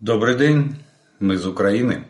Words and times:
Добрый 0.00 0.36
день, 0.36 0.76
мы 1.18 1.34
из 1.34 1.44
Украины. 1.44 2.04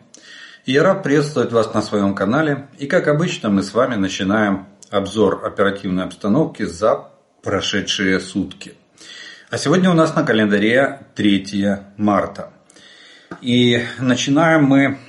И 0.65 0.73
я 0.73 0.83
рад 0.83 1.01
приветствовать 1.01 1.51
вас 1.51 1.73
на 1.73 1.81
своем 1.81 2.13
канале. 2.13 2.67
И 2.77 2.85
как 2.85 3.07
обычно 3.07 3.49
мы 3.49 3.63
с 3.63 3.73
вами 3.73 3.95
начинаем 3.95 4.67
обзор 4.91 5.43
оперативной 5.43 6.03
обстановки 6.03 6.65
за 6.65 7.09
прошедшие 7.41 8.19
сутки. 8.19 8.75
А 9.49 9.57
сегодня 9.57 9.89
у 9.89 9.95
нас 9.95 10.15
на 10.15 10.23
календаре 10.23 11.07
3 11.15 11.77
марта. 11.97 12.53
И 13.41 13.83
начинаем 13.97 14.65
мы, 14.65 14.99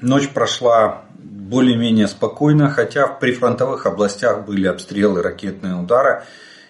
ночь 0.00 0.28
прошла 0.28 1.02
более-менее 1.18 2.06
спокойно, 2.06 2.70
хотя 2.70 3.08
в 3.08 3.18
прифронтовых 3.18 3.86
областях 3.86 4.46
были 4.46 4.68
обстрелы, 4.68 5.20
ракетные 5.20 5.74
удары. 5.74 6.22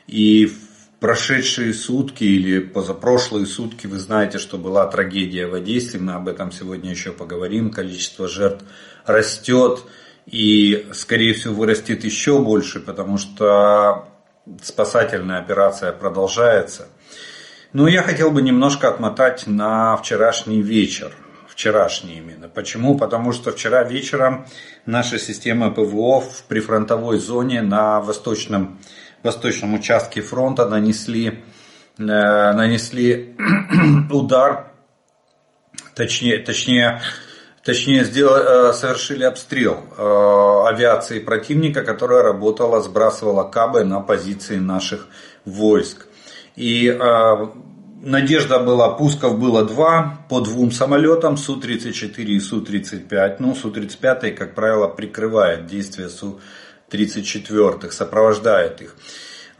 И 0.06 0.46
в 0.46 0.69
прошедшие 1.00 1.72
сутки 1.72 2.24
или 2.24 2.60
позапрошлые 2.60 3.46
сутки 3.46 3.86
вы 3.86 3.98
знаете, 3.98 4.38
что 4.38 4.58
была 4.58 4.86
трагедия 4.86 5.46
в 5.46 5.54
Одессе. 5.54 5.98
Мы 5.98 6.12
об 6.12 6.28
этом 6.28 6.52
сегодня 6.52 6.90
еще 6.90 7.10
поговорим. 7.10 7.70
Количество 7.70 8.28
жертв 8.28 8.64
растет 9.06 9.82
и, 10.26 10.86
скорее 10.92 11.32
всего, 11.32 11.54
вырастет 11.54 12.04
еще 12.04 12.38
больше, 12.38 12.80
потому 12.80 13.16
что 13.16 14.08
спасательная 14.62 15.38
операция 15.38 15.92
продолжается. 15.92 16.88
Но 17.72 17.88
я 17.88 18.02
хотел 18.02 18.30
бы 18.30 18.42
немножко 18.42 18.88
отмотать 18.88 19.46
на 19.46 19.96
вчерашний 19.96 20.60
вечер. 20.60 21.12
Вчерашний 21.48 22.18
именно. 22.18 22.48
Почему? 22.48 22.96
Потому 22.96 23.32
что 23.32 23.52
вчера 23.52 23.84
вечером 23.84 24.46
наша 24.86 25.18
система 25.18 25.70
ПВО 25.70 26.20
в 26.20 26.44
прифронтовой 26.48 27.18
зоне 27.18 27.60
на 27.60 28.00
восточном 28.00 28.78
восточном 29.24 29.74
участке 29.74 30.22
фронта 30.22 30.68
нанесли, 30.68 31.42
э, 31.98 32.02
нанесли 32.02 33.36
удар, 34.10 34.72
точнее, 35.94 36.38
точнее, 36.38 37.00
точнее 37.64 38.04
сделали, 38.04 38.70
э, 38.70 38.72
совершили 38.72 39.24
обстрел 39.24 39.84
э, 39.96 40.68
авиации 40.68 41.18
противника, 41.18 41.82
которая 41.82 42.22
работала, 42.22 42.80
сбрасывала 42.80 43.44
кабы 43.44 43.84
на 43.84 44.00
позиции 44.00 44.56
наших 44.56 45.08
войск. 45.44 46.06
И 46.56 46.90
Надежда 48.02 48.58
была, 48.60 48.94
пусков 48.94 49.38
было 49.38 49.62
два 49.62 50.24
по 50.30 50.40
двум 50.40 50.72
самолетам, 50.72 51.36
Су-34 51.36 52.24
и 52.24 52.40
Су-35. 52.40 53.36
Ну, 53.40 53.54
Су-35, 53.54 54.32
как 54.32 54.54
правило, 54.54 54.88
прикрывает 54.88 55.66
действия 55.66 56.08
Су-34. 56.08 56.40
34-х, 56.90 57.92
сопровождает 57.92 58.80
их. 58.82 58.96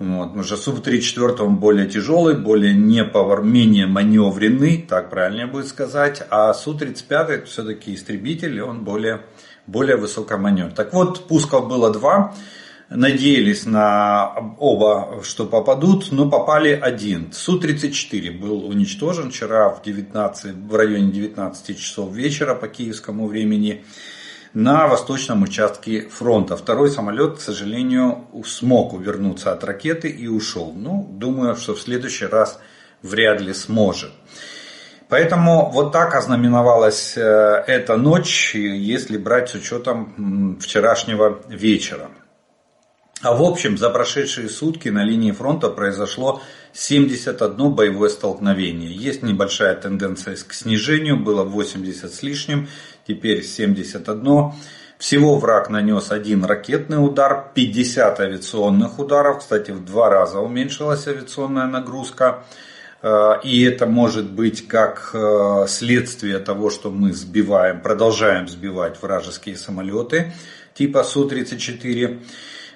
Вот. 0.01 0.29
Потому 0.29 0.45
что 0.45 0.57
Суб-34 0.57 1.43
он 1.43 1.57
более 1.57 1.87
тяжелый, 1.87 2.35
более 2.35 2.73
не 2.73 3.05
повар, 3.05 3.43
менее 3.43 3.87
маневренный, 3.87 4.79
так 4.89 5.11
правильнее 5.11 5.47
будет 5.47 5.69
сказать. 5.69 6.23
А 6.31 6.55
Су-35 6.55 7.45
все-таки 7.45 7.95
истребитель, 7.95 8.63
он 8.63 8.83
более, 8.83 9.21
более 9.67 9.97
высокоманевр. 9.97 10.73
Так 10.73 10.95
вот, 10.95 11.29
пусков 11.29 11.69
было 11.69 11.93
два. 11.93 12.35
Надеялись 12.89 13.67
на 13.67 14.57
оба, 14.59 15.21
что 15.23 15.45
попадут, 15.45 16.11
но 16.13 16.31
попали 16.31 16.71
один. 16.71 17.31
Су-34 17.33 18.31
был 18.33 18.67
уничтожен 18.67 19.31
вчера 19.31 19.69
в, 19.69 19.83
19, 19.83 20.55
в 20.67 20.75
районе 20.75 21.13
19 21.13 21.79
часов 21.79 22.11
вечера 22.15 22.55
по 22.55 22.69
киевскому 22.69 23.27
времени 23.27 23.85
на 24.55 24.87
восточном 24.87 25.43
участке 25.43 26.09
фронта. 26.09 26.57
Второй 26.57 26.91
самолет, 26.91 27.39
к 27.39 27.41
сожалению, 27.41 28.27
смог 28.45 28.93
увернуться 28.93 29.53
от 29.53 29.65
ракеты 29.65 30.09
и 30.09 30.27
ушел. 30.27 30.73
Ну, 30.75 31.09
думаю, 31.11 31.57
что 31.57 31.75
в 31.75 31.81
следующий 31.81 32.27
раз 32.27 32.61
вряд 33.03 33.41
ли 33.41 33.55
сможет. 33.55 34.11
Поэтому 35.09 35.71
вот 35.71 35.93
так 35.93 36.15
ознаменовалась 36.15 37.17
э, 37.17 37.65
эта 37.67 37.97
ночь, 37.97 38.55
если 38.55 39.17
брать 39.17 39.51
с 39.51 39.55
учетом 39.55 40.57
вчерашнего 40.61 41.41
вечера. 41.49 42.11
А 43.23 43.35
в 43.35 43.43
общем, 43.43 43.77
за 43.77 43.91
прошедшие 43.91 44.49
сутки 44.49 44.89
на 44.89 45.05
линии 45.05 45.33
фронта 45.33 45.69
произошло 45.69 46.41
71 46.73 47.71
боевое 47.73 48.09
столкновение. 48.09 48.91
Есть 48.91 49.23
небольшая 49.23 49.75
тенденция 49.75 50.37
к 50.37 50.55
снижению, 50.55 51.19
было 51.19 51.45
80 51.45 52.13
с 52.15 52.23
лишним, 52.23 52.69
теперь 53.07 53.43
71. 53.43 54.53
Всего 54.99 55.39
враг 55.39 55.69
нанес 55.69 56.11
один 56.11 56.45
ракетный 56.45 57.05
удар, 57.05 57.51
50 57.55 58.21
авиационных 58.21 58.99
ударов. 58.99 59.41
Кстати, 59.41 59.71
в 59.71 59.85
два 59.85 60.09
раза 60.09 60.41
уменьшилась 60.41 61.07
авиационная 61.07 61.67
нагрузка. 61.67 62.45
Э, 63.03 63.35
и 63.43 63.63
это 63.65 63.87
может 63.87 64.31
быть 64.31 64.67
как 64.67 65.11
э, 65.13 65.67
следствие 65.69 66.39
того, 66.39 66.71
что 66.71 66.91
мы 66.91 67.13
сбиваем, 67.13 67.83
продолжаем 67.83 68.49
сбивать 68.49 69.01
вражеские 69.03 69.57
самолеты 69.57 70.33
типа 70.75 71.03
Су-34. 71.03 72.21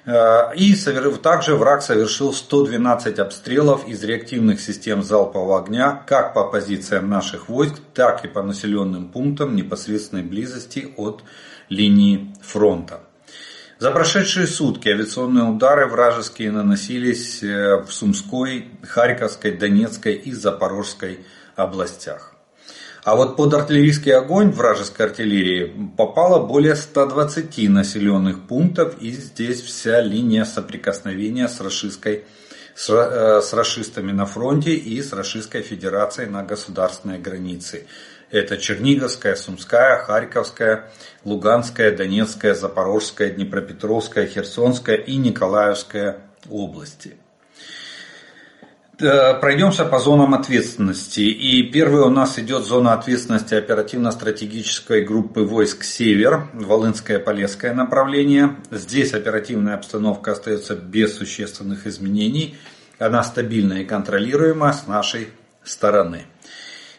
Э, 0.07 0.55
и 0.55 0.75
также 1.23 1.55
враг 1.57 1.83
совершил 1.83 2.33
112 2.33 3.19
обстрелов 3.19 3.89
из 3.89 4.05
реактивных 4.05 4.61
систем 4.61 5.03
залпового 5.03 5.63
огня 5.63 6.03
как 6.07 6.35
по 6.35 6.45
позициям 6.45 7.09
наших 7.09 7.49
войск, 7.49 7.77
так 7.95 8.25
и 8.25 8.29
по 8.29 8.43
населенным 8.43 9.09
пунктам 9.09 9.57
непосредственной 9.57 10.23
близости 10.23 10.93
от 10.97 11.25
линии 11.71 12.35
фронта. 12.43 13.01
За 13.79 13.91
прошедшие 13.91 14.47
сутки 14.47 14.89
авиационные 14.89 15.45
удары 15.45 15.87
вражеские 15.87 16.53
наносились 16.53 17.43
э, 17.43 17.83
в 17.83 17.91
Сумской, 17.91 18.69
Харьковской, 18.83 19.53
Донецкой 19.53 20.15
и 20.15 20.33
Запорожской 20.33 21.21
областях. 21.57 22.34
А 23.05 23.17
вот 23.17 23.37
под 23.37 23.53
артиллерийский 23.53 24.13
огонь 24.13 24.51
вражеской 24.51 25.07
артиллерии 25.07 25.91
попало 25.97 26.45
более 26.45 26.75
120 26.75 27.69
населенных 27.69 28.47
пунктов. 28.47 28.95
И 29.01 29.11
здесь 29.11 29.61
вся 29.61 30.01
линия 30.01 30.47
соприкосновения 30.47 31.47
с 31.47 31.61
расистской 31.61 32.25
с, 32.75 32.91
э, 32.91 33.41
с 33.41 33.53
расистами 33.53 34.11
на 34.11 34.27
фронте 34.27 34.75
и 34.75 35.01
с 35.01 35.13
Российской 35.13 35.63
Федерацией 35.63 36.29
на 36.29 36.43
государственной 36.43 37.19
границе. 37.19 37.87
Это 38.31 38.57
Черниговская, 38.57 39.37
Сумская, 39.37 39.99
Харьковская, 39.99 40.91
Луганская, 41.25 41.97
Донецкая, 41.97 42.55
Запорожская, 42.55 43.31
Днепропетровская, 43.31 44.27
Херсонская 44.27 44.97
и 44.97 45.17
Николаевская 45.17 46.19
области. 46.51 47.17
Э, 49.01 49.35
пройдемся 49.41 49.85
по 49.85 49.99
зонам 49.99 50.35
ответственности. 50.35 51.21
И 51.21 51.65
первый 51.65 52.03
у 52.03 52.11
нас 52.11 52.39
идет 52.39 52.65
зона 52.65 52.93
ответственности 52.93 53.55
оперативно-стратегической 53.55 55.05
группы 55.05 55.41
войск 55.41 55.83
«Север», 55.83 56.49
Волынское 56.53 57.19
Полесское 57.19 57.75
направление. 57.75 58.57
Здесь 58.71 59.13
оперативная 59.13 59.75
обстановка 59.75 60.33
остается 60.33 60.77
без 60.77 61.17
существенных 61.17 61.89
изменений. 61.89 62.57
Она 63.01 63.25
стабильна 63.25 63.75
и 63.75 63.85
контролируема 63.85 64.73
с 64.73 64.87
нашей 64.87 65.29
стороны. 65.65 66.27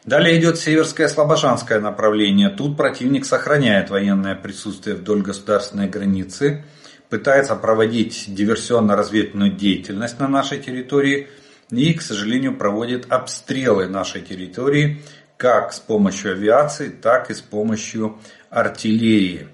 Далее 0.04 0.38
идет 0.38 0.58
Северское 0.60 1.08
Слобожанское 1.08 1.80
направление. 1.80 2.50
Тут 2.50 2.76
противник 2.76 3.26
сохраняет 3.26 3.90
военное 3.90 4.36
присутствие 4.36 4.98
вдоль 4.98 5.22
государственной 5.22 5.88
границы, 5.88 6.66
пытается 7.10 7.56
проводить 7.56 8.26
диверсионно-разведывательную 8.28 9.52
деятельность 9.52 10.20
на 10.20 10.28
нашей 10.28 10.60
территории– 10.60 11.30
и, 11.72 11.94
к 11.94 12.02
сожалению, 12.02 12.56
проводит 12.56 13.12
обстрелы 13.12 13.88
нашей 13.88 14.22
территории 14.22 15.02
как 15.38 15.74
с 15.74 15.80
помощью 15.80 16.34
авиации, 16.34 16.90
так 16.90 17.30
и 17.30 17.34
с 17.34 17.42
помощью 17.42 18.18
артиллерии. 18.50 19.48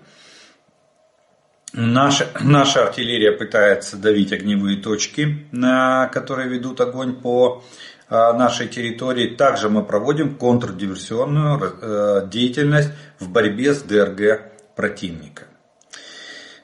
Наша, 1.74 2.28
наша 2.42 2.84
артиллерия 2.84 3.32
пытается 3.32 3.96
давить 3.96 4.34
огневые 4.34 4.78
точки, 4.78 5.48
на 5.52 6.08
которые 6.10 6.50
ведут 6.50 6.82
огонь 6.82 7.16
по 7.16 7.64
а, 8.10 8.34
нашей 8.34 8.68
территории. 8.68 9.36
Также 9.36 9.70
мы 9.70 9.84
проводим 9.84 10.36
контрдиверсионную 10.36 11.60
э, 11.82 12.28
деятельность 12.30 12.90
в 13.20 13.30
борьбе 13.30 13.74
с 13.74 13.84
ДРГ 13.84 14.52
противника. 14.76 15.46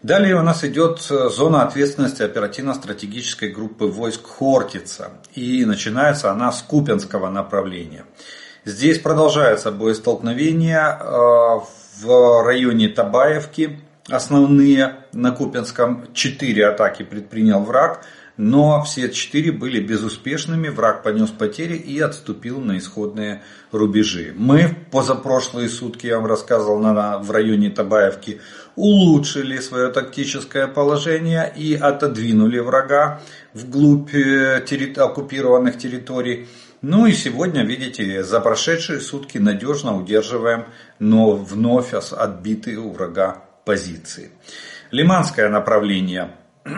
Далее 0.07 0.38
у 0.38 0.42
нас 0.42 0.63
идет 0.63 1.06
э, 1.09 1.27
зона 1.27 1.63
ответственности 1.63 2.24
оперативно-стратегической 2.24 3.50
группы 3.50 3.88
войск 3.88 4.25
Хортица. 4.25 5.09
И 5.36 5.65
начинается 5.65 6.31
она 6.31 6.54
с 6.54 6.62
Купенского 6.62 7.30
направления. 7.30 8.06
Здесь 8.63 9.00
продолжается 9.00 9.69
боестолкновение 9.69 10.98
э, 10.98 11.59
в 12.00 12.42
районе 12.45 12.88
Табаевки. 12.88 13.81
Основные 14.07 14.95
на 15.12 15.31
Купенском 15.31 16.06
четыре 16.13 16.68
атаки 16.68 17.03
предпринял 17.03 17.60
враг 17.60 18.06
но 18.38 18.83
все 18.83 19.10
четыре 19.10 19.51
были 19.51 19.80
безуспешными, 19.80 20.69
враг 20.69 21.03
понес 21.03 21.30
потери 21.31 21.75
и 21.75 22.00
отступил 22.00 22.62
на 22.62 22.77
исходные 22.77 23.42
рубежи. 23.71 24.33
Мы 24.36 24.75
позапрошлые 24.92 25.69
сутки, 25.69 26.06
я 26.06 26.18
вам 26.18 26.27
рассказывал, 26.27 26.80
на, 26.80 27.18
в 27.18 27.31
районе 27.31 27.71
Табаевки 27.71 28.39
улучшили 28.77 29.57
свое 29.57 29.89
тактическое 29.89 30.68
положение 30.68 31.51
и 31.53 31.74
отодвинули 31.75 32.59
врага 32.59 33.19
вглубь 33.53 34.13
э, 34.13 34.63
терри, 34.65 34.94
оккупированных 34.94 35.77
территорий. 35.79 36.47
Ну 36.83 37.07
и 37.07 37.12
сегодня, 37.13 37.63
видите, 37.63 38.24
за 38.24 38.39
прошедшие 38.39 39.00
сутки 39.00 39.39
надежно 39.39 39.97
удерживаем, 39.97 40.65
но 41.00 41.31
вновь 41.31 41.94
отбитые 41.94 42.77
у 42.77 42.91
врага 42.91 43.44
позиции. 43.65 44.29
Лиманское 44.91 45.50
направление. 45.50 46.35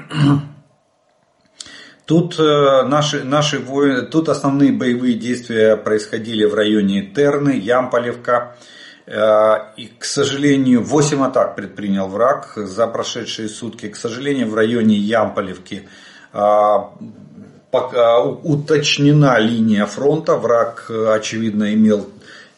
Тут, 2.06 2.40
э, 2.40 2.84
наши, 2.88 3.24
наши 3.24 3.60
воины, 3.60 4.04
тут 4.04 4.30
основные 4.30 4.72
боевые 4.72 5.14
действия 5.14 5.76
происходили 5.76 6.46
в 6.46 6.56
районе 6.56 7.04
Терны, 7.04 7.52
Ямполевка. 7.52 8.56
Э, 8.56 8.79
и, 9.10 9.92
к 9.98 10.06
сожалению, 10.06 10.84
8 10.84 11.24
атак 11.24 11.56
предпринял 11.56 12.08
враг 12.08 12.54
за 12.56 12.86
прошедшие 12.86 13.50
сутки. 13.50 13.90
К 13.90 13.96
сожалению, 13.96 14.48
в 14.50 14.54
районе 14.54 14.96
Ямполевки 14.96 15.88
э, 16.32 16.40
уточнена 17.72 19.40
линия 19.40 19.88
фронта. 19.88 20.36
Враг, 20.36 20.92
очевидно, 20.92 21.74
имел 21.74 22.08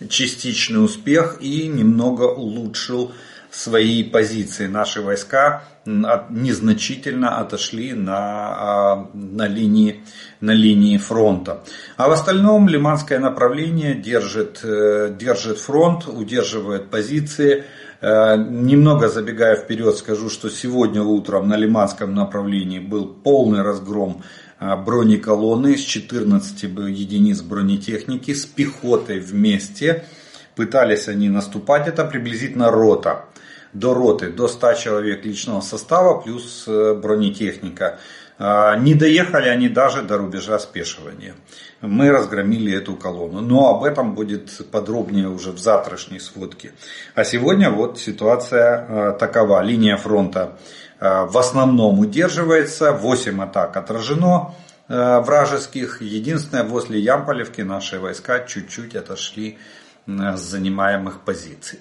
частичный 0.09 0.83
успех 0.83 1.37
и 1.39 1.67
немного 1.67 2.23
улучшил 2.23 3.11
свои 3.51 4.03
позиции. 4.03 4.67
Наши 4.67 5.01
войска 5.01 5.63
незначительно 5.85 7.39
отошли 7.39 7.93
на, 7.93 8.17
а, 8.17 9.09
на, 9.13 9.47
линии, 9.47 10.03
на 10.39 10.51
линии 10.51 10.97
фронта. 10.97 11.63
А 11.97 12.07
в 12.07 12.11
остальном 12.11 12.69
Лиманское 12.69 13.19
направление 13.19 13.95
держит, 13.95 14.61
э, 14.63 15.13
держит 15.19 15.57
фронт, 15.57 16.07
удерживает 16.07 16.89
позиции. 16.89 17.65
Э, 17.99 18.37
немного 18.37 19.09
забегая 19.09 19.55
вперед, 19.55 19.97
скажу, 19.97 20.29
что 20.29 20.49
сегодня 20.49 21.01
утром 21.01 21.49
на 21.49 21.57
Лиманском 21.57 22.13
направлении 22.13 22.79
был 22.79 23.07
полный 23.07 23.63
разгром 23.63 24.23
э, 24.59 24.75
бронеколонны 24.77 25.77
с 25.77 25.81
14 25.81 26.63
единиц 26.63 27.41
бронетехники 27.41 28.33
с 28.33 28.45
пехотой 28.45 29.19
вместе. 29.19 30.05
Пытались 30.55 31.07
они 31.07 31.27
наступать, 31.27 31.87
это 31.87 32.05
приблизительно 32.05 32.69
рота 32.69 33.25
до 33.73 33.93
роты, 33.93 34.31
до 34.31 34.47
100 34.47 34.73
человек 34.73 35.25
личного 35.25 35.61
состава 35.61 36.19
плюс 36.19 36.65
э, 36.67 36.93
бронетехника. 36.93 37.99
А, 38.37 38.75
не 38.75 38.95
доехали 38.95 39.47
они 39.49 39.69
даже 39.69 40.01
до 40.01 40.17
рубежа 40.17 40.59
спешивания. 40.59 41.35
Мы 41.81 42.09
разгромили 42.09 42.75
эту 42.75 42.95
колонну. 42.95 43.41
Но 43.41 43.69
об 43.69 43.83
этом 43.83 44.15
будет 44.15 44.69
подробнее 44.71 45.29
уже 45.29 45.51
в 45.51 45.59
завтрашней 45.59 46.19
сводке. 46.19 46.73
А 47.15 47.23
сегодня 47.23 47.69
вот 47.69 47.99
ситуация 47.99 48.85
э, 48.87 49.17
такова. 49.19 49.61
Линия 49.61 49.95
фронта 49.95 50.57
э, 50.99 51.25
в 51.25 51.37
основном 51.37 51.99
удерживается. 51.99 52.91
8 52.91 53.43
атак 53.43 53.77
отражено 53.77 54.55
вражеских. 54.87 56.01
Единственное, 56.01 56.65
возле 56.65 56.99
Ямполевки 56.99 57.61
наши 57.61 57.97
войска 57.97 58.39
чуть-чуть 58.39 58.93
отошли 58.93 59.57
с 60.05 60.39
занимаемых 60.41 61.21
позиций. 61.21 61.79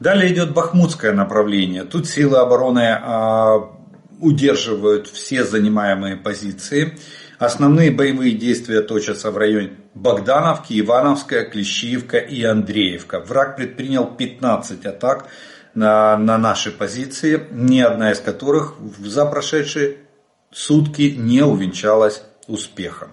Далее 0.00 0.32
идет 0.32 0.52
Бахмутское 0.52 1.12
направление. 1.12 1.84
Тут 1.84 2.08
силы 2.08 2.38
обороны 2.38 2.98
а, 3.00 3.70
удерживают 4.20 5.06
все 5.06 5.44
занимаемые 5.44 6.16
позиции. 6.16 6.98
Основные 7.38 7.90
боевые 7.90 8.32
действия 8.32 8.80
точатся 8.80 9.30
в 9.30 9.38
районе 9.38 9.72
Богдановки, 9.94 10.78
Ивановская, 10.78 11.44
Клещиевка 11.44 12.18
и 12.18 12.42
Андреевка. 12.42 13.20
Враг 13.20 13.56
предпринял 13.56 14.06
15 14.06 14.84
атак 14.86 15.26
на, 15.74 16.16
на 16.16 16.38
наши 16.38 16.70
позиции, 16.70 17.46
ни 17.50 17.80
одна 17.80 18.12
из 18.12 18.20
которых 18.20 18.74
за 18.98 19.26
прошедшие 19.26 19.98
сутки 20.50 21.14
не 21.16 21.42
увенчалась 21.42 22.22
успехом. 22.46 23.10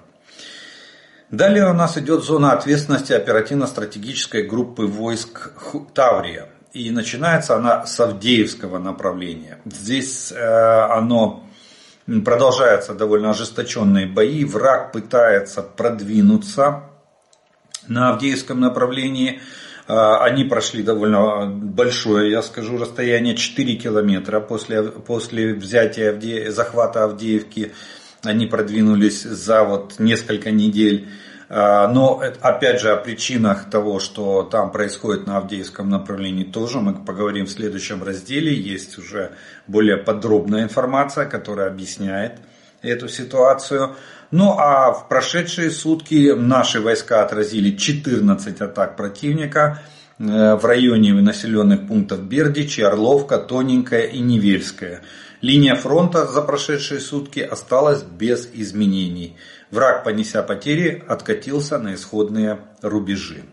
Далее 1.30 1.70
у 1.70 1.74
нас 1.74 1.98
идет 1.98 2.24
зона 2.24 2.52
ответственности 2.52 3.14
оперативно-стратегической 3.14 4.44
группы 4.44 4.86
войск 4.86 5.54
Таврия. 5.94 6.50
И 6.74 6.90
начинается 6.90 7.56
она 7.58 7.86
с 7.86 8.00
Авдеевского 8.00 8.80
направления. 8.80 9.60
Здесь 9.66 10.32
э, 10.32 10.38
оно 10.38 11.44
продолжаются 12.24 12.94
довольно 12.94 13.32
ожесточенные 13.32 14.06
бои. 14.06 14.46
Враг 14.46 14.94
пытается 14.94 15.64
продвинуться 15.64 16.84
на 17.90 18.12
Авдеевском 18.12 18.62
направлении. 18.62 19.42
Э, 19.90 20.18
они 20.22 20.46
прошли 20.46 20.82
довольно 20.82 21.46
большое, 21.46 22.32
я 22.32 22.42
скажу, 22.42 22.78
расстояние 22.78 23.36
4 23.36 23.76
километра 23.76 24.40
после, 24.40 24.82
после 24.84 25.54
взятия 25.54 26.12
Авде... 26.12 26.52
захвата 26.52 27.04
Авдеевки. 27.04 27.74
Они 28.24 28.46
продвинулись 28.46 29.24
за 29.24 29.66
вот 29.66 30.00
несколько 30.00 30.52
недель. 30.52 31.10
А, 31.54 31.90
но 31.90 32.24
опять 32.40 32.80
же 32.80 32.92
о 32.92 32.96
причинах 32.96 33.70
того, 33.70 34.00
что 34.00 34.44
там 34.44 34.72
происходит 34.72 35.28
на 35.28 35.36
Авдеевском 35.36 35.90
направлении 35.90 36.46
тоже 36.46 36.80
мы 36.80 36.94
поговорим 36.94 37.46
в 37.46 37.52
следующем 37.52 38.02
разделе. 38.04 38.54
Есть 38.54 38.98
уже 38.98 39.32
более 39.68 39.98
подробная 39.98 40.64
информация, 40.64 41.26
которая 41.26 41.68
объясняет 41.68 42.40
эту 42.82 43.10
ситуацию. 43.10 43.98
Ну 44.32 44.56
а 44.58 44.94
в 44.94 45.10
прошедшие 45.10 45.72
сутки 45.72 46.32
наши 46.34 46.80
войска 46.80 47.22
отразили 47.22 47.76
14 47.76 48.62
атак 48.62 48.96
противника 48.96 49.82
э, 50.20 50.56
в 50.56 50.64
районе 50.64 51.14
населенных 51.16 51.86
пунктов 51.86 52.24
Бердичи, 52.24 52.80
Орловка, 52.80 53.38
Тоненькая 53.38 54.04
и 54.04 54.20
Невельская. 54.20 55.02
Линия 55.42 55.76
фронта 55.76 56.28
за 56.28 56.44
прошедшие 56.44 57.00
сутки 57.00 57.40
осталась 57.40 58.04
без 58.04 58.48
изменений. 58.54 59.36
Враг, 59.72 60.04
понеся 60.04 60.44
потери, 60.44 61.04
откатился 61.08 61.80
на 61.80 61.96
исходные 61.96 62.60
рубежи. 62.84 63.44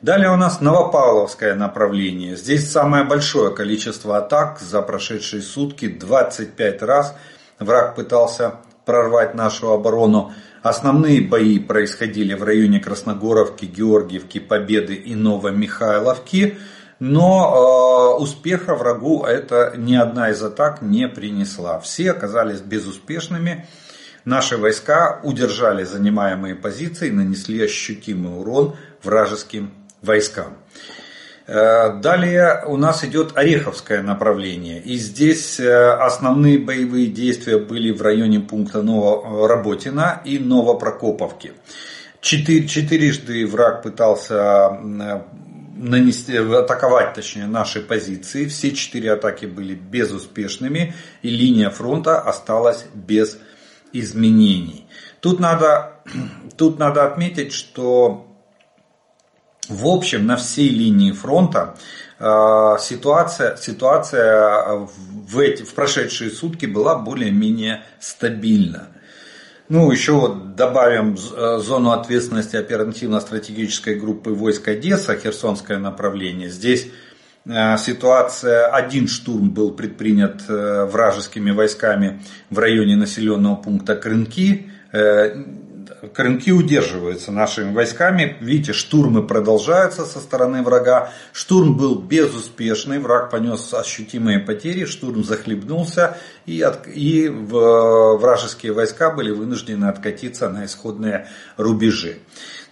Далее 0.00 0.32
у 0.32 0.36
нас 0.36 0.60
Новопавловское 0.60 1.54
направление. 1.54 2.34
Здесь 2.36 2.68
самое 2.68 3.04
большое 3.04 3.54
количество 3.54 4.18
атак 4.18 4.58
за 4.58 4.82
прошедшие 4.82 5.42
сутки. 5.42 5.86
25 5.86 6.82
раз 6.82 7.14
враг 7.60 7.94
пытался 7.94 8.56
прорвать 8.84 9.36
нашу 9.36 9.70
оборону. 9.70 10.32
Основные 10.64 11.20
бои 11.20 11.60
происходили 11.60 12.34
в 12.34 12.42
районе 12.42 12.80
Красногоровки, 12.80 13.64
Георгиевки, 13.64 14.40
Победы 14.40 14.94
и 14.94 15.14
Новомихайловки. 15.14 16.58
Но 17.04 18.14
э, 18.16 18.22
успеха 18.22 18.76
врагу 18.76 19.24
это 19.24 19.74
ни 19.76 19.96
одна 19.96 20.30
из 20.30 20.40
атак 20.40 20.82
не 20.82 21.08
принесла. 21.08 21.80
Все 21.80 22.12
оказались 22.12 22.60
безуспешными. 22.60 23.66
Наши 24.24 24.56
войска 24.56 25.18
удержали 25.24 25.82
занимаемые 25.82 26.54
позиции 26.54 27.10
нанесли 27.10 27.60
ощутимый 27.64 28.38
урон 28.38 28.76
вражеским 29.02 29.72
войскам. 30.00 30.58
Э, 31.48 31.98
далее 32.00 32.62
у 32.68 32.76
нас 32.76 33.02
идет 33.02 33.36
Ореховское 33.36 34.00
направление. 34.00 34.80
И 34.80 34.96
здесь 34.96 35.58
э, 35.58 35.74
основные 35.94 36.60
боевые 36.60 37.08
действия 37.08 37.58
были 37.58 37.90
в 37.90 38.00
районе 38.00 38.38
пункта 38.38 38.80
Новоработина 38.80 40.22
и 40.24 40.38
Новопрокоповки. 40.38 41.50
Четыр, 42.20 42.68
четырежды 42.68 43.44
враг 43.44 43.82
пытался 43.82 44.78
нанести, 45.82 46.36
атаковать 46.36 47.14
точнее 47.14 47.46
наши 47.46 47.80
позиции. 47.80 48.46
Все 48.46 48.72
четыре 48.72 49.12
атаки 49.12 49.46
были 49.46 49.74
безуспешными 49.74 50.94
и 51.22 51.28
линия 51.28 51.70
фронта 51.70 52.20
осталась 52.20 52.86
без 52.94 53.38
изменений. 53.92 54.86
Тут 55.20 55.40
надо, 55.40 56.02
тут 56.56 56.78
надо 56.78 57.04
отметить, 57.06 57.52
что 57.52 58.28
в 59.68 59.86
общем 59.86 60.26
на 60.26 60.36
всей 60.36 60.68
линии 60.68 61.12
фронта 61.12 61.76
э, 62.18 62.76
ситуация, 62.80 63.56
ситуация 63.56 64.86
в, 64.86 65.38
эти, 65.38 65.62
в 65.62 65.74
прошедшие 65.74 66.30
сутки 66.30 66.66
была 66.66 66.96
более-менее 66.96 67.82
стабильна. 68.00 68.88
Ну, 69.72 69.90
еще 69.90 70.12
вот 70.12 70.54
добавим 70.54 71.14
э, 71.16 71.58
зону 71.58 71.92
ответственности 71.92 72.56
оперативно-стратегической 72.56 73.94
группы 73.98 74.28
войск 74.28 74.68
Одесса, 74.68 75.16
Херсонское 75.16 75.78
направление. 75.78 76.50
Здесь 76.50 76.88
Э, 77.44 77.76
ситуация, 77.76 78.66
один 78.66 79.08
штурм 79.08 79.50
был 79.50 79.72
предпринят 79.72 80.42
э, 80.48 80.84
вражескими 80.84 81.50
войсками 81.50 82.22
в 82.50 82.58
районе 82.58 82.96
населенного 82.96 83.56
пункта 83.56 83.96
Крынки. 83.96 84.70
Э, 86.02 86.08
Крынки 86.08 86.50
удерживаются 86.50 87.32
нашими 87.32 87.72
войсками. 87.72 88.36
Видите, 88.40 88.72
штурмы 88.72 89.26
продолжаются 89.26 90.04
со 90.04 90.18
стороны 90.18 90.62
врага. 90.62 91.12
Штурм 91.32 91.76
был 91.76 91.94
безуспешный, 91.94 92.98
враг 92.98 93.30
понес 93.30 93.72
ощутимые 93.72 94.40
потери, 94.40 94.84
штурм 94.84 95.24
захлебнулся 95.24 96.18
и, 96.44 96.60
от, 96.60 96.86
и 96.88 97.28
в, 97.28 98.18
вражеские 98.18 98.72
войска 98.72 99.10
были 99.10 99.30
вынуждены 99.30 99.86
откатиться 99.86 100.48
на 100.48 100.66
исходные 100.66 101.28
рубежи. 101.56 102.18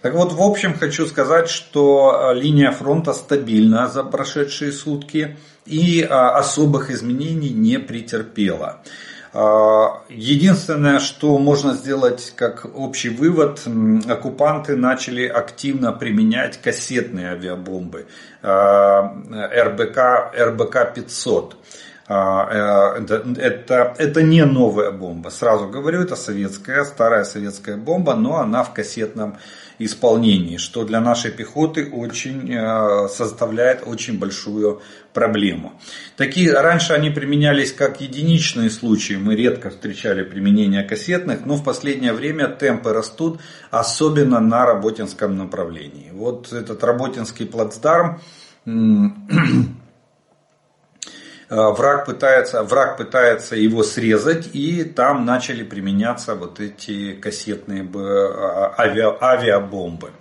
Так 0.01 0.15
вот, 0.15 0.33
в 0.33 0.41
общем, 0.41 0.77
хочу 0.77 1.05
сказать, 1.05 1.47
что 1.47 2.31
э, 2.33 2.39
линия 2.39 2.71
фронта 2.71 3.13
стабильна 3.13 3.87
за 3.87 4.03
прошедшие 4.03 4.71
сутки 4.71 5.37
и 5.65 6.01
э, 6.01 6.07
особых 6.07 6.89
изменений 6.89 7.51
не 7.51 7.79
претерпела. 7.79 8.81
А, 9.33 10.01
единственное, 10.09 10.99
что 10.99 11.37
можно 11.37 11.73
сделать 11.73 12.33
как 12.35 12.65
общий 12.75 13.09
вывод, 13.09 13.61
оккупанты 14.07 14.75
начали 14.75 15.25
активно 15.25 15.93
применять 15.93 16.61
кассетные 16.61 17.31
авиабомбы 17.31 18.07
РБК, 18.43 19.97
РБК-500. 20.35 21.53
А, 22.13 22.97
э, 22.99 23.05
это, 23.39 23.95
это 23.97 24.21
не 24.21 24.43
новая 24.43 24.91
бомба. 24.91 25.29
Сразу 25.29 25.69
говорю, 25.69 26.01
это 26.01 26.17
советская, 26.17 26.83
старая 26.83 27.23
советская 27.23 27.77
бомба, 27.77 28.15
но 28.15 28.39
она 28.39 28.63
в 28.65 28.73
кассетном 28.73 29.37
исполнении, 29.85 30.57
что 30.57 30.83
для 30.85 31.01
нашей 31.01 31.31
пехоты 31.31 31.89
очень, 31.89 32.51
э, 32.53 33.07
составляет 33.09 33.83
очень 33.85 34.19
большую 34.19 34.81
проблему. 35.13 35.73
Такие, 36.17 36.53
раньше 36.53 36.93
они 36.93 37.09
применялись 37.09 37.73
как 37.73 38.01
единичные 38.01 38.69
случаи, 38.69 39.15
мы 39.15 39.35
редко 39.35 39.69
встречали 39.69 40.23
применение 40.23 40.83
кассетных, 40.83 41.45
но 41.45 41.55
в 41.55 41.63
последнее 41.63 42.13
время 42.13 42.47
темпы 42.47 42.93
растут, 42.93 43.39
особенно 43.69 44.39
на 44.39 44.65
Работинском 44.65 45.37
направлении. 45.37 46.11
Вот 46.13 46.53
этот 46.53 46.83
Работинский 46.83 47.45
плацдарм 47.45 48.21
враг 51.51 52.05
пытается, 52.05 52.63
враг 52.63 52.95
пытается 52.95 53.57
его 53.57 53.83
срезать, 53.83 54.49
и 54.53 54.85
там 54.85 55.25
начали 55.25 55.63
применяться 55.63 56.35
вот 56.35 56.61
эти 56.61 57.11
кассетные 57.11 57.85
а, 57.93 58.73
авиа, 58.77 59.17
авиабомбы. 59.21 60.11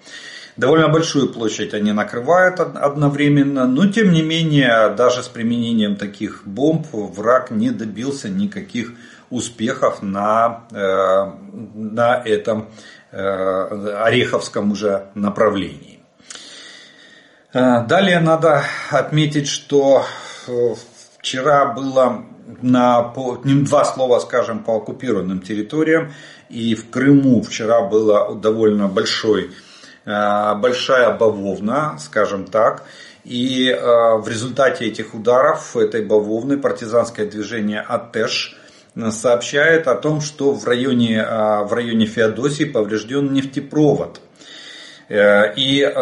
Довольно 0.57 0.89
большую 0.89 1.33
площадь 1.33 1.73
они 1.73 1.93
накрывают 1.93 2.59
одновременно, 2.59 3.69
но 3.69 3.87
тем 3.87 4.11
не 4.11 4.23
менее, 4.23 4.93
даже 4.97 5.23
с 5.23 5.29
применением 5.29 5.95
таких 5.95 6.43
бомб 6.45 6.89
враг 6.93 7.53
не 7.53 7.71
добился 7.71 8.29
никаких 8.29 8.93
успехов 9.31 10.03
на, 10.03 10.65
э, 10.73 11.31
на 11.75 12.21
этом 12.25 12.71
э, 13.13 14.03
Ореховском 14.05 14.73
уже 14.73 15.07
направлении. 15.15 16.01
Далее 17.53 18.21
надо 18.21 18.65
отметить, 18.91 19.49
что 19.49 20.05
Вчера 21.21 21.67
было 21.67 22.25
на 22.63 23.03
по, 23.03 23.37
два 23.45 23.85
слова, 23.85 24.21
скажем, 24.21 24.65
по 24.65 24.77
оккупированным 24.77 25.41
территориям. 25.41 26.13
И 26.49 26.75
в 26.75 26.89
Крыму 26.89 27.43
вчера 27.43 27.83
была 27.83 28.35
довольно 28.35 28.89
большой, 28.89 29.51
э, 30.07 30.55
большая 30.55 31.15
бавовна, 31.17 31.99
скажем 32.01 32.47
так. 32.47 32.85
И 33.25 33.69
э, 33.69 33.77
в 34.17 34.27
результате 34.29 34.87
этих 34.87 35.15
ударов 35.15 35.77
этой 35.77 36.03
бавовны 36.03 36.57
партизанское 36.57 37.27
движение 37.27 37.81
АТЭШ 37.81 38.57
сообщает 39.11 39.89
о 39.89 39.95
том, 39.97 40.23
что 40.23 40.53
в 40.53 40.67
районе, 40.67 41.19
э, 41.19 41.65
в 41.65 41.73
районе 41.75 42.07
Феодосии 42.07 42.65
поврежден 42.65 43.33
нефтепровод. 43.33 44.23
И 45.11 45.93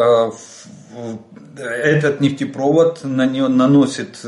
этот 1.56 2.20
нефтепровод 2.20 3.00
наносит 3.04 4.18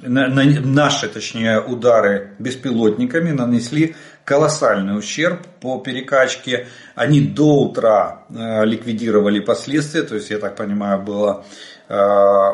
наши, 0.00 1.08
точнее, 1.08 1.60
удары 1.60 2.34
беспилотниками 2.38 3.30
нанесли 3.32 3.96
колоссальный 4.24 4.98
ущерб 4.98 5.46
по 5.60 5.78
перекачке. 5.78 6.68
Они 6.94 7.20
до 7.20 7.62
утра 7.62 8.24
э, 8.28 8.64
ликвидировали 8.64 9.40
последствия, 9.40 10.02
то 10.02 10.14
есть, 10.14 10.30
я 10.30 10.38
так 10.38 10.54
понимаю, 10.54 11.00
было, 11.00 11.44
э, 11.88 11.94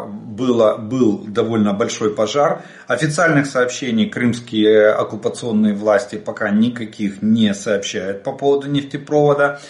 было, 0.07 0.77
был 0.77 1.25
довольно 1.27 1.73
большой 1.73 2.15
пожар. 2.15 2.63
Официальных 2.87 3.47
сообщений 3.47 4.09
крымские 4.09 4.91
оккупационные 4.91 5.75
власти 5.75 6.17
пока 6.17 6.51
никаких 6.51 7.23
не 7.23 7.53
сообщают 7.55 8.23
по 8.23 8.33
поводу 8.33 8.69
нефтепровода. 8.69 9.61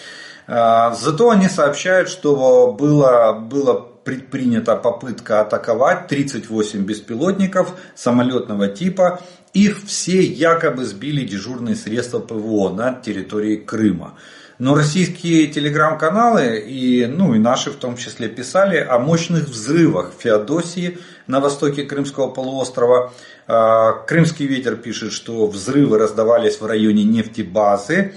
Э, 0.47 0.93
зато 0.93 1.29
они 1.31 1.49
сообщают, 1.49 2.09
что 2.09 2.71
было, 2.71 3.33
было 3.33 3.94
предпринята 4.05 4.75
попытка 4.77 5.41
атаковать 5.41 6.07
38 6.07 6.85
беспилотников 6.85 7.73
самолетного 7.95 8.69
типа. 8.69 9.19
Их 9.53 9.83
все 9.85 10.21
якобы 10.21 10.85
сбили 10.85 11.25
дежурные 11.25 11.75
средства 11.75 12.19
ПВО 12.19 12.69
на 12.69 12.93
территории 12.93 13.57
Крыма. 13.57 14.13
Но 14.57 14.75
российские 14.75 15.47
телеграм-каналы 15.47 16.59
и, 16.59 17.05
ну, 17.07 17.33
и 17.33 17.39
наши 17.39 17.71
в 17.71 17.75
том 17.75 17.97
числе 17.97 18.29
писали 18.29 18.77
о 18.77 18.99
мощных 18.99 19.49
взрывах 19.49 20.13
в 20.13 20.21
Феодосии 20.21 20.99
на 21.27 21.41
востоке 21.41 21.83
Крымского 21.83 22.29
полуострова. 22.29 23.11
А, 23.47 23.91
Крымский 24.07 24.45
ветер 24.45 24.77
пишет, 24.77 25.11
что 25.11 25.47
взрывы 25.47 25.97
раздавались 25.97 26.61
в 26.61 26.65
районе 26.65 27.03
нефтебазы. 27.03 28.13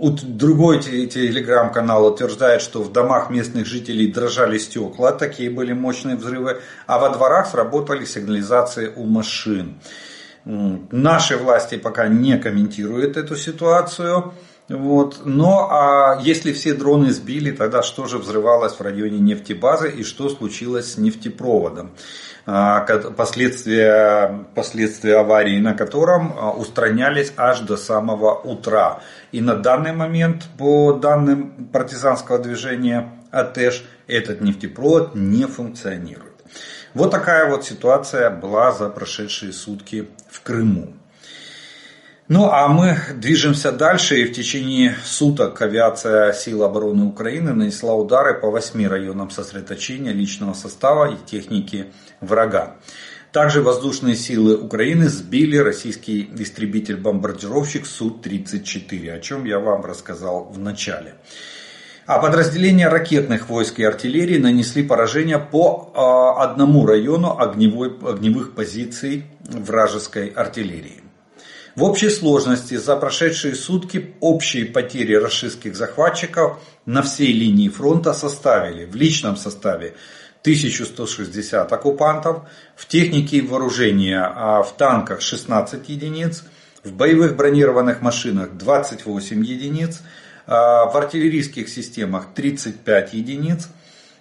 Другой 0.00 0.80
телеграм-канал 0.80 2.06
утверждает, 2.06 2.62
что 2.62 2.82
в 2.82 2.92
домах 2.92 3.30
местных 3.30 3.66
жителей 3.66 4.12
дрожали 4.12 4.58
стекла, 4.58 5.12
такие 5.12 5.50
были 5.50 5.72
мощные 5.72 6.16
взрывы, 6.16 6.60
а 6.86 6.98
во 6.98 7.08
дворах 7.10 7.48
сработали 7.48 8.04
сигнализации 8.04 8.92
у 8.94 9.04
машин. 9.04 9.80
Наши 10.44 11.36
власти 11.36 11.76
пока 11.76 12.06
не 12.06 12.38
комментируют 12.38 13.16
эту 13.16 13.36
ситуацию. 13.36 14.32
Вот. 14.68 15.22
Но 15.24 15.68
а 15.70 16.20
если 16.22 16.52
все 16.52 16.74
дроны 16.74 17.10
сбили, 17.10 17.50
тогда 17.50 17.82
что 17.82 18.06
же 18.06 18.18
взрывалось 18.18 18.74
в 18.74 18.80
районе 18.80 19.18
нефтебазы 19.18 19.90
и 19.90 20.04
что 20.04 20.28
случилось 20.28 20.92
с 20.92 20.98
нефтепроводом? 20.98 21.90
А, 22.50 22.80
последствия, 23.14 24.46
последствия 24.54 25.16
аварии 25.18 25.60
на 25.60 25.74
котором 25.74 26.32
а, 26.34 26.50
устранялись 26.50 27.30
аж 27.36 27.60
до 27.60 27.76
самого 27.76 28.40
утра. 28.40 29.02
И 29.32 29.42
на 29.42 29.54
данный 29.54 29.92
момент, 29.92 30.44
по 30.56 30.94
данным 30.94 31.68
партизанского 31.70 32.38
движения 32.38 33.12
АТЭШ, 33.32 33.84
этот 34.06 34.40
нефтепровод 34.40 35.14
не 35.14 35.44
функционирует. 35.44 36.32
Вот 36.94 37.10
такая 37.10 37.50
вот 37.50 37.66
ситуация 37.66 38.30
была 38.30 38.72
за 38.72 38.88
прошедшие 38.88 39.52
сутки 39.52 40.08
в 40.30 40.40
Крыму. 40.40 40.94
Ну 42.28 42.50
а 42.50 42.68
мы 42.68 42.98
движемся 43.14 43.72
дальше 43.72 44.20
и 44.20 44.26
в 44.26 44.34
течение 44.34 44.94
суток 45.02 45.62
авиация 45.62 46.34
сил 46.34 46.62
обороны 46.62 47.06
Украины 47.06 47.54
нанесла 47.54 47.94
удары 47.94 48.34
по 48.34 48.50
восьми 48.50 48.86
районам 48.86 49.30
сосредоточения 49.30 50.12
личного 50.12 50.52
состава 50.52 51.10
и 51.10 51.16
техники 51.24 51.86
врага. 52.20 52.76
Также 53.32 53.62
воздушные 53.62 54.14
силы 54.14 54.58
Украины 54.58 55.08
сбили 55.08 55.56
российский 55.56 56.28
истребитель-бомбардировщик 56.36 57.86
Су-34, 57.86 59.10
о 59.10 59.20
чем 59.20 59.46
я 59.46 59.58
вам 59.58 59.86
рассказал 59.86 60.50
в 60.52 60.58
начале. 60.58 61.14
А 62.04 62.18
подразделения 62.18 62.88
ракетных 62.88 63.48
войск 63.48 63.78
и 63.78 63.84
артиллерии 63.84 64.36
нанесли 64.36 64.82
поражение 64.82 65.38
по 65.38 65.92
а, 65.94 66.42
одному 66.42 66.84
району 66.84 67.38
огневой, 67.38 67.96
огневых 68.02 68.54
позиций 68.54 69.24
вражеской 69.40 70.28
артиллерии. 70.28 71.07
В 71.78 71.84
общей 71.84 72.10
сложности 72.10 72.74
за 72.74 72.96
прошедшие 72.96 73.54
сутки 73.54 74.12
общие 74.18 74.66
потери 74.66 75.14
российских 75.14 75.76
захватчиков 75.76 76.58
на 76.86 77.02
всей 77.02 77.32
линии 77.32 77.68
фронта 77.68 78.14
составили 78.14 78.84
в 78.84 78.96
личном 78.96 79.36
составе 79.36 79.94
1160 80.40 81.72
оккупантов, 81.72 82.42
в 82.74 82.88
технике 82.88 83.36
и 83.36 83.42
вооружении 83.42 84.12
а 84.12 84.64
в 84.64 84.76
танках 84.76 85.20
16 85.20 85.88
единиц, 85.88 86.42
в 86.82 86.94
боевых 86.94 87.36
бронированных 87.36 88.02
машинах 88.02 88.54
28 88.54 89.44
единиц, 89.44 90.00
а 90.48 90.86
в 90.86 90.96
артиллерийских 90.96 91.68
системах 91.68 92.34
35 92.34 93.14
единиц, 93.14 93.68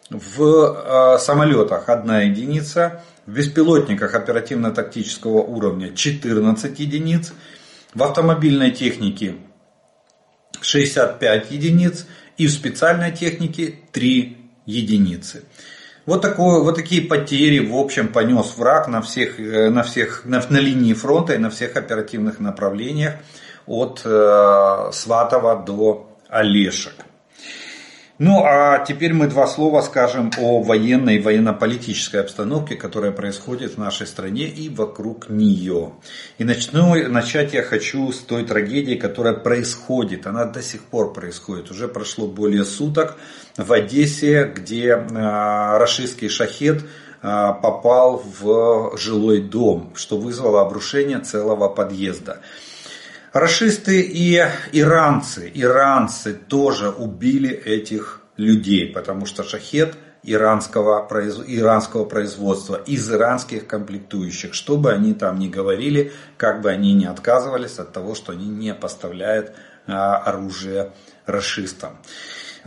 в 0.10 0.44
а, 0.44 1.18
самолетах 1.20 1.90
1 1.90 2.32
единица, 2.32 3.04
в 3.26 3.34
беспилотниках 3.34 4.16
оперативно-тактического 4.16 5.42
уровня 5.42 5.94
14 5.94 6.80
единиц, 6.80 7.34
в 7.94 8.04
автомобильной 8.04 8.72
технике 8.72 9.36
65 10.62 11.52
единиц 11.52 12.06
и 12.38 12.48
в 12.48 12.52
специальной 12.52 13.12
технике 13.12 13.76
3 13.92 14.38
единицы. 14.66 15.44
Вот, 16.06 16.22
такое, 16.22 16.62
вот 16.62 16.76
такие 16.76 17.02
потери, 17.02 17.60
в 17.60 17.76
общем, 17.76 18.08
понес 18.08 18.56
враг 18.56 18.88
на, 18.88 19.02
всех, 19.02 19.42
э, 19.42 19.70
на, 19.70 19.84
всех, 19.84 20.24
на, 20.24 20.42
на 20.50 20.58
линии 20.58 20.94
фронта 20.94 21.34
и 21.34 21.38
на 21.38 21.50
всех 21.50 21.76
оперативных 21.76 22.40
направлениях 22.40 23.16
от 23.66 24.04
э, 24.06 24.90
Сватова 24.94 25.64
до 25.66 26.18
Олешек. 26.30 26.94
Ну 28.20 28.44
а 28.44 28.80
теперь 28.80 29.14
мы 29.14 29.28
два 29.28 29.46
слова 29.46 29.82
скажем 29.82 30.32
о 30.40 30.64
военной 30.64 31.18
и 31.18 31.22
военно-политической 31.22 32.22
обстановке, 32.22 32.76
которая 32.76 33.12
происходит 33.12 33.76
в 33.76 33.78
нашей 33.78 34.08
стране 34.08 34.48
и 34.48 34.70
вокруг 34.70 35.30
нее. 35.30 35.92
И 36.40 36.44
начну, 36.44 36.96
начать 37.10 37.54
я 37.54 37.62
хочу 37.62 38.12
с 38.12 38.18
той 38.18 38.44
трагедии, 38.44 38.96
которая 38.96 39.36
происходит. 39.36 40.26
Она 40.26 40.46
до 40.46 40.64
сих 40.64 40.82
пор 40.86 41.14
происходит. 41.14 41.70
Уже 41.70 41.88
прошло 41.88 42.26
более 42.26 42.66
суток 42.66 43.18
в 43.56 43.72
Одессе, 43.72 44.52
где 44.56 44.88
э, 44.88 45.78
рашистский 45.78 46.30
шахет 46.30 46.86
попал 47.20 48.24
в 48.40 48.96
жилой 48.98 49.42
дом, 49.42 49.92
что 49.96 50.18
вызвало 50.18 50.62
обрушение 50.62 51.20
целого 51.20 51.68
подъезда. 51.68 52.42
Рашисты 53.40 54.02
и 54.02 54.44
иранцы, 54.72 55.52
иранцы 55.54 56.34
тоже 56.34 56.90
убили 56.90 57.52
этих 57.52 58.22
людей, 58.36 58.92
потому 58.92 59.28
что 59.28 59.44
шахет 59.44 59.96
иранского, 60.24 61.08
иранского 61.46 62.06
производства, 62.06 62.82
из 62.88 63.12
иранских 63.12 63.68
комплектующих, 63.68 64.56
что 64.56 64.76
бы 64.78 64.92
они 64.92 65.14
там 65.14 65.38
ни 65.38 65.50
говорили, 65.50 66.14
как 66.36 66.62
бы 66.62 66.72
они 66.72 66.94
ни 66.94 67.06
отказывались 67.06 67.78
от 67.78 67.94
того, 67.94 68.16
что 68.16 68.32
они 68.32 68.48
не 68.48 68.74
поставляют 68.74 69.54
а, 69.86 70.18
оружие 70.18 70.94
расистам. 71.28 71.98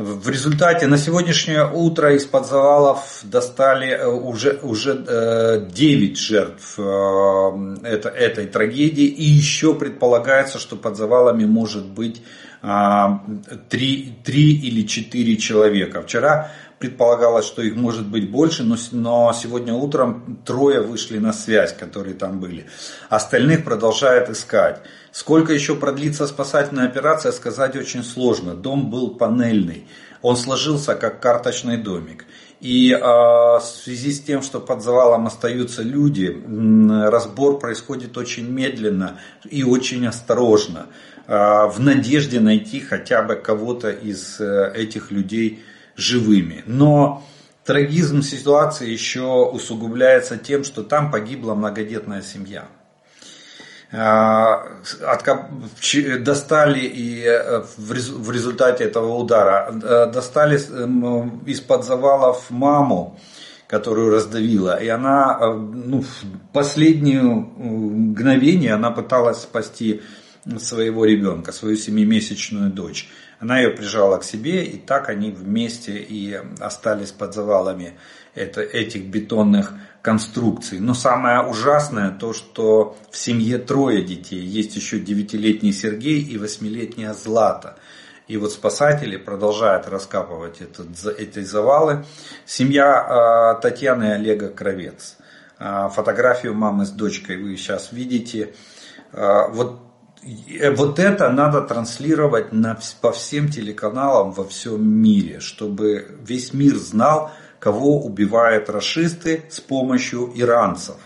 В 0.02 0.30
результате 0.30 0.87
на 0.87 0.97
сегодняшнее 0.97 1.71
утро 1.71 2.14
из-под 2.14 2.47
завалов 2.47 3.21
достали 3.23 3.88
э, 3.88 4.07
уже, 4.07 4.59
уже 4.62 4.95
9 4.95 6.12
э, 6.12 6.14
жертв 6.14 6.75
э, 6.78 7.76
этой 7.85 8.47
трагедии. 8.47 9.04
И 9.04 9.25
еще 9.25 9.75
предполагается, 9.75 10.59
что 10.59 10.76
под 10.76 10.97
завалами 10.97 11.45
может 11.45 11.85
быть 11.85 12.23
3, 12.62 14.19
3 14.25 14.52
или 14.52 14.87
4 14.87 15.37
человека. 15.37 16.00
Вчера 16.02 16.50
предполагалось, 16.80 17.44
что 17.44 17.60
их 17.60 17.76
может 17.76 18.06
быть 18.06 18.30
больше, 18.30 18.64
но, 18.64 18.76
но 18.92 19.32
сегодня 19.34 19.75
утром 19.75 20.38
трое 20.46 20.80
вышли 20.80 21.18
на 21.18 21.34
связь, 21.34 21.75
которые 21.75 22.14
там 22.14 22.40
были. 22.40 22.66
Остальных 23.10 23.64
продолжают 23.64 24.30
искать. 24.30 24.80
Сколько 25.12 25.52
еще 25.52 25.76
продлится 25.76 26.26
спасательная 26.26 26.87
операция, 26.87 27.32
сказать 27.32 27.76
очень 27.76 28.02
сложно. 28.02 28.54
Дом 28.54 28.90
был 28.90 29.10
панельный, 29.10 29.87
он 30.22 30.38
сложился 30.38 30.94
как 30.94 31.20
карточный 31.20 31.76
домик. 31.76 32.25
И 32.60 32.92
э, 32.92 32.99
в 32.99 33.62
связи 33.62 34.10
с 34.10 34.20
тем, 34.20 34.40
что 34.40 34.58
под 34.58 34.82
завалом 34.82 35.26
остаются 35.26 35.82
люди, 35.82 36.34
разбор 37.10 37.58
происходит 37.58 38.16
очень 38.16 38.50
медленно 38.50 39.18
и 39.44 39.64
очень 39.64 40.06
осторожно, 40.06 40.87
э, 41.26 41.34
в 41.34 41.76
надежде 41.78 42.40
найти 42.40 42.80
хотя 42.80 43.22
бы 43.22 43.37
кого-то 43.37 43.90
из 43.90 44.40
э, 44.40 44.72
этих 44.75 45.10
людей 45.10 45.62
живыми. 46.00 46.62
Но 46.66 47.23
трагизм 47.64 48.23
ситуации 48.23 48.90
еще 48.90 49.49
усугубляется 49.52 50.37
тем, 50.37 50.64
что 50.64 50.83
там 50.83 51.11
погибла 51.11 51.54
многодетная 51.54 52.23
семья. 52.23 52.66
А, 53.92 54.66
достали 56.21 56.78
и 56.78 57.25
э, 57.25 57.64
в 57.76 58.30
результате 58.30 58.85
этого 58.85 59.16
удара 59.16 59.69
э, 59.69 60.12
достали 60.12 60.61
эм, 60.71 61.40
из-под 61.40 61.85
завалов 61.85 62.50
маму, 62.50 63.19
которую 63.66 64.12
раздавила, 64.12 64.80
и 64.80 64.87
она 64.87 65.37
э, 65.40 65.52
ну, 65.54 66.02
в 66.02 66.52
последнее 66.52 67.21
мгновение 67.23 68.75
она 68.75 68.92
пыталась 68.92 69.38
спасти 69.38 70.02
своего 70.59 71.04
ребенка, 71.04 71.50
свою 71.50 71.76
семимесячную 71.76 72.71
дочь. 72.71 73.09
Она 73.40 73.59
ее 73.59 73.70
прижала 73.70 74.18
к 74.18 74.25
себе, 74.25 74.64
и 74.64 74.76
так 74.76 75.09
они 75.09 75.30
вместе 75.30 75.97
и 75.97 76.38
остались 76.61 77.11
под 77.11 77.35
завалами 77.35 77.99
это, 78.35 78.61
этих 78.61 79.06
бетонных 79.06 79.73
конструкций. 80.02 80.78
Но 80.78 80.92
самое 80.92 81.42
ужасное 81.42 82.11
то, 82.11 82.35
что 82.35 82.99
в 83.11 83.16
семье 83.16 83.56
трое 83.56 84.02
детей. 84.02 84.40
Есть 84.40 84.76
еще 84.76 84.99
девятилетний 84.99 85.73
Сергей 85.73 86.23
и 86.23 86.37
восьмилетняя 86.37 87.14
Злата. 87.14 87.76
И 88.28 88.37
вот 88.37 88.52
спасатели 88.52 89.16
продолжают 89.16 89.88
раскапывать 89.88 90.61
этот, 90.61 90.88
эти 91.18 91.42
завалы. 91.42 92.04
Семья 92.44 93.56
э, 93.59 93.62
Татьяны 93.62 94.04
и 94.04 94.11
Олега 94.11 94.50
Кровец. 94.50 95.16
Э, 95.59 95.88
фотографию 95.92 96.54
мамы 96.54 96.85
с 96.85 96.90
дочкой 96.90 97.42
вы 97.42 97.56
сейчас 97.56 97.90
видите. 97.90 98.54
Э, 99.12 99.49
вот 99.49 99.89
вот 100.23 100.99
это 100.99 101.31
надо 101.31 101.62
транслировать 101.62 102.53
на, 102.53 102.79
по 103.00 103.12
всем 103.12 103.49
телеканалам 103.49 104.33
во 104.33 104.45
всем 104.45 104.87
мире, 104.87 105.41
чтобы 105.41 106.19
весь 106.23 106.53
мир 106.53 106.77
знал, 106.77 107.31
кого 107.59 108.03
убивают 108.05 108.69
расисты 108.69 109.45
с 109.49 109.61
помощью 109.61 110.33
иранцев. 110.35 110.97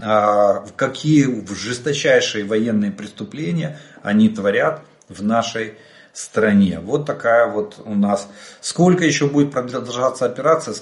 А, 0.00 0.64
какие 0.76 1.44
жесточайшие 1.54 2.44
военные 2.44 2.92
преступления 2.92 3.78
они 4.02 4.28
творят 4.28 4.82
в 5.08 5.22
нашей 5.22 5.74
стране. 6.16 6.80
Вот 6.80 7.04
такая 7.04 7.46
вот 7.46 7.78
у 7.84 7.94
нас. 7.94 8.26
Сколько 8.62 9.04
еще 9.04 9.26
будет 9.28 9.52
продолжаться 9.52 10.24
операция 10.24 10.74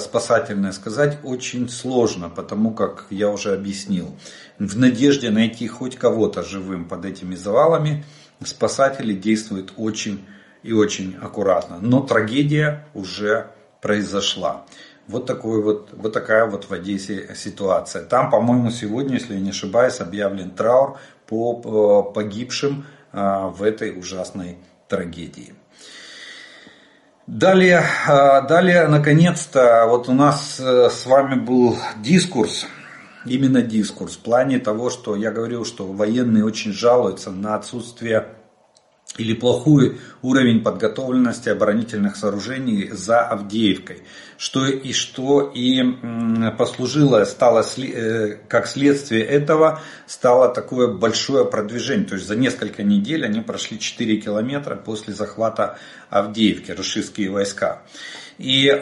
спасательная, 0.00 0.72
сказать 0.72 1.18
очень 1.22 1.68
сложно, 1.68 2.28
потому 2.28 2.72
как 2.72 3.06
я 3.10 3.30
уже 3.30 3.54
объяснил. 3.54 4.16
В 4.58 4.76
надежде 4.76 5.30
найти 5.30 5.68
хоть 5.68 5.96
кого-то 5.96 6.42
живым 6.42 6.86
под 6.86 7.04
этими 7.04 7.36
завалами, 7.36 8.04
спасатели 8.44 9.14
действуют 9.14 9.74
очень 9.76 10.26
и 10.64 10.72
очень 10.72 11.16
аккуратно. 11.22 11.78
Но 11.80 12.00
трагедия 12.00 12.84
уже 12.92 13.46
произошла. 13.80 14.66
Вот, 15.06 15.24
такой 15.24 15.62
вот, 15.62 15.90
вот 15.92 16.12
такая 16.12 16.46
вот 16.46 16.64
в 16.68 16.72
Одессе 16.72 17.32
ситуация. 17.36 18.04
Там, 18.04 18.28
по-моему, 18.28 18.70
сегодня, 18.70 19.14
если 19.14 19.34
я 19.34 19.40
не 19.40 19.50
ошибаюсь, 19.50 20.00
объявлен 20.00 20.50
траур 20.50 20.98
по 21.26 22.02
погибшим 22.02 22.84
а, 23.12 23.48
в 23.48 23.62
этой 23.62 23.96
ужасной 23.96 24.58
трагедии. 24.90 25.54
Далее, 27.26 27.82
а, 28.08 28.40
далее, 28.42 28.88
наконец-то, 28.88 29.86
вот 29.88 30.08
у 30.08 30.12
нас 30.12 30.58
э, 30.58 30.90
с 30.90 31.06
вами 31.06 31.38
был 31.38 31.78
дискурс, 31.98 32.66
именно 33.24 33.62
дискурс, 33.62 34.16
в 34.16 34.18
плане 34.18 34.58
того, 34.58 34.90
что 34.90 35.14
я 35.14 35.30
говорил, 35.30 35.64
что 35.64 35.86
военные 35.86 36.44
очень 36.44 36.72
жалуются 36.72 37.30
на 37.30 37.54
отсутствие 37.54 38.26
или 39.20 39.34
плохой 39.34 39.98
уровень 40.22 40.62
подготовленности 40.62 41.50
оборонительных 41.50 42.16
сооружений 42.16 42.88
за 42.90 43.20
Авдеевкой, 43.20 44.02
что 44.38 44.66
и 44.66 44.92
что 44.92 45.52
и 45.54 45.82
послужило, 46.56 47.24
стало 47.24 47.64
э, 47.76 48.38
как 48.48 48.66
следствие 48.66 49.24
этого 49.24 49.82
стало 50.06 50.48
такое 50.48 50.88
большое 50.88 51.44
продвижение. 51.44 52.06
То 52.06 52.14
есть 52.14 52.26
за 52.26 52.36
несколько 52.36 52.82
недель 52.82 53.24
они 53.24 53.40
прошли 53.40 53.78
4 53.78 54.16
километра 54.16 54.74
после 54.76 55.12
захвата 55.12 55.78
Авдеевки, 56.08 56.72
рашистские 56.72 57.30
войска. 57.30 57.82
И 58.38 58.68
э, 58.68 58.80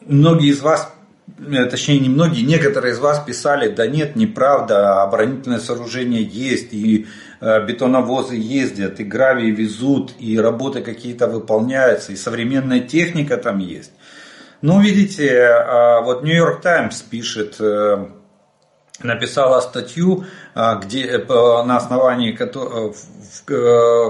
многие 0.00 0.48
из 0.48 0.60
вас 0.60 0.92
Э, 1.38 1.66
точнее 1.66 1.98
не 1.98 2.08
многие, 2.08 2.42
некоторые 2.42 2.92
из 2.92 2.98
вас 2.98 3.20
писали, 3.20 3.68
да 3.68 3.86
нет, 3.86 4.16
неправда, 4.16 5.02
оборонительное 5.02 5.58
сооружение 5.58 6.22
есть, 6.22 6.72
и 6.72 7.06
бетоновозы 7.40 8.36
ездят, 8.36 9.00
и 9.00 9.04
гравии 9.04 9.50
везут, 9.50 10.12
и 10.18 10.38
работы 10.38 10.82
какие-то 10.82 11.26
выполняются, 11.26 12.12
и 12.12 12.16
современная 12.16 12.80
техника 12.80 13.36
там 13.36 13.58
есть. 13.58 13.92
Но 14.62 14.80
видите, 14.80 15.28
э, 15.28 16.00
вот 16.02 16.22
Нью-Йорк 16.22 16.62
Таймс 16.62 17.02
пишет, 17.02 17.60
написала 19.02 19.60
статью, 19.60 20.24
где, 20.54 21.18
на 21.18 21.76
основании 21.76 22.32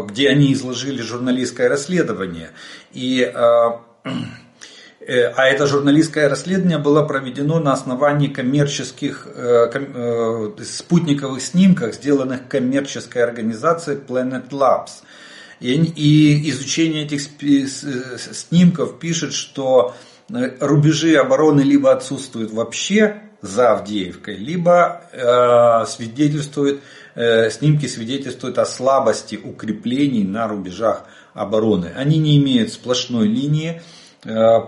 где 0.08 0.28
они 0.28 0.52
изложили 0.52 1.02
журналистское 1.02 1.68
расследование. 1.68 2.50
И 2.92 3.28
Э, 4.06 4.10
а 5.08 5.46
это 5.46 5.68
журналистское 5.68 6.28
расследование 6.28 6.78
было 6.78 7.04
проведено 7.04 7.60
на 7.60 7.72
основании 7.72 8.26
коммерческих 8.26 9.28
э, 9.32 9.70
э, 9.72 10.64
спутниковых 10.64 11.40
снимков, 11.40 11.94
сделанных 11.94 12.48
коммерческой 12.48 13.22
организацией 13.22 13.98
Planet 13.98 14.48
Labs. 14.50 15.04
И 15.60 16.50
изучение 16.50 17.04
этих 17.04 17.22
снимков 17.22 18.98
пишет, 18.98 19.32
что 19.32 19.94
рубежи 20.28 21.14
обороны 21.14 21.60
либо 21.60 21.92
отсутствуют 21.92 22.50
вообще 22.52 23.22
за 23.40 23.72
Авдеевкой, 23.72 24.36
либо 24.36 25.86
свидетельствуют, 25.88 26.82
снимки 27.14 27.86
свидетельствуют 27.86 28.58
о 28.58 28.66
слабости 28.66 29.40
укреплений 29.42 30.24
на 30.24 30.46
рубежах 30.46 31.04
обороны. 31.32 31.90
Они 31.96 32.18
не 32.18 32.36
имеют 32.36 32.74
сплошной 32.74 33.26
линии, 33.26 33.80
Э, 33.80 33.95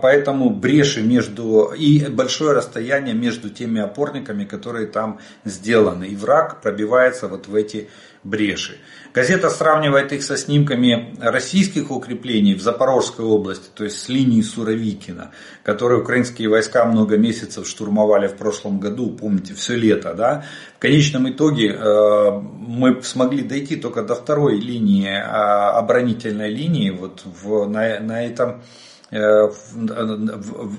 поэтому 0.01 0.49
бреши 0.49 1.01
между 1.01 1.73
и 1.77 2.07
большое 2.07 2.53
расстояние 2.53 3.13
между 3.13 3.49
теми 3.49 3.81
опорниками, 3.81 4.45
которые 4.45 4.87
там 4.87 5.19
сделаны. 5.45 6.05
И 6.05 6.15
враг 6.15 6.61
пробивается 6.61 7.27
вот 7.27 7.47
в 7.47 7.55
эти 7.55 7.89
бреши. 8.23 8.77
Газета 9.13 9.49
сравнивает 9.49 10.11
их 10.13 10.21
со 10.23 10.37
снимками 10.37 11.15
российских 11.19 11.89
укреплений 11.89 12.53
в 12.53 12.61
Запорожской 12.61 13.25
области, 13.25 13.69
то 13.73 13.83
есть 13.83 13.99
с 13.99 14.09
линией 14.09 14.43
Суровикина, 14.43 15.31
которые 15.63 16.01
украинские 16.01 16.47
войска 16.47 16.85
много 16.85 17.17
месяцев 17.17 17.67
штурмовали 17.67 18.27
в 18.27 18.35
прошлом 18.35 18.79
году, 18.79 19.09
помните, 19.09 19.55
все 19.55 19.75
лето. 19.75 20.13
Да? 20.13 20.45
В 20.75 20.79
конечном 20.79 21.29
итоге 21.29 21.69
э, 21.73 22.31
мы 22.41 23.01
смогли 23.01 23.41
дойти 23.41 23.77
только 23.77 24.03
до 24.03 24.13
второй 24.13 24.59
линии, 24.59 25.09
э, 25.09 25.21
оборонительной 25.21 26.51
линии 26.51 26.91
вот 26.91 27.23
в, 27.25 27.65
на, 27.65 27.99
на 27.99 28.23
этом 28.23 28.61
на, 29.11 29.49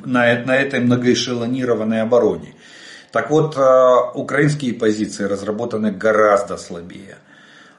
на 0.04 0.56
этой 0.56 0.80
многоэшелонированной 0.80 2.02
обороне. 2.02 2.54
Так 3.12 3.30
вот, 3.30 3.56
украинские 4.14 4.74
позиции 4.74 5.24
разработаны 5.24 5.90
гораздо 5.90 6.56
слабее. 6.56 7.16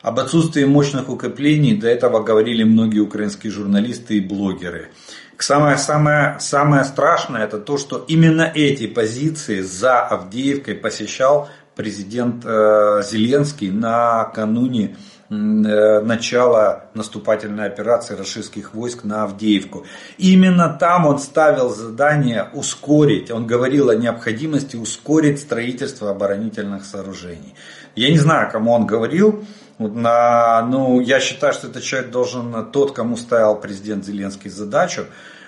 Об 0.02 0.20
отсутствии 0.20 0.66
мощных 0.66 1.10
укреплений 1.10 1.76
до 1.76 1.88
этого 1.88 2.24
говорили 2.24 2.64
многие 2.64 3.00
украинские 3.00 3.52
журналисты 3.52 4.18
и 4.18 4.20
блогеры. 4.20 4.90
Самое, 5.38 5.78
самое, 5.78 6.38
самое 6.40 6.84
страшное 6.84 7.44
это 7.44 7.60
то, 7.60 7.78
что 7.78 8.04
именно 8.08 8.52
эти 8.54 8.88
позиции 8.88 9.62
за 9.62 10.00
Авдеевкой 10.02 10.76
посещал 10.76 11.50
президент 11.76 12.46
э, 12.46 13.02
Зеленский 13.04 13.72
накануне 13.72 14.86
э, 14.86 14.98
начала 15.34 16.88
наступательной 16.94 17.66
операции 17.66 18.16
российских 18.16 18.74
войск 18.74 19.06
на 19.06 19.24
Авдеевку. 19.24 19.86
именно 20.18 20.76
там 20.78 21.06
он 21.06 21.20
ставил 21.20 21.70
задание 21.70 22.50
ускорить, 22.54 23.32
он 23.32 23.48
говорил 23.48 23.90
о 23.90 23.96
необходимости 23.96 24.76
ускорить 24.76 25.40
строительство 25.40 26.10
оборонительных 26.12 26.84
сооружений. 26.84 27.56
Я 27.96 28.10
не 28.10 28.18
знаю, 28.18 28.52
кому 28.52 28.74
он 28.74 28.86
говорил, 28.86 29.46
на, 29.80 30.62
ну, 30.64 31.00
я 31.00 31.22
считаю, 31.22 31.54
что 31.54 31.68
этот 31.68 31.84
человек 31.84 32.12
должен, 32.12 32.70
тот, 32.72 32.92
кому 32.92 33.16
ставил 33.16 33.56
президент 33.56 34.06
Зеленский 34.06 34.50
задачу, 34.50 35.06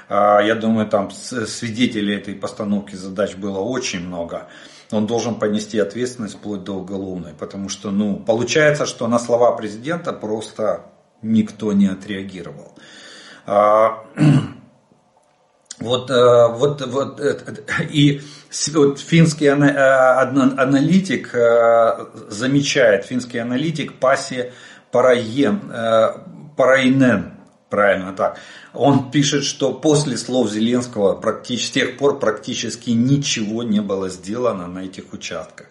а, 0.08 0.42
я 0.42 0.56
думаю, 0.56 0.88
там 0.88 1.12
свидетелей 1.12 2.16
этой 2.16 2.36
постановки 2.36 2.96
задач 2.96 3.36
было 3.36 3.60
очень 3.60 4.08
много. 4.08 4.48
Он 4.94 5.08
должен 5.08 5.36
понести 5.36 5.80
ответственность 5.80 6.36
вплоть 6.36 6.64
до 6.64 6.74
уголовной, 6.74 7.34
потому 7.34 7.70
что, 7.70 7.92
ну, 7.92 8.18
получается, 8.18 8.86
что 8.86 9.08
на 9.08 9.20
слова 9.20 9.52
президента 9.54 10.14
просто 10.14 10.86
никто 11.22 11.74
не 11.74 11.88
отреагировал. 11.88 12.76
А, 13.46 14.04
вот, 15.80 16.12
э, 16.12 16.48
вот, 16.50 16.86
вот, 16.86 17.20
э, 17.20 17.38
и 17.90 18.22
вот 18.74 19.00
финский 19.00 19.48
э, 19.48 19.52
аналитик 19.52 21.34
замечает, 22.30 23.06
финский 23.06 23.40
аналитик 23.40 24.00
Паси 24.00 24.52
Параен, 24.92 25.74
Парайнен, 26.56 27.34
правильно 27.74 28.14
так, 28.14 28.38
он 28.72 29.10
пишет, 29.10 29.44
что 29.44 29.74
после 29.74 30.16
слов 30.16 30.52
Зеленского 30.52 31.16
практически, 31.16 31.70
с 31.70 31.72
тех 31.72 31.98
пор 31.98 32.20
практически 32.20 32.92
ничего 32.92 33.64
не 33.64 33.80
было 33.82 34.10
сделано 34.10 34.68
на 34.68 34.86
этих 34.86 35.12
участках. 35.12 35.66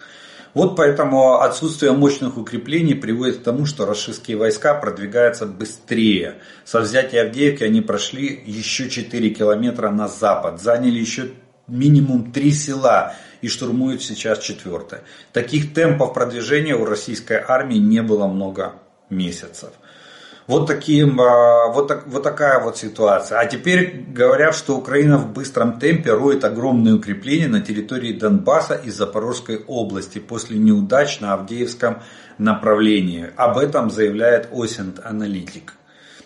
Вот 0.53 0.75
поэтому 0.75 1.41
отсутствие 1.41 1.93
мощных 1.93 2.39
укреплений 2.39 2.97
приводит 2.97 3.39
к 3.39 3.43
тому, 3.45 3.67
что 3.67 3.87
российские 3.87 4.37
войска 4.37 4.75
продвигаются 4.75 5.47
быстрее. 5.47 6.39
Со 6.65 6.81
взятия 6.81 7.23
Авдеевки 7.23 7.63
они 7.63 7.83
прошли 7.83 8.43
еще 8.47 8.91
4 8.91 9.31
километра 9.31 9.91
на 9.91 10.09
запад, 10.09 10.61
заняли 10.61 10.99
еще 10.99 11.31
минимум 11.69 12.33
3 12.33 12.51
села 12.51 13.15
и 13.43 13.47
штурмуют 13.47 14.03
сейчас 14.03 14.41
четвертое. 14.41 15.05
Таких 15.33 15.73
темпов 15.73 16.15
продвижения 16.15 16.75
у 16.75 16.85
российской 16.85 17.41
армии 17.47 17.79
не 17.79 18.03
было 18.03 18.27
много 18.27 18.73
месяцев. 19.09 19.71
Вот, 20.53 20.67
таким, 20.67 21.19
а, 21.19 21.69
вот, 21.69 21.89
так, 21.89 22.07
вот 22.07 22.23
такая 22.23 22.61
вот 22.61 22.77
ситуация. 22.77 23.39
А 23.39 23.47
теперь 23.47 24.05
говорят, 24.09 24.55
что 24.55 24.77
Украина 24.77 25.17
в 25.17 25.33
быстром 25.33 25.79
темпе 25.79 26.13
роет 26.13 26.45
огромные 26.45 26.93
укрепления 26.93 27.49
на 27.49 27.63
территории 27.63 28.13
Донбасса 28.13 28.75
и 28.75 28.91
Запорожской 28.91 29.65
области 29.67 30.19
после 30.19 30.59
неудач 30.59 31.21
на 31.21 31.33
Авдеевском 31.33 32.03
направлении. 32.37 33.31
Об 33.35 33.57
этом 33.57 33.91
заявляет 33.91 34.51
Осент 34.53 35.01
Аналитик. 35.03 35.73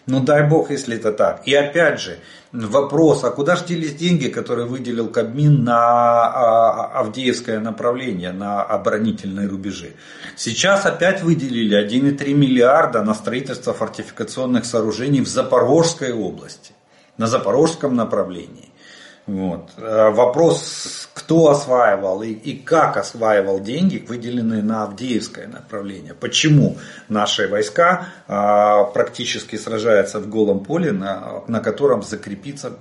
Ну 0.06 0.18
дай 0.18 0.48
бог, 0.48 0.72
если 0.72 0.96
это 0.96 1.12
так. 1.12 1.42
И 1.46 1.54
опять 1.54 2.00
же, 2.00 2.18
вопрос, 2.64 3.24
а 3.24 3.30
куда 3.30 3.56
же 3.56 3.66
делись 3.66 3.94
деньги, 3.94 4.28
которые 4.28 4.66
выделил 4.66 5.08
Кабмин 5.08 5.64
на 5.64 5.76
а, 5.76 7.00
Авдеевское 7.00 7.60
направление, 7.60 8.32
на 8.32 8.62
оборонительные 8.62 9.48
рубежи? 9.48 9.92
Сейчас 10.36 10.86
опять 10.86 11.22
выделили 11.22 11.76
1,3 11.78 12.32
миллиарда 12.32 13.02
на 13.02 13.14
строительство 13.14 13.72
фортификационных 13.72 14.64
сооружений 14.64 15.20
в 15.20 15.28
Запорожской 15.28 16.12
области, 16.12 16.72
на 17.18 17.26
Запорожском 17.26 17.94
направлении. 17.94 18.70
Вот. 19.26 19.70
Э, 19.76 20.10
вопрос, 20.10 20.95
кто 21.26 21.48
осваивал 21.48 22.22
и, 22.22 22.30
и 22.30 22.56
как 22.56 22.96
осваивал 22.96 23.58
деньги, 23.58 24.04
выделенные 24.06 24.62
на 24.62 24.84
Авдеевское 24.84 25.48
направление. 25.48 26.14
Почему 26.14 26.78
наши 27.08 27.48
войска 27.48 28.06
а, 28.28 28.84
практически 28.84 29.56
сражаются 29.56 30.20
в 30.20 30.28
голом 30.28 30.62
поле, 30.62 30.92
на, 30.92 31.42
на 31.48 31.58
котором 31.58 32.04
закрепиться 32.04 32.74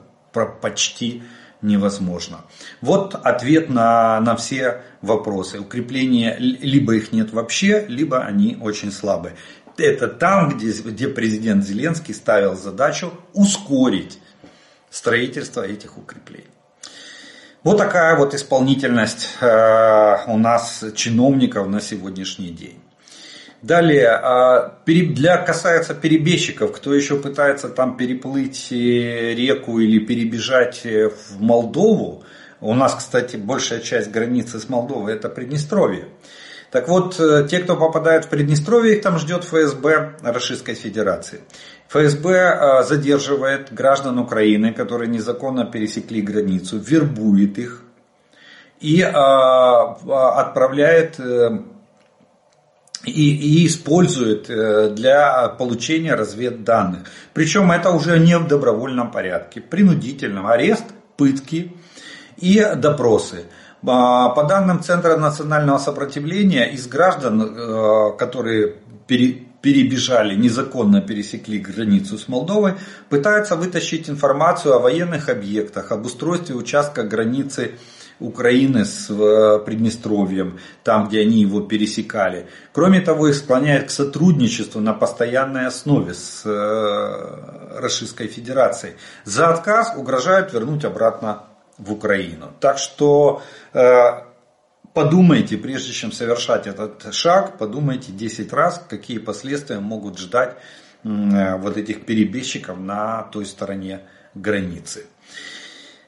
почти 0.62 1.24
невозможно. 1.64 2.42
Вот 2.82 3.16
ответ 3.16 3.72
на, 3.72 4.20
на 4.20 4.36
все 4.36 4.84
вопросы. 5.02 5.60
Укрепления 5.60 6.36
либо 6.38 6.94
их 6.94 7.12
нет 7.12 7.34
вообще, 7.34 7.84
либо 7.88 8.20
они 8.20 8.60
очень 8.62 8.92
слабые. 8.92 9.38
Это 9.76 10.08
там, 10.08 10.50
где, 10.50 10.72
где 10.72 11.08
президент 11.08 11.66
Зеленский 11.66 12.14
ставил 12.14 12.56
задачу 12.56 13.12
ускорить 13.34 14.20
строительства 14.92 15.66
этих 15.66 15.98
укреплений. 15.98 16.55
Вот 17.66 17.80
такая 17.80 18.16
вот 18.16 18.36
исполнительность 18.36 19.28
э, 19.42 20.18
у 20.28 20.38
нас 20.38 20.86
чиновников 20.94 21.68
на 21.68 21.82
сегодняшний 21.82 22.50
день. 22.50 22.80
Далее, 23.64 24.10
а, 24.10 24.78
для, 24.86 25.38
касается 25.38 25.96
перебежчиков, 25.96 26.74
кто 26.74 26.94
еще 26.94 27.16
пытается 27.16 27.70
там 27.70 27.98
переплыть 27.98 28.72
э, 28.72 29.34
реку 29.34 29.80
или 29.80 29.98
перебежать 29.98 30.86
э, 30.86 31.10
в 31.10 31.42
Молдову, 31.42 32.24
у 32.62 32.76
нас, 32.76 32.94
кстати, 32.94 33.36
большая 33.36 33.80
часть 33.80 34.12
границы 34.12 34.60
с 34.60 34.70
Молдовой 34.70 35.14
это 35.14 35.28
Приднестровье. 35.28 36.10
Так 36.70 36.88
вот, 36.88 37.20
те, 37.50 37.60
кто 37.60 37.76
попадает 37.78 38.26
в 38.26 38.30
Приднестровье, 38.30 38.98
их 38.98 39.02
там 39.02 39.18
ждет 39.18 39.44
ФСБ 39.44 40.18
Российской 40.22 40.76
Федерации. 40.76 41.40
ФСБ 41.90 42.32
э, 42.32 42.84
задерживает 42.84 43.74
граждан 43.74 44.20
Украины, 44.20 44.74
которые 44.74 45.10
незаконно 45.10 45.66
пересекли 45.66 46.22
границу, 46.22 46.78
вербует 46.78 47.58
их 47.58 47.82
и 48.80 49.02
э, 49.02 49.08
отправляет 49.08 51.20
э, 51.20 51.60
и, 53.06 53.62
и 53.62 53.68
использует 53.68 54.48
для 54.48 55.48
получения 55.50 56.16
разведданных. 56.16 57.08
Причем 57.34 57.72
это 57.72 57.92
уже 57.92 58.18
не 58.18 58.36
в 58.36 58.48
добровольном 58.48 59.12
порядке, 59.12 59.62
принудительном. 59.62 60.48
Арест, 60.48 60.86
пытки 61.16 61.72
и 62.38 62.68
допросы. 62.76 63.46
По 63.84 64.44
данным 64.50 64.82
Центра 64.82 65.18
национального 65.18 65.78
сопротивления, 65.78 66.72
из 66.72 66.88
граждан, 66.88 68.18
которые 68.18 68.78
перебежали, 69.66 70.36
незаконно 70.36 71.02
пересекли 71.02 71.58
границу 71.58 72.20
с 72.20 72.28
Молдовой, 72.28 72.76
пытаются 73.10 73.56
вытащить 73.56 74.08
информацию 74.08 74.76
о 74.76 74.80
военных 74.80 75.28
объектах, 75.28 75.92
об 75.92 76.06
устройстве 76.06 76.54
участка 76.54 77.02
границы 77.02 77.72
Украины 78.20 78.86
с 78.86 79.10
э, 79.10 79.60
Приднестровьем, 79.66 80.60
там, 80.84 81.08
где 81.08 81.22
они 81.22 81.42
его 81.42 81.62
пересекали. 81.62 82.46
Кроме 82.74 83.02
того, 83.02 83.30
их 83.30 83.36
склоняют 83.36 83.88
к 83.88 83.90
сотрудничеству 83.90 84.82
на 84.82 84.94
постоянной 84.94 85.66
основе 85.66 86.14
с 86.14 86.44
э, 86.46 87.80
Российской 87.80 88.28
Федерацией. 88.28 88.94
За 89.24 89.50
отказ 89.50 89.96
угрожают 89.98 90.54
вернуть 90.54 90.86
обратно 90.86 91.46
в 91.80 91.92
Украину. 91.92 92.52
Так 92.60 92.78
что 92.78 93.42
э, 93.74 93.82
подумайте, 94.96 95.58
прежде 95.58 95.92
чем 95.92 96.12
совершать 96.12 96.66
этот 96.66 97.14
шаг, 97.14 97.60
подумайте 97.60 98.12
10 98.12 98.52
раз, 98.54 98.82
какие 98.90 99.20
последствия 99.20 99.80
могут 99.80 100.18
ждать 100.18 100.56
э, 101.04 101.58
вот 101.58 101.78
этих 101.78 102.06
перебежчиков 102.06 102.80
на 102.80 103.24
той 103.24 103.46
стороне 103.46 104.02
границы. 104.34 105.06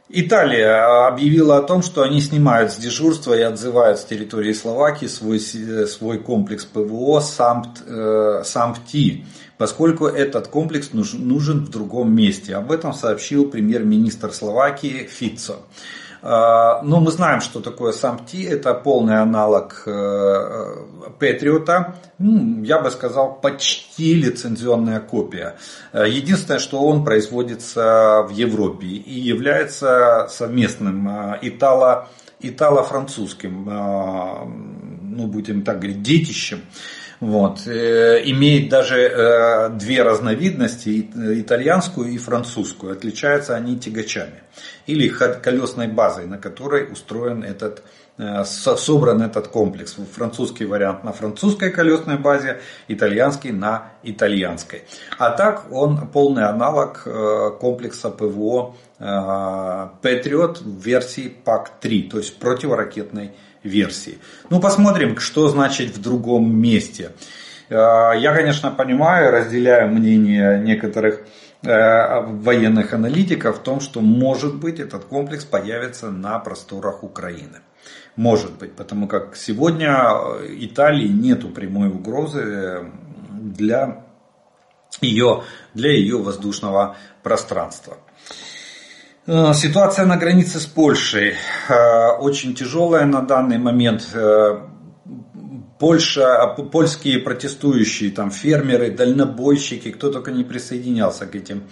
Италия 0.10 1.06
объявила 1.06 1.58
о 1.58 1.63
том, 1.63 1.82
что 1.82 2.02
они 2.02 2.21
снимают 2.21 2.71
с 2.71 2.78
дежурства 2.78 3.34
и 3.34 3.41
отзывают 3.41 4.00
с 4.00 4.06
территории 4.06 4.54
Словакии 4.54 5.08
свой, 5.08 5.38
э, 5.38 5.86
свой 5.86 6.19
комплекс 6.19 6.63
ПВО 6.63 7.19
САМПТ, 7.19 7.84
э, 7.86 8.41
САМПТИ, 8.45 9.26
поскольку 9.58 10.08
этот 10.08 10.47
комплекс 10.47 10.93
нужен 10.93 11.65
в 11.65 11.69
другом 11.69 12.15
месте. 12.15 12.56
Об 12.56 12.71
этом 12.71 12.93
сообщил 12.93 13.50
премьер-министр 13.50 14.32
Словакии 14.32 15.10
Фицо. 15.12 15.58
А, 16.21 16.82
ну, 16.82 16.99
мы 16.99 17.12
знаем, 17.12 17.41
что 17.41 17.60
такое 17.60 17.93
SAMT. 17.93 18.47
Это 18.49 18.73
полный 18.73 19.21
аналог 19.21 19.84
э, 19.86 20.86
Патриота. 21.19 21.95
Ну, 22.17 22.63
я 22.63 22.80
бы 22.80 22.89
сказал, 22.91 23.39
почти 23.39 24.13
лицензионная 24.15 24.99
копия. 24.99 25.58
Э, 25.93 26.06
единственное, 26.08 26.60
что 26.60 26.82
он 26.82 27.03
производится 27.03 28.23
в 28.27 28.32
Европе 28.32 28.88
и 28.88 29.19
является 29.19 30.27
совместным 30.30 31.08
э, 31.08 31.39
итало, 31.43 32.10
итало-французским, 32.39 33.65
ну 33.65 35.25
будем 35.25 35.63
так 35.63 35.77
говорить, 35.80 36.03
детищем 36.03 36.62
Вот. 37.19 37.65
Э, 37.65 38.21
имеет 38.25 38.69
даже 38.69 38.99
э, 38.99 39.69
две 39.69 40.03
разновидности, 40.03 41.10
итальянскую 41.41 42.10
и 42.10 42.17
французскую. 42.17 42.93
Отличаются 42.93 43.56
они 43.56 43.77
тягачами 43.77 44.43
или 44.86 45.10
колесной 45.10 45.88
базой, 45.88 46.27
на 46.27 46.38
которой 46.38 46.91
устроен 46.91 47.43
этот 47.43 47.84
Э, 48.19 48.43
собран 48.45 49.21
этот 49.21 49.47
комплекс. 49.47 49.95
Французский 50.13 50.65
вариант 50.65 51.03
на 51.03 51.13
французской 51.13 51.69
колесной 51.69 52.17
базе, 52.17 52.60
итальянский 52.88 53.51
на 53.51 53.91
итальянской. 54.01 54.86
А 55.19 55.30
так 55.30 55.71
он 55.71 56.08
полный 56.08 56.45
аналог 56.45 57.08
комплекса 57.60 58.10
ПВО 58.10 58.75
Patriot 58.99 60.63
в 60.63 60.82
версии 60.84 61.32
PAC-3, 61.45 62.10
то 62.10 62.17
есть 62.17 62.39
противоракетной 62.39 63.34
версии. 63.67 64.17
Ну 64.49 64.60
посмотрим, 64.60 65.19
что 65.19 65.47
значит 65.49 65.95
в 65.95 66.01
другом 66.01 66.56
месте. 66.60 67.12
Я, 67.69 68.34
конечно, 68.36 68.71
понимаю, 68.71 69.32
разделяю 69.32 69.89
мнение 69.89 70.60
некоторых 70.60 71.25
военных 71.62 72.93
аналитиков 72.93 73.58
в 73.58 73.63
том, 73.63 73.82
что 73.82 73.99
может 73.99 74.56
быть 74.56 74.80
этот 74.80 75.06
комплекс 75.06 75.43
появится 75.43 76.12
на 76.12 76.39
просторах 76.39 77.03
Украины. 77.03 77.60
Может 78.15 78.58
быть, 78.58 78.73
потому 78.73 79.08
как 79.08 79.36
сегодня 79.36 80.13
Италии 80.47 81.08
нету 81.08 81.49
прямой 81.49 81.89
угрозы 81.89 82.86
для 83.32 84.06
ее, 85.01 85.43
для 85.73 85.91
ее 85.91 86.17
воздушного 86.17 86.95
пространства. 87.21 87.97
Э, 89.30 89.54
ситуация 89.54 90.06
на 90.06 90.16
границе 90.16 90.58
с 90.62 90.66
Польшей 90.66 91.34
э, 91.68 92.08
очень 92.20 92.56
тяжелая 92.56 93.06
на 93.06 93.22
данный 93.22 93.58
момент. 93.58 94.08
Э, 94.13 94.62
Польша, 95.80 96.56
польские 96.72 97.20
протестующие, 97.20 98.12
там 98.12 98.32
фермеры, 98.32 98.90
дальнобойщики, 98.90 99.92
кто 99.92 100.12
только 100.12 100.32
не 100.32 100.44
присоединялся 100.46 101.28
к 101.28 101.36
этим 101.36 101.63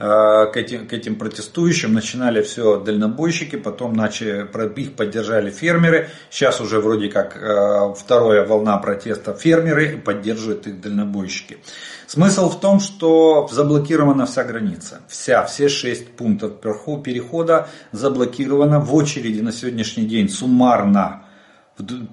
к 0.00 0.52
этим, 0.56 0.86
к 0.86 0.94
этим 0.94 1.16
протестующим. 1.16 1.92
Начинали 1.92 2.40
все 2.40 2.80
дальнобойщики, 2.80 3.56
потом 3.56 3.92
начали, 3.92 4.48
их 4.80 4.94
поддержали 4.94 5.50
фермеры. 5.50 6.08
Сейчас 6.30 6.60
уже 6.60 6.80
вроде 6.80 7.08
как 7.08 7.36
э, 7.36 7.94
вторая 7.94 8.46
волна 8.46 8.78
протеста 8.78 9.34
фермеры 9.34 9.98
поддерживают 9.98 10.66
их 10.66 10.80
дальнобойщики. 10.80 11.58
Смысл 12.06 12.48
в 12.48 12.60
том, 12.60 12.80
что 12.80 13.46
заблокирована 13.52 14.24
вся 14.24 14.44
граница. 14.44 15.00
Вся, 15.08 15.44
все 15.44 15.68
шесть 15.68 16.08
пунктов 16.16 16.60
перехода 16.60 17.68
заблокировано 17.92 18.80
в 18.80 18.94
очереди 18.94 19.40
на 19.40 19.52
сегодняшний 19.52 20.06
день 20.06 20.30
суммарно 20.30 21.24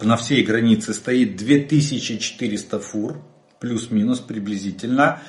на 0.01 0.17
всей 0.17 0.43
границе 0.43 0.93
стоит 0.93 1.37
2400 1.37 2.79
фур, 2.79 3.21
плюс-минус 3.59 4.19
приблизительно. 4.19 5.21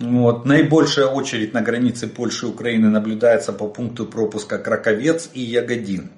Вот. 0.00 0.46
Наибольшая 0.46 1.06
очередь 1.06 1.52
на 1.52 1.60
границе 1.60 2.08
Польши 2.08 2.46
и 2.46 2.48
Украины 2.48 2.88
наблюдается 2.88 3.52
по 3.52 3.68
пункту 3.68 4.06
пропуска 4.06 4.56
Краковец 4.58 5.28
и 5.34 5.42
Ягодин. 5.42 6.10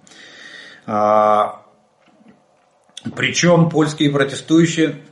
А, 0.87 1.62
причем 3.16 3.68
польские 3.68 4.11
протестующие 4.11 5.03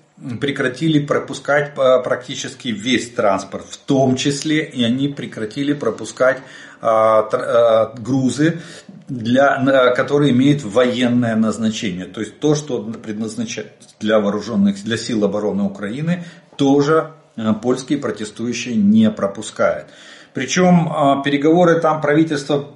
прекратили 0.40 1.04
пропускать 1.04 1.74
практически 1.74 2.68
весь 2.68 3.10
транспорт, 3.10 3.64
в 3.68 3.76
том 3.78 4.14
числе 4.16 4.64
и 4.64 4.84
они 4.84 5.08
прекратили 5.08 5.72
пропускать 5.72 6.38
а, 6.80 7.28
а, 7.32 7.94
грузы, 7.98 8.60
для, 9.08 9.92
которые 9.96 10.30
имеют 10.30 10.62
военное 10.62 11.34
назначение. 11.34 12.04
То 12.04 12.20
есть 12.20 12.38
то, 12.38 12.54
что 12.54 12.80
предназначается 12.82 13.88
для 13.98 14.20
вооруженных, 14.20 14.80
для 14.84 14.96
сил 14.96 15.24
обороны 15.24 15.64
Украины, 15.64 16.24
тоже 16.56 17.14
польские 17.62 17.98
протестующие 17.98 18.76
не 18.76 19.10
пропускают. 19.10 19.88
Причем 20.34 20.90
э, 20.90 21.22
переговоры 21.24 21.80
там 21.80 22.00
правительство 22.00 22.68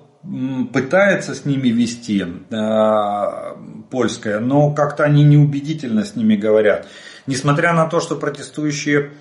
пытается 0.72 1.34
с 1.34 1.44
ними 1.44 1.68
вести, 1.68 2.24
э, 2.50 3.54
польское, 3.90 4.40
но 4.40 4.72
как-то 4.72 5.04
они 5.04 5.22
неубедительно 5.22 6.04
с 6.04 6.16
ними 6.16 6.36
говорят. 6.36 6.86
Несмотря 7.26 7.72
на 7.72 7.86
то, 7.86 8.00
что 8.00 8.16
протестующие 8.16 9.12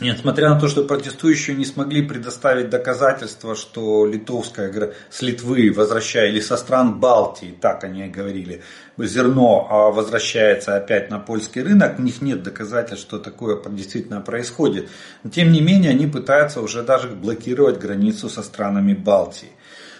Несмотря 0.00 0.50
на 0.50 0.60
то, 0.60 0.68
что 0.68 0.84
протестующие 0.84 1.56
не 1.56 1.64
смогли 1.64 2.02
предоставить 2.02 2.70
доказательства, 2.70 3.56
что 3.56 4.06
литовская 4.06 4.92
с 5.10 5.22
Литвы 5.22 5.72
возвращая, 5.72 6.28
или 6.28 6.38
со 6.40 6.56
стран 6.56 7.00
Балтии, 7.00 7.56
так 7.60 7.82
они 7.82 8.06
говорили, 8.06 8.62
зерно 8.96 9.66
а 9.68 9.90
возвращается 9.90 10.76
опять 10.76 11.10
на 11.10 11.18
польский 11.18 11.62
рынок, 11.62 11.98
у 11.98 12.02
них 12.02 12.22
нет 12.22 12.44
доказательств, 12.44 13.06
что 13.06 13.18
такое 13.18 13.60
действительно 13.70 14.20
происходит. 14.20 14.88
Но 15.24 15.30
тем 15.30 15.50
не 15.50 15.60
менее, 15.60 15.90
они 15.90 16.06
пытаются 16.06 16.60
уже 16.60 16.82
даже 16.82 17.08
блокировать 17.08 17.80
границу 17.80 18.28
со 18.28 18.44
странами 18.44 18.94
Балтии. 18.94 19.50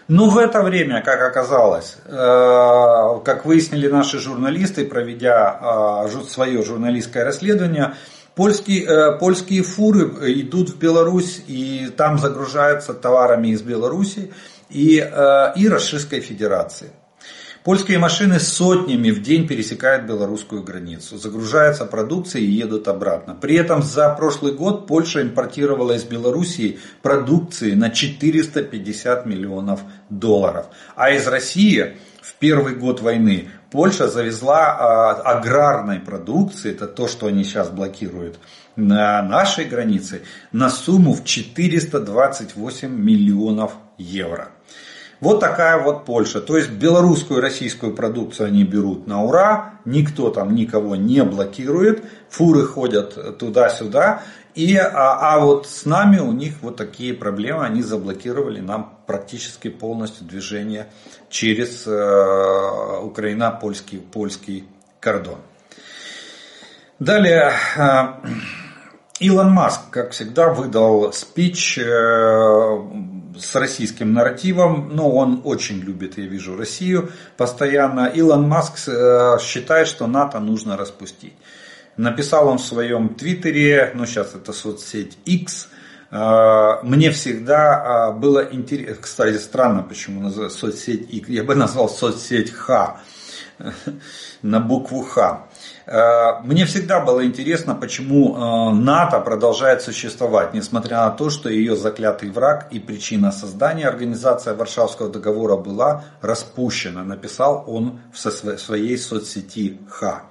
Но 0.06 0.30
в 0.30 0.38
это 0.38 0.62
время, 0.62 1.02
как 1.02 1.20
оказалось, 1.20 1.98
э, 2.06 3.20
как 3.24 3.44
выяснили 3.44 3.88
наши 3.88 4.18
журналисты, 4.18 4.86
проведя 4.86 6.06
э, 6.06 6.22
свое 6.28 6.62
журналистское 6.62 7.24
расследование, 7.24 7.94
Польские, 8.38 8.84
э, 8.84 9.18
польские 9.18 9.64
фуры 9.64 10.04
идут 10.40 10.70
в 10.70 10.78
Беларусь 10.78 11.42
и 11.48 11.88
там 11.96 12.20
загружаются 12.20 12.94
товарами 12.94 13.48
из 13.48 13.62
Беларуси 13.62 14.32
и, 14.70 15.00
э, 15.00 15.52
и 15.56 15.68
Российской 15.68 16.20
Федерации. 16.20 16.90
Польские 17.64 17.98
машины 17.98 18.38
сотнями 18.38 19.10
в 19.10 19.22
день 19.22 19.48
пересекают 19.48 20.04
белорусскую 20.04 20.62
границу, 20.62 21.18
загружаются 21.18 21.84
продукцией 21.84 22.46
и 22.46 22.52
едут 22.52 22.86
обратно. 22.86 23.34
При 23.34 23.56
этом 23.56 23.82
за 23.82 24.08
прошлый 24.10 24.52
год 24.52 24.86
Польша 24.86 25.20
импортировала 25.20 25.94
из 25.94 26.04
Белоруссии 26.04 26.78
продукции 27.02 27.72
на 27.72 27.90
450 27.90 29.26
миллионов 29.26 29.80
долларов. 30.10 30.66
А 30.94 31.10
из 31.10 31.26
России 31.26 31.96
в 32.22 32.34
первый 32.34 32.76
год 32.76 33.00
войны 33.00 33.48
Польша 33.70 34.08
завезла 34.08 34.70
а, 34.70 35.12
аграрной 35.12 36.00
продукции, 36.00 36.70
это 36.70 36.86
то, 36.86 37.06
что 37.06 37.26
они 37.26 37.44
сейчас 37.44 37.68
блокируют, 37.68 38.38
на 38.76 39.22
нашей 39.22 39.66
границе 39.66 40.22
на 40.52 40.70
сумму 40.70 41.12
в 41.12 41.24
428 41.24 42.88
миллионов 42.88 43.72
евро. 43.98 44.48
Вот 45.20 45.40
такая 45.40 45.82
вот 45.82 46.04
Польша. 46.04 46.40
То 46.40 46.56
есть 46.56 46.70
белорусскую 46.70 47.40
и 47.40 47.42
российскую 47.42 47.92
продукцию 47.92 48.46
они 48.46 48.62
берут 48.62 49.08
на 49.08 49.24
ура, 49.24 49.74
никто 49.84 50.30
там 50.30 50.54
никого 50.54 50.94
не 50.94 51.24
блокирует, 51.24 52.04
фуры 52.30 52.64
ходят 52.64 53.38
туда-сюда. 53.38 54.22
И, 54.54 54.76
а, 54.76 55.34
а 55.34 55.38
вот 55.38 55.66
с 55.68 55.84
нами 55.84 56.18
у 56.18 56.32
них 56.32 56.54
вот 56.62 56.76
такие 56.76 57.14
проблемы, 57.14 57.64
они 57.64 57.82
заблокировали 57.82 58.60
нам 58.60 58.98
практически 59.06 59.68
полностью 59.68 60.26
движение 60.26 60.88
через 61.30 61.86
э, 61.86 63.00
Украина-польский 63.02 63.98
польский 63.98 64.64
кордон. 65.00 65.38
Далее, 66.98 67.52
э, 67.76 68.08
Илон 69.20 69.50
Маск, 69.50 69.90
как 69.90 70.12
всегда, 70.12 70.48
выдал 70.48 71.12
спич 71.12 71.78
э, 71.78 71.82
с 73.38 73.54
российским 73.54 74.12
нарративом, 74.12 74.90
но 74.94 75.10
он 75.10 75.40
очень 75.44 75.80
любит, 75.80 76.18
я 76.18 76.26
вижу, 76.26 76.56
Россию 76.56 77.10
постоянно. 77.36 78.06
Илон 78.06 78.48
Маск 78.48 78.88
э, 78.88 79.38
считает, 79.40 79.88
что 79.88 80.06
НАТО 80.06 80.38
нужно 80.40 80.76
распустить. 80.76 81.34
Написал 81.98 82.46
он 82.46 82.58
в 82.58 82.62
своем 82.62 83.16
твиттере, 83.16 83.90
ну 83.92 84.06
сейчас 84.06 84.32
это 84.36 84.52
соцсеть 84.52 85.18
X, 85.24 85.68
э, 86.12 86.74
мне 86.84 87.10
всегда 87.10 88.12
было 88.12 88.46
интересно, 88.52 89.02
кстати, 89.02 89.36
странно, 89.38 89.82
почему 89.82 90.30
соцсеть 90.30 91.12
X, 91.12 91.28
я 91.28 91.42
бы 91.42 91.56
назвал 91.56 91.88
соцсеть 91.88 92.52
Х, 92.52 93.00
на 94.42 94.60
букву 94.60 95.02
Х. 95.02 95.48
Э, 95.86 96.40
мне 96.44 96.66
всегда 96.66 97.00
было 97.00 97.24
интересно, 97.24 97.74
почему 97.74 98.72
НАТО 98.74 99.18
продолжает 99.18 99.82
существовать, 99.82 100.54
несмотря 100.54 100.98
на 100.98 101.10
то, 101.10 101.30
что 101.30 101.48
ее 101.48 101.74
заклятый 101.74 102.30
враг 102.30 102.68
и 102.70 102.78
причина 102.78 103.32
создания 103.32 103.88
организации 103.88 104.54
Варшавского 104.54 105.08
договора 105.08 105.56
была 105.56 106.04
распущена, 106.22 107.02
написал 107.02 107.64
он 107.66 108.02
в 108.12 108.18
своей 108.20 108.96
соцсети 108.96 109.80
Х. 109.90 110.26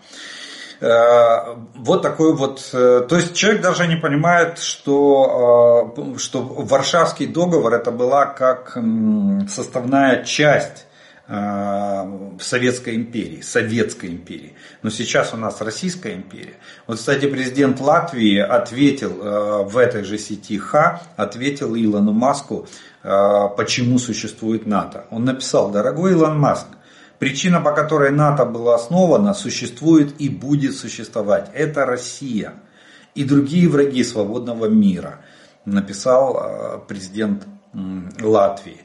Э, 0.79 1.55
вот 1.75 2.01
такой 2.01 2.35
вот, 2.35 2.69
то 2.71 3.07
есть 3.11 3.35
человек 3.35 3.61
даже 3.61 3.87
не 3.87 3.95
понимает, 3.95 4.59
что, 4.59 5.93
что 6.17 6.41
Варшавский 6.41 7.27
договор 7.27 7.73
это 7.73 7.91
была 7.91 8.25
как 8.25 8.77
составная 9.47 10.23
часть 10.23 10.87
Э, 11.29 12.05
Советской 12.39 12.95
империи, 12.95 13.41
Советской 13.41 14.11
империи. 14.11 14.53
Но 14.81 14.89
сейчас 14.89 15.33
у 15.33 15.37
нас 15.37 15.59
Российская 15.59 16.13
империя. 16.13 16.53
Вот, 16.85 16.99
кстати, 16.99 17.25
президент 17.25 17.81
Латвии 17.81 18.37
ответил 18.37 19.21
э, 19.21 19.63
в 19.63 19.77
этой 19.77 20.05
же 20.05 20.17
сети 20.17 20.57
Х, 20.57 21.01
ответил 21.17 21.75
Илону 21.75 22.13
Маску, 22.13 22.65
э, 23.03 23.43
почему 23.57 23.99
существует 23.99 24.65
НАТО. 24.65 25.05
Он 25.11 25.25
написал, 25.25 25.69
дорогой 25.69 26.13
Илон 26.13 26.39
Маск, 26.39 26.67
Причина, 27.19 27.61
по 27.61 27.71
которой 27.71 28.11
НАТО 28.11 28.45
было 28.45 28.75
основано, 28.75 29.33
существует 29.33 30.21
и 30.21 30.29
будет 30.29 30.75
существовать. 30.75 31.49
Это 31.53 31.85
Россия 31.85 32.53
и 33.15 33.23
другие 33.23 33.67
враги 33.67 34.03
свободного 34.03 34.67
мира, 34.67 35.21
написал 35.65 36.37
э, 36.39 36.79
президент 36.87 37.43
Латвии. 38.21 38.77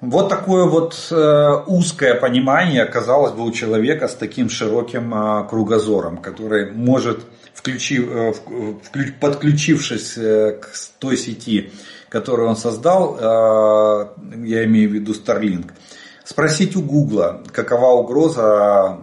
Вот 0.00 0.30
такое 0.30 0.64
вот 0.64 0.96
э, 1.10 1.50
узкое 1.66 2.14
понимание, 2.14 2.86
казалось 2.86 3.32
бы, 3.32 3.44
у 3.44 3.52
человека 3.52 4.08
с 4.08 4.14
таким 4.14 4.48
широким 4.48 5.14
э, 5.14 5.46
кругозором, 5.48 6.16
который 6.16 6.72
может, 6.72 7.20
включив, 7.52 8.40
подключившись 9.20 10.14
к 10.14 10.70
той 10.98 11.18
сети, 11.18 11.70
которую 12.08 12.48
он 12.48 12.56
создал, 12.56 13.18
я 13.20 14.64
имею 14.64 14.90
в 14.90 14.92
виду 14.94 15.12
Starlink, 15.12 15.70
Спросить 16.32 16.76
у 16.76 16.80
Гугла, 16.80 17.42
какова 17.52 17.88
угроза 18.00 18.96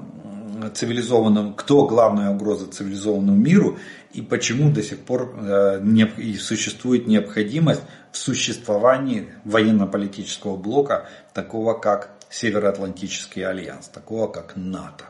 цивилизованному, 0.74 1.54
кто 1.54 1.86
главная 1.86 2.32
угроза 2.32 2.66
цивилизованному 2.66 3.38
миру 3.38 3.78
и 4.14 4.24
почему 4.24 4.72
до 4.72 4.82
сих 4.82 4.98
пор 4.98 5.36
э, 5.40 5.80
не, 5.84 6.08
существует 6.40 7.06
необходимость 7.06 7.84
в 8.12 8.18
существовании 8.18 9.28
военно-политического 9.46 10.56
блока, 10.58 11.08
такого 11.32 11.76
как 11.76 12.10
Североатлантический 12.32 13.46
альянс, 13.46 13.90
такого 13.90 14.26
как 14.26 14.54
НАТО. 14.56 15.06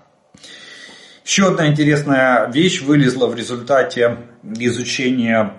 Еще 1.23 1.47
одна 1.47 1.67
интересная 1.67 2.51
вещь 2.51 2.81
вылезла 2.81 3.27
в 3.27 3.35
результате 3.35 4.17
изучения 4.43 5.53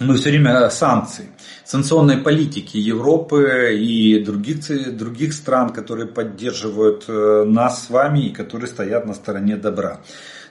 мы 0.00 0.16
все 0.16 0.30
время 0.30 0.70
санкции, 0.70 1.28
санкционной 1.64 2.16
политики 2.16 2.78
Европы 2.78 3.76
и 3.78 4.24
других, 4.24 4.96
других 4.96 5.34
стран, 5.34 5.70
которые 5.70 6.06
поддерживают 6.08 7.04
э, 7.06 7.44
нас 7.46 7.84
с 7.84 7.90
вами 7.90 8.20
и 8.20 8.32
которые 8.32 8.68
стоят 8.68 9.06
на 9.06 9.14
стороне 9.14 9.56
добра. 9.56 10.00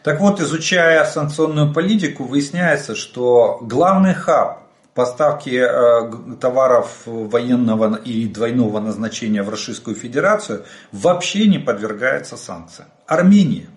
Так 0.03 0.21
вот, 0.21 0.39
изучая 0.39 1.03
санкционную 1.03 1.73
политику, 1.73 2.23
выясняется, 2.23 2.95
что 2.95 3.57
главный 3.61 4.13
хаб 4.13 4.63
поставки 4.93 5.55
э, 5.55 6.35
товаров 6.39 7.01
военного 7.05 7.95
и 7.95 8.27
двойного 8.27 8.79
назначения 8.79 9.41
в 9.43 9.49
Российскую 9.49 9.95
Федерацию 9.95 10.63
вообще 10.91 11.47
не 11.47 11.57
подвергается 11.57 12.37
санкциям. 12.37 12.89
Армения. 13.07 13.67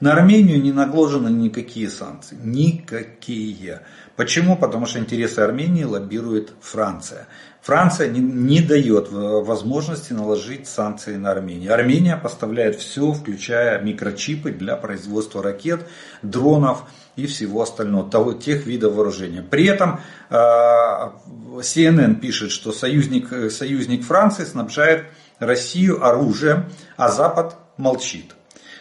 На 0.00 0.12
Армению 0.12 0.62
не 0.62 0.72
наложены 0.72 1.28
никакие 1.28 1.90
санкции. 1.90 2.38
Никакие. 2.42 3.82
Почему? 4.16 4.56
Потому 4.56 4.86
что 4.86 4.98
интересы 4.98 5.40
Армении 5.40 5.84
лоббирует 5.84 6.54
Франция. 6.62 7.26
Франция 7.60 8.08
не, 8.08 8.20
не 8.20 8.62
дает 8.62 9.08
возможности 9.10 10.14
наложить 10.14 10.66
санкции 10.66 11.16
на 11.16 11.32
Армению. 11.32 11.74
Армения 11.74 12.16
поставляет 12.16 12.76
все, 12.76 13.12
включая 13.12 13.82
микрочипы 13.82 14.50
для 14.50 14.76
производства 14.76 15.42
ракет, 15.42 15.86
дронов 16.22 16.84
и 17.16 17.26
всего 17.26 17.60
остального, 17.60 18.10
того, 18.10 18.32
тех 18.32 18.64
видов 18.64 18.94
вооружения. 18.94 19.42
При 19.42 19.66
этом 19.66 20.00
э, 20.30 20.34
CNN 20.34 22.14
пишет, 22.14 22.52
что 22.52 22.72
союзник, 22.72 23.52
союзник 23.52 24.04
Франции 24.04 24.44
снабжает 24.44 25.04
Россию 25.38 26.02
оружием, 26.02 26.70
а 26.96 27.10
Запад 27.10 27.56
молчит. 27.76 28.34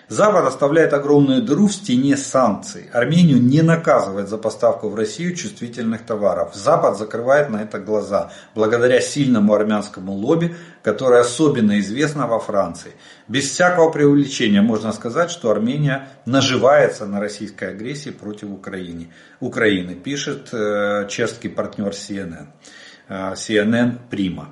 Запад 0.10 0.48
оставляет 0.48 0.94
огромную 0.94 1.44
дыру 1.44 1.68
в 1.68 1.72
стене 1.72 2.18
санкций. 2.18 2.90
Армению 2.92 3.40
не 3.40 3.62
наказывает 3.62 4.28
за 4.28 4.40
поставку 4.40 4.90
в 4.90 4.96
Россию 4.96 5.36
чувствительных 5.36 6.04
товаров. 6.04 6.56
Запад 6.56 6.98
закрывает 6.98 7.52
на 7.52 7.62
это 7.62 7.78
глаза, 7.78 8.32
благодаря 8.56 9.02
сильному 9.02 9.54
армянскому 9.54 10.14
лобби, 10.14 10.56
которое 10.82 11.22
особенно 11.22 11.80
известно 11.80 12.26
во 12.26 12.40
Франции. 12.40 12.94
Без 13.28 13.52
всякого 13.52 13.92
преувеличения 13.92 14.64
можно 14.64 14.94
сказать, 14.94 15.30
что 15.30 15.52
Армения 15.52 16.10
наживается 16.26 17.06
на 17.06 17.20
российской 17.20 17.70
агрессии 17.70 18.10
против 18.10 18.50
Украины. 18.50 19.14
Украины, 19.40 19.94
пишет 19.94 20.50
э, 20.52 21.06
чешский 21.08 21.50
партнер 21.50 21.90
CNN. 21.90 22.48
Э, 23.10 23.34
CNN 23.34 24.00
Prima. 24.10 24.48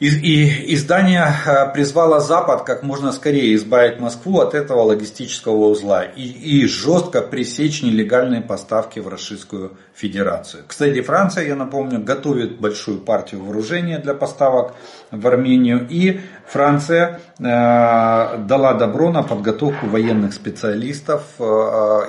И 0.00 0.74
издание 0.74 1.26
э, 1.44 1.70
призвало 1.74 2.20
Запад 2.20 2.62
как 2.62 2.82
можно 2.82 3.12
скорее 3.12 3.54
избавить 3.54 4.00
Москву 4.00 4.40
от 4.40 4.54
этого 4.54 4.80
логистического 4.80 5.66
узла 5.66 6.04
и, 6.04 6.22
и 6.22 6.66
жестко 6.66 7.20
пресечь 7.20 7.82
нелегальные 7.82 8.40
поставки 8.40 8.98
в 8.98 9.08
Российскую 9.08 9.76
Федерацию. 9.92 10.62
Кстати, 10.66 11.02
Франция, 11.02 11.48
я 11.48 11.54
напомню, 11.54 12.02
готовит 12.02 12.58
большую 12.58 13.00
партию 13.00 13.44
вооружения 13.44 13.98
для 13.98 14.14
поставок 14.14 14.72
в 15.10 15.26
Армению. 15.26 15.86
И 15.90 16.20
Франция 16.46 17.20
э, 17.38 17.42
дала 17.42 18.72
добро 18.72 19.12
на 19.12 19.22
подготовку 19.22 19.86
военных 19.86 20.32
специалистов 20.32 21.24
э, 21.38 21.42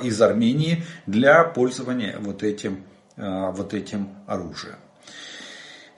из 0.02 0.18
Армении 0.22 0.82
для 1.06 1.44
пользования 1.44 2.16
вот 2.18 2.42
этим, 2.42 2.84
э, 3.18 3.50
вот 3.50 3.74
этим 3.74 4.08
оружием. 4.26 4.76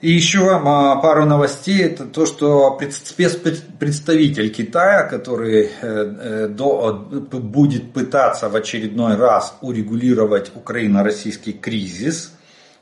И 0.05 0.11
еще 0.11 0.51
а, 0.51 0.97
пару 0.97 1.25
новостей. 1.25 1.81
Это 1.81 2.05
то, 2.05 2.27
что 2.27 2.79
спецпредставитель 2.79 4.53
Китая, 4.53 5.01
который 5.01 5.63
э, 5.65 5.69
э, 5.81 6.47
будет 6.47 7.91
пытаться 7.91 8.47
в 8.49 8.55
очередной 8.55 9.15
раз 9.15 9.57
урегулировать 9.61 10.51
Украино-российский 10.55 11.53
кризис, 11.53 12.33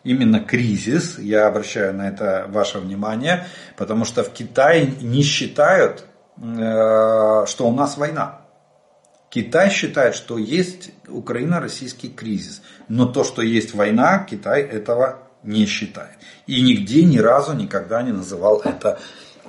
именно 0.04 0.42
кризис, 0.42 1.18
я 1.18 1.48
обращаю 1.48 1.94
на 1.94 2.10
это 2.10 2.46
ваше 2.50 2.80
внимание, 2.80 3.48
потому 3.78 4.04
что 4.04 4.26
в 4.26 4.34
Китае 4.34 4.94
не 5.00 5.24
считают, 5.24 6.04
э, 6.36 7.46
что 7.48 7.68
у 7.70 7.74
нас 7.74 7.96
война. 7.96 8.42
Китай 9.30 9.70
считает, 9.70 10.16
что 10.16 10.38
есть 10.38 10.92
Украино-российский 11.08 12.10
кризис. 12.10 12.62
Но 12.90 13.06
то, 13.06 13.24
что 13.24 13.42
есть 13.42 13.74
война, 13.74 14.28
Китай 14.30 14.62
этого 14.62 15.20
не 15.44 15.66
считает. 15.66 16.18
И 16.48 16.62
нигде 16.62 17.04
ни 17.04 17.20
разу 17.20 17.54
никогда 17.54 18.02
не 18.02 18.12
называл 18.12 18.62
это, 18.64 19.00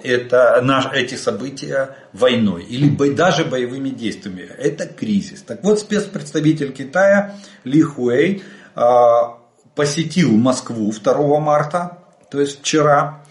это, 0.03 0.61
наш, 0.63 0.87
эти 0.93 1.15
события 1.15 1.97
войной 2.13 2.65
или 2.65 2.89
даже 3.15 3.45
боевыми 3.45 3.91
действиями. 3.91 4.43
Это 4.43 4.87
кризис. 4.87 5.43
Так 5.43 5.63
вот, 5.63 5.81
спецпредставитель 5.81 6.73
Китая 6.73 7.37
Ли 7.65 7.83
Хуэй 7.83 8.43
а, 8.75 9.39
посетил 9.75 10.33
Москву 10.37 10.93
2 10.93 11.41
марта, 11.41 11.99
то 12.31 12.41
есть 12.41 12.61
вчера. 12.61 13.23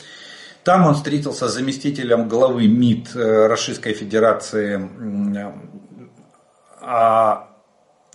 Там 0.63 0.85
он 0.85 0.95
встретился 0.95 1.49
с 1.49 1.53
заместителем 1.53 2.29
главы 2.29 2.67
МИД 2.69 3.15
э, 3.15 3.47
Российской 3.47 3.93
Федерации 3.93 4.89
а, 6.81 7.49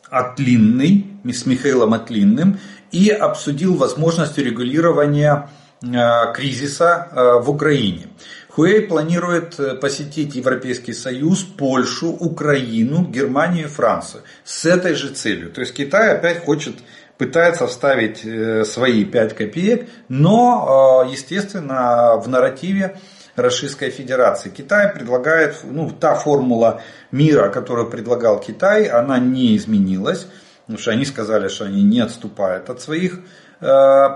Отлинный, 0.08 1.06
с 1.24 1.44
Михаилом 1.44 1.92
Отлинным 1.92 2.58
и 2.92 3.11
обсудил 3.11 3.74
возможность 3.74 4.38
регулирования 4.38 5.51
э, 5.83 6.33
кризиса 6.35 7.09
э, 7.11 7.40
в 7.40 7.51
Украине. 7.51 8.09
Хуэй 8.48 8.83
планирует 8.83 9.59
э, 9.61 9.74
посетить 9.74 10.35
Европейский 10.35 10.92
Союз, 10.92 11.42
Польшу, 11.42 12.09
Украину, 12.09 13.05
Германию 13.05 13.66
и 13.66 13.68
Францию 13.68 14.22
с 14.44 14.64
этой 14.64 14.94
же 14.94 15.11
целью. 15.11 15.51
То 15.51 15.61
есть 15.61 15.74
Китай 15.74 16.14
опять 16.14 16.44
хочет, 16.44 16.74
пытается 17.18 17.66
вставить 17.66 18.24
свои 18.68 19.05
5 19.05 19.35
копеек, 19.35 19.88
но, 20.09 21.05
естественно, 21.11 22.16
в 22.16 22.29
нарративе 22.29 22.96
Российской 23.38 23.90
Федерации. 23.90 24.51
Китай 24.51 24.92
предлагает, 24.92 25.57
ну, 25.64 25.90
та 25.90 26.14
формула 26.14 26.83
мира, 27.11 27.48
которую 27.48 27.88
предлагал 27.88 28.40
Китай, 28.40 28.87
она 28.87 29.18
не 29.18 29.57
изменилась. 29.57 30.27
Потому 30.68 30.83
что 30.83 30.90
они 30.90 31.07
сказали, 31.07 31.48
что 31.48 31.64
они 31.64 31.83
не 31.83 32.00
отступают 32.00 32.68
от 32.68 32.83
своих 32.83 33.20
э, 33.61 33.66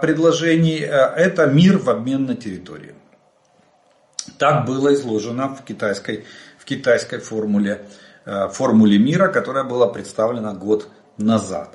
предложений. 0.02 0.80
Э, 0.82 1.14
это 1.16 1.46
мир 1.46 1.78
в 1.78 1.88
обмен 1.88 2.26
на 2.26 2.34
территорию. 2.34 2.94
Так 4.36 4.66
было 4.66 4.92
изложено 4.92 5.48
в 5.48 5.64
китайской, 5.64 6.26
в 6.58 6.66
китайской 6.66 7.20
формуле, 7.20 7.86
э, 8.26 8.48
формуле 8.48 8.98
мира, 8.98 9.28
которая 9.28 9.64
была 9.64 9.88
представлена 9.88 10.52
год 10.52 10.88
назад. 11.16 11.70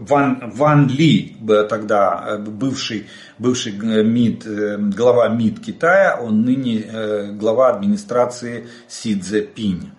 Ван, 0.00 0.50
Ван 0.50 0.88
Ли, 0.88 1.36
тогда 1.68 2.38
бывший, 2.38 3.06
бывший 3.38 3.72
МИД, 3.72 4.96
глава 4.96 5.28
МИД 5.28 5.60
Китая, 5.60 6.18
он 6.20 6.42
ныне 6.42 7.34
глава 7.34 7.68
администрации 7.68 8.66
Си 8.88 9.14
Цзепинь. 9.14 9.92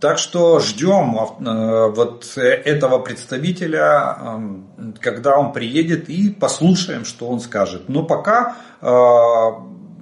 Так 0.00 0.18
что 0.18 0.60
ждем 0.60 1.14
э, 1.14 1.92
вот 1.94 2.38
этого 2.38 2.98
представителя, 2.98 4.16
эм, 4.18 4.94
когда 4.98 5.36
он 5.38 5.52
приедет 5.52 6.08
и 6.08 6.30
послушаем, 6.30 7.04
что 7.04 7.28
он 7.28 7.38
скажет. 7.38 7.88
Но 7.88 8.02
пока, 8.02 8.56
э, 8.80 8.86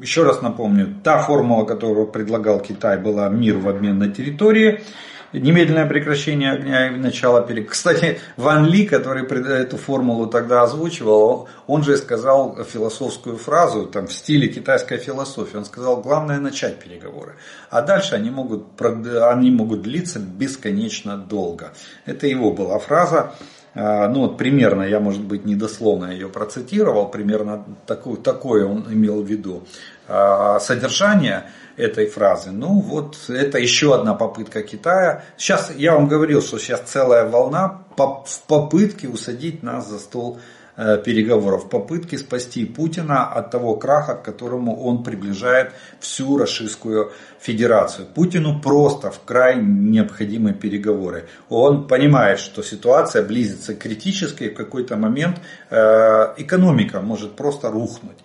еще 0.02 0.22
раз 0.22 0.40
напомню, 0.40 0.94
та 1.02 1.18
формула, 1.22 1.64
которую 1.64 2.06
предлагал 2.06 2.60
Китай, 2.60 2.96
была 2.96 3.28
мир 3.28 3.58
в 3.58 3.68
обмен 3.68 3.98
на 3.98 4.08
территории. 4.08 4.84
Немедленное 5.32 5.86
прекращение 5.86 6.52
огня 6.52 6.88
и 6.88 6.96
начало 6.96 7.42
переговоров. 7.42 7.72
Кстати, 7.72 8.20
Ван 8.36 8.66
Ли, 8.66 8.86
который 8.86 9.24
эту 9.24 9.76
формулу 9.76 10.26
тогда 10.26 10.62
озвучивал, 10.62 11.48
он 11.66 11.82
же 11.84 11.96
сказал 11.96 12.64
философскую 12.64 13.36
фразу 13.36 13.86
там, 13.86 14.06
в 14.06 14.12
стиле 14.12 14.48
китайской 14.48 14.98
философии. 14.98 15.56
Он 15.56 15.64
сказал, 15.64 16.00
главное 16.00 16.38
начать 16.38 16.78
переговоры. 16.78 17.34
А 17.70 17.82
дальше 17.82 18.14
они 18.14 18.30
могут, 18.30 18.80
они 18.80 19.50
могут 19.50 19.82
длиться 19.82 20.18
бесконечно 20.18 21.16
долго. 21.16 21.72
Это 22.06 22.26
его 22.26 22.52
была 22.52 22.78
фраза. 22.78 23.34
А, 23.72 24.08
ну 24.08 24.22
вот 24.22 24.36
примерно, 24.36 24.82
я 24.82 24.98
может 24.98 25.22
быть 25.22 25.44
недословно 25.44 26.10
ее 26.10 26.28
процитировал, 26.28 27.08
примерно 27.08 27.64
такое, 27.86 28.16
такое 28.16 28.66
он 28.66 28.86
имел 28.92 29.22
в 29.22 29.26
виду. 29.26 29.62
А, 30.08 30.58
содержание 30.58 31.44
этой 31.80 32.06
фразы. 32.06 32.50
Ну 32.50 32.80
вот 32.80 33.16
это 33.28 33.58
еще 33.58 33.94
одна 33.94 34.14
попытка 34.14 34.62
Китая. 34.62 35.24
Сейчас 35.36 35.72
я 35.76 35.94
вам 35.94 36.08
говорил, 36.08 36.42
что 36.42 36.58
сейчас 36.58 36.82
целая 36.82 37.28
волна 37.28 37.82
в 37.96 38.40
попытке 38.46 39.08
усадить 39.08 39.62
нас 39.62 39.88
за 39.88 39.98
стол 39.98 40.38
э, 40.76 40.98
переговоров, 41.04 41.64
в 41.64 41.68
попытке 41.68 42.18
спасти 42.18 42.64
Путина 42.64 43.26
от 43.26 43.50
того 43.50 43.76
краха, 43.76 44.14
к 44.14 44.22
которому 44.22 44.80
он 44.82 45.02
приближает 45.02 45.72
всю 46.00 46.36
Российскую 46.36 47.12
Федерацию. 47.40 48.06
Путину 48.06 48.60
просто 48.60 49.10
в 49.10 49.20
край 49.24 49.56
необходимы 49.62 50.52
переговоры. 50.52 51.28
Он 51.48 51.88
понимает, 51.88 52.38
что 52.38 52.62
ситуация 52.62 53.22
близится 53.22 53.74
к 53.74 53.78
критической, 53.78 54.50
в 54.50 54.54
какой-то 54.54 54.96
момент 54.96 55.38
э, 55.70 56.34
экономика 56.36 57.00
может 57.00 57.36
просто 57.36 57.70
рухнуть 57.70 58.18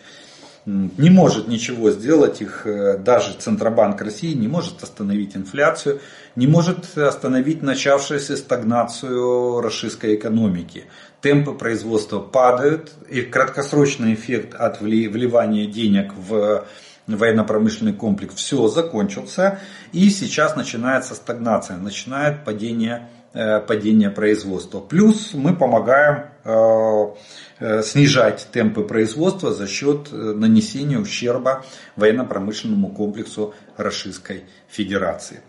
не 0.66 1.10
может 1.10 1.48
ничего 1.48 1.92
сделать 1.92 2.42
их, 2.42 2.66
э, 2.66 2.98
даже 2.98 3.34
Центробанк 3.34 4.02
России 4.02 4.34
не 4.34 4.48
может 4.48 4.82
остановить 4.82 5.36
инфляцию, 5.36 6.00
не 6.36 6.48
может 6.48 6.98
остановить 6.98 7.62
начавшуюся 7.62 8.36
стагнацию 8.36 9.62
российской 9.62 10.16
экономики. 10.16 10.86
Темпы 11.22 11.54
производства 11.54 12.20
падают, 12.20 12.92
и 13.10 13.22
краткосрочный 13.22 14.14
эффект 14.14 14.56
от 14.56 14.82
вливания 14.82 15.68
денег 15.68 16.14
в 16.16 16.66
военно-промышленный 17.08 17.94
комплекс 17.94 18.36
все 18.36 18.68
закончился, 18.68 19.60
и 19.92 20.10
сейчас 20.10 20.56
начинается 20.56 21.14
стагнация, 21.14 21.78
начинает 21.78 22.44
падение 22.44 23.08
Э, 23.38 23.60
падения 23.60 24.10
производства. 24.10 24.80
Плюс 24.80 25.34
мы 25.34 25.54
помогаем 25.54 26.28
снижать 26.46 28.48
темпы 28.52 28.84
производства 28.84 29.52
за 29.52 29.68
счет 29.68 30.12
нанесения 30.12 31.00
ущерба 31.00 31.66
военно-промышленному 31.96 32.90
комплексу 32.90 33.56
Российской 33.78 34.44
Федерации. 34.68 35.42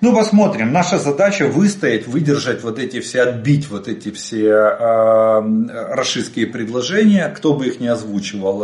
Ну, 0.00 0.14
посмотрим. 0.14 0.72
Наша 0.72 0.98
задача 0.98 1.48
выстоять, 1.48 2.06
выдержать 2.06 2.62
вот 2.62 2.78
эти 2.78 3.00
все, 3.00 3.22
отбить 3.22 3.68
вот 3.68 3.88
эти 3.88 4.12
все 4.12 4.46
э, 4.46 5.92
российские 5.92 6.46
предложения. 6.46 7.28
Кто 7.36 7.54
бы 7.54 7.66
их 7.66 7.80
не 7.80 7.88
озвучивал. 7.88 8.62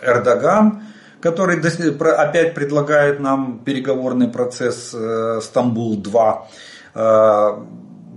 Эрдоган, 0.00 0.84
который 1.20 1.58
опять 1.58 2.54
предлагает 2.54 3.18
нам 3.18 3.64
переговорный 3.64 4.28
процесс 4.28 4.94
Стамбул-2 4.94 6.46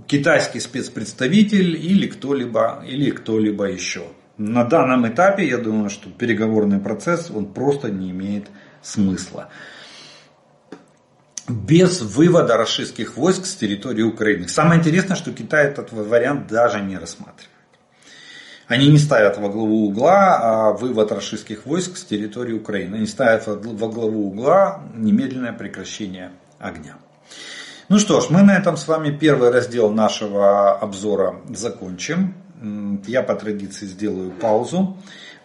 китайский 0.06 0.60
спецпредставитель 0.60 1.76
или 1.76 2.06
кто-либо, 2.06 2.84
или 2.86 3.10
кто-либо 3.10 3.64
еще. 3.64 4.04
На 4.36 4.64
данном 4.64 5.06
этапе 5.06 5.46
я 5.46 5.58
думаю, 5.58 5.90
что 5.90 6.10
переговорный 6.10 6.80
процесс 6.80 7.30
он 7.30 7.46
просто 7.46 7.90
не 7.90 8.10
имеет 8.10 8.48
смысла. 8.82 9.48
Без 11.48 12.00
вывода 12.00 12.56
российских 12.56 13.16
войск 13.16 13.46
с 13.46 13.54
территории 13.54 14.02
Украины. 14.02 14.48
Самое 14.48 14.80
интересное, 14.80 15.16
что 15.16 15.32
Китай 15.32 15.66
этот 15.66 15.92
вариант 15.92 16.48
даже 16.48 16.80
не 16.80 16.96
рассматривает. 16.96 17.50
Они 18.66 18.88
не 18.88 18.98
ставят 18.98 19.36
во 19.36 19.50
главу 19.50 19.86
угла 19.86 20.38
а 20.40 20.72
вывод 20.72 21.12
российских 21.12 21.66
войск 21.66 21.98
с 21.98 22.04
территории 22.04 22.54
Украины. 22.54 22.96
Они 22.96 23.06
ставят 23.06 23.46
во 23.46 23.88
главу 23.88 24.28
угла 24.28 24.82
немедленное 24.94 25.52
прекращение 25.52 26.32
огня. 26.58 26.96
Ну 27.90 27.98
что 27.98 28.20
ж, 28.22 28.30
мы 28.30 28.42
на 28.42 28.56
этом 28.56 28.78
с 28.78 28.88
вами 28.88 29.10
первый 29.10 29.50
раздел 29.50 29.90
нашего 29.90 30.72
обзора 30.72 31.42
закончим. 31.50 32.34
Я 33.06 33.22
по 33.22 33.34
традиции 33.34 33.84
сделаю 33.84 34.30
паузу. 34.30 34.96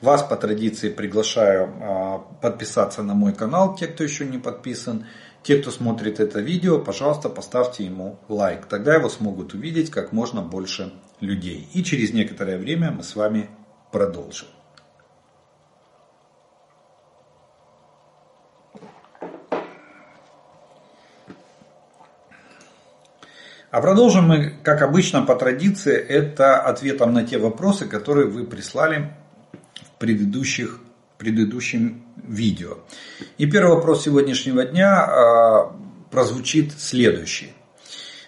Вас 0.01 0.23
по 0.23 0.37
традиции 0.37 0.89
приглашаю 0.89 1.69
а, 1.81 2.19
подписаться 2.41 3.03
на 3.03 3.13
мой 3.13 3.33
канал, 3.33 3.75
те, 3.75 3.87
кто 3.87 4.05
еще 4.05 4.25
не 4.25 4.37
подписан. 4.37 5.05
Те, 5.43 5.57
кто 5.57 5.71
смотрит 5.71 6.21
это 6.21 6.39
видео, 6.39 6.79
пожалуйста, 6.79 7.27
поставьте 7.27 7.83
ему 7.83 8.17
лайк. 8.29 8.67
Тогда 8.67 8.95
его 8.95 9.09
смогут 9.09 9.53
увидеть 9.53 9.89
как 9.91 10.13
можно 10.13 10.41
больше 10.41 10.93
людей. 11.19 11.67
И 11.73 11.83
через 11.83 12.13
некоторое 12.13 12.57
время 12.57 12.91
мы 12.91 13.03
с 13.03 13.17
вами 13.17 13.49
продолжим. 13.91 14.47
А 23.71 23.81
продолжим 23.81 24.27
мы, 24.27 24.53
как 24.63 24.81
обычно, 24.81 25.21
по 25.21 25.35
традиции, 25.35 25.95
это 25.95 26.59
ответом 26.59 27.13
на 27.13 27.23
те 27.23 27.37
вопросы, 27.37 27.85
которые 27.85 28.27
вы 28.27 28.43
прислали 28.43 29.13
в 29.75 29.99
предыдущих, 29.99 30.79
предыдущем 31.19 32.03
видео. 32.23 32.79
И 33.37 33.45
первый 33.45 33.75
вопрос 33.75 34.05
сегодняшнего 34.05 34.65
дня 34.65 35.03
а, 35.03 35.75
прозвучит 36.09 36.73
следующий. 36.79 37.53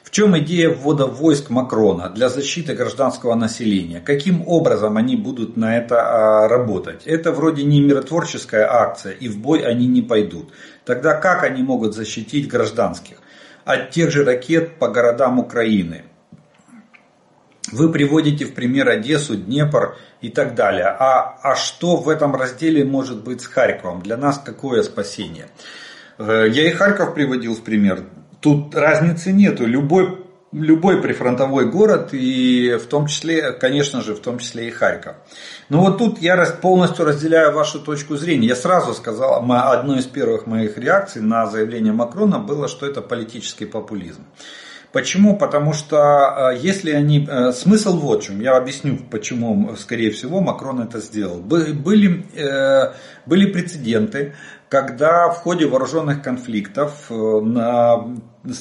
В 0.04 0.12
чем 0.12 0.38
идея 0.40 0.70
ввода 0.70 1.08
войск 1.08 1.50
Макрона 1.50 2.10
для 2.10 2.30
защиты 2.30 2.76
гражданского 2.76 3.34
населения? 3.34 4.00
Каким 4.00 4.48
образом 4.48 4.98
они 4.98 5.16
будут 5.16 5.58
на 5.58 5.76
это 5.76 6.02
а, 6.44 6.48
работать? 6.50 7.02
Это 7.06 7.32
вроде 7.32 7.64
не 7.64 7.82
миротворческая 7.82 8.72
акция, 8.72 9.14
и 9.14 9.28
в 9.28 9.40
бой 9.40 9.62
они 9.66 9.88
не 9.88 10.04
пойдут. 10.04 10.52
Тогда 10.86 11.16
как 11.16 11.44
они 11.44 11.64
могут 11.64 11.96
защитить 11.96 12.48
гражданских? 12.48 13.18
От 13.66 13.92
тех 13.92 14.12
же 14.12 14.24
ракет 14.24 14.78
по 14.80 14.88
городам 14.88 15.40
Украины. 15.40 16.04
Вы 17.72 17.92
приводите 17.92 18.46
в 18.46 18.54
пример 18.54 18.90
Одессу, 18.90 19.36
Днепр 19.36 19.98
и 20.20 20.30
так 20.30 20.56
далее. 20.56 20.88
А, 20.88 21.38
а 21.42 21.56
что 21.56 21.96
в 21.96 22.10
этом 22.10 22.36
разделе 22.36 22.84
может 22.84 23.24
быть 23.24 23.42
с 23.42 23.48
Харьковом? 23.48 24.02
Для 24.02 24.18
нас 24.18 24.42
какое 24.44 24.84
спасение? 24.84 25.48
Э, 26.18 26.48
я 26.50 26.68
и 26.68 26.72
Харьков 26.72 27.14
приводил 27.14 27.56
в 27.56 27.62
пример. 27.62 28.04
Тут 28.42 28.76
разницы 28.76 29.32
нету. 29.32 29.66
Любой, 29.66 30.21
любой 30.52 31.02
прифронтовой 31.02 31.70
город, 31.70 32.10
и 32.12 32.78
в 32.82 32.88
том 32.88 33.08
числе, 33.08 33.54
конечно 33.54 34.02
же, 34.02 34.16
в 34.16 34.20
том 34.20 34.40
числе 34.40 34.68
и 34.68 34.72
Харьков. 34.72 35.16
Но 35.70 35.82
вот 35.82 35.98
тут 35.98 36.20
я 36.20 36.38
полностью 36.62 37.06
разделяю 37.06 37.54
вашу 37.54 37.80
точку 37.80 38.16
зрения. 38.18 38.48
Я 38.48 38.56
сразу 38.56 38.94
сказал, 38.94 39.44
одной 39.50 40.00
из 40.00 40.06
первых 40.06 40.48
моих 40.48 40.78
реакций 40.78 41.22
на 41.22 41.46
заявление 41.46 41.94
Макрона 41.94 42.40
было, 42.40 42.68
что 42.68 42.86
это 42.86 43.02
политический 43.02 43.66
популизм. 43.66 44.26
Почему? 44.92 45.38
Потому 45.38 45.72
что 45.72 46.52
э, 46.54 46.58
если 46.58 46.92
они... 46.92 47.26
Э, 47.30 47.54
смысл 47.54 47.98
вот 47.98 48.24
в 48.24 48.28
чем. 48.28 48.42
Я 48.42 48.58
объясню, 48.58 48.98
почему, 49.10 49.74
скорее 49.78 50.12
всего, 50.12 50.42
Макрон 50.42 50.82
это 50.82 51.00
сделал. 51.00 51.40
Были, 51.40 52.26
э, 52.36 52.94
были 53.26 53.46
прецеденты, 53.46 54.36
когда 54.72 55.30
в 55.30 55.40
ходе 55.40 55.68
вооруженных 55.68 56.22
конфликтов 56.24 57.10
на, 57.10 58.08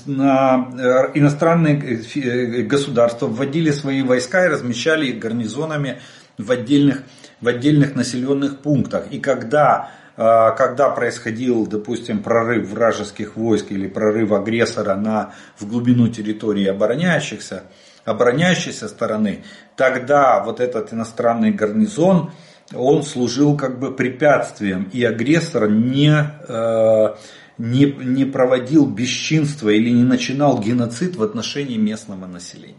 на 0.06 0.70
иностранные 1.14 2.64
государства 2.64 3.28
вводили 3.28 3.70
свои 3.70 4.02
войска 4.02 4.44
и 4.44 4.48
размещали 4.48 5.06
их 5.06 5.20
гарнизонами 5.20 6.00
в 6.36 6.50
отдельных, 6.50 7.04
в 7.40 7.46
отдельных 7.46 7.94
населенных 7.94 8.58
пунктах. 8.58 9.04
И 9.12 9.20
когда, 9.20 9.90
когда 10.16 10.90
происходил, 10.90 11.64
допустим, 11.68 12.24
прорыв 12.24 12.68
вражеских 12.70 13.36
войск 13.36 13.70
или 13.70 13.86
прорыв 13.86 14.32
агрессора 14.32 14.96
на, 14.96 15.32
в 15.58 15.68
глубину 15.68 16.08
территории 16.08 16.66
обороняющихся, 16.66 17.62
обороняющейся 18.04 18.88
стороны, 18.88 19.44
тогда 19.76 20.42
вот 20.42 20.58
этот 20.58 20.92
иностранный 20.92 21.52
гарнизон, 21.52 22.32
он 22.74 23.02
служил 23.02 23.56
как 23.56 23.78
бы 23.78 23.94
препятствием, 23.94 24.88
и 24.92 25.02
агрессор 25.04 25.68
не, 25.70 26.12
а, 26.12 27.18
не, 27.58 27.84
не 27.86 28.24
проводил 28.24 28.86
бесчинства 28.86 29.70
или 29.70 29.90
не 29.90 30.04
начинал 30.04 30.60
геноцид 30.60 31.16
в 31.16 31.22
отношении 31.22 31.76
местного 31.76 32.26
населения. 32.26 32.76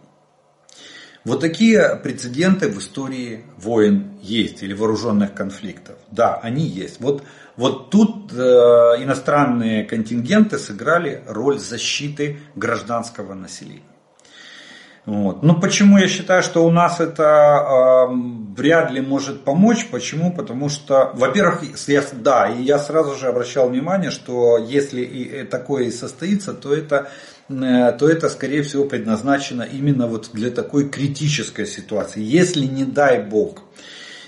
Вот 1.23 1.39
такие 1.39 1.99
прецеденты 2.01 2.67
в 2.69 2.79
истории 2.79 3.45
войн 3.57 4.17
есть 4.21 4.63
или 4.63 4.73
вооруженных 4.73 5.35
конфликтов. 5.35 5.97
Да, 6.09 6.37
они 6.37 6.65
есть. 6.65 6.99
Вот, 6.99 7.23
вот 7.57 7.91
тут 7.91 8.33
э, 8.33 8.35
иностранные 8.37 9.83
контингенты 9.83 10.57
сыграли 10.57 11.21
роль 11.27 11.59
защиты 11.59 12.39
гражданского 12.55 13.35
населения. 13.35 13.90
Вот. 15.05 15.41
Но 15.41 15.59
почему 15.59 15.97
я 15.97 16.07
считаю, 16.07 16.43
что 16.43 16.63
у 16.63 16.71
нас 16.71 16.99
это 16.99 17.23
э, 17.23 18.13
вряд 18.55 18.91
ли 18.91 19.01
может 19.01 19.43
помочь? 19.43 19.87
Почему? 19.89 20.31
Потому 20.31 20.69
что, 20.69 21.11
во-первых, 21.15 21.63
я, 21.87 22.03
да, 22.13 22.47
и 22.49 22.61
я 22.61 22.77
сразу 22.77 23.15
же 23.15 23.27
обращал 23.27 23.69
внимание, 23.69 24.11
что 24.11 24.59
если 24.59 25.01
и 25.01 25.43
такое 25.43 25.85
и 25.85 25.91
состоится, 25.91 26.53
то 26.53 26.73
это 26.73 27.09
то 27.49 28.07
это, 28.07 28.29
скорее 28.29 28.63
всего, 28.63 28.85
предназначено 28.85 29.63
именно 29.63 30.07
вот 30.07 30.29
для 30.31 30.51
такой 30.51 30.87
критической 30.87 31.65
ситуации. 31.65 32.21
Если, 32.21 32.65
не 32.65 32.85
дай 32.85 33.21
бог, 33.21 33.63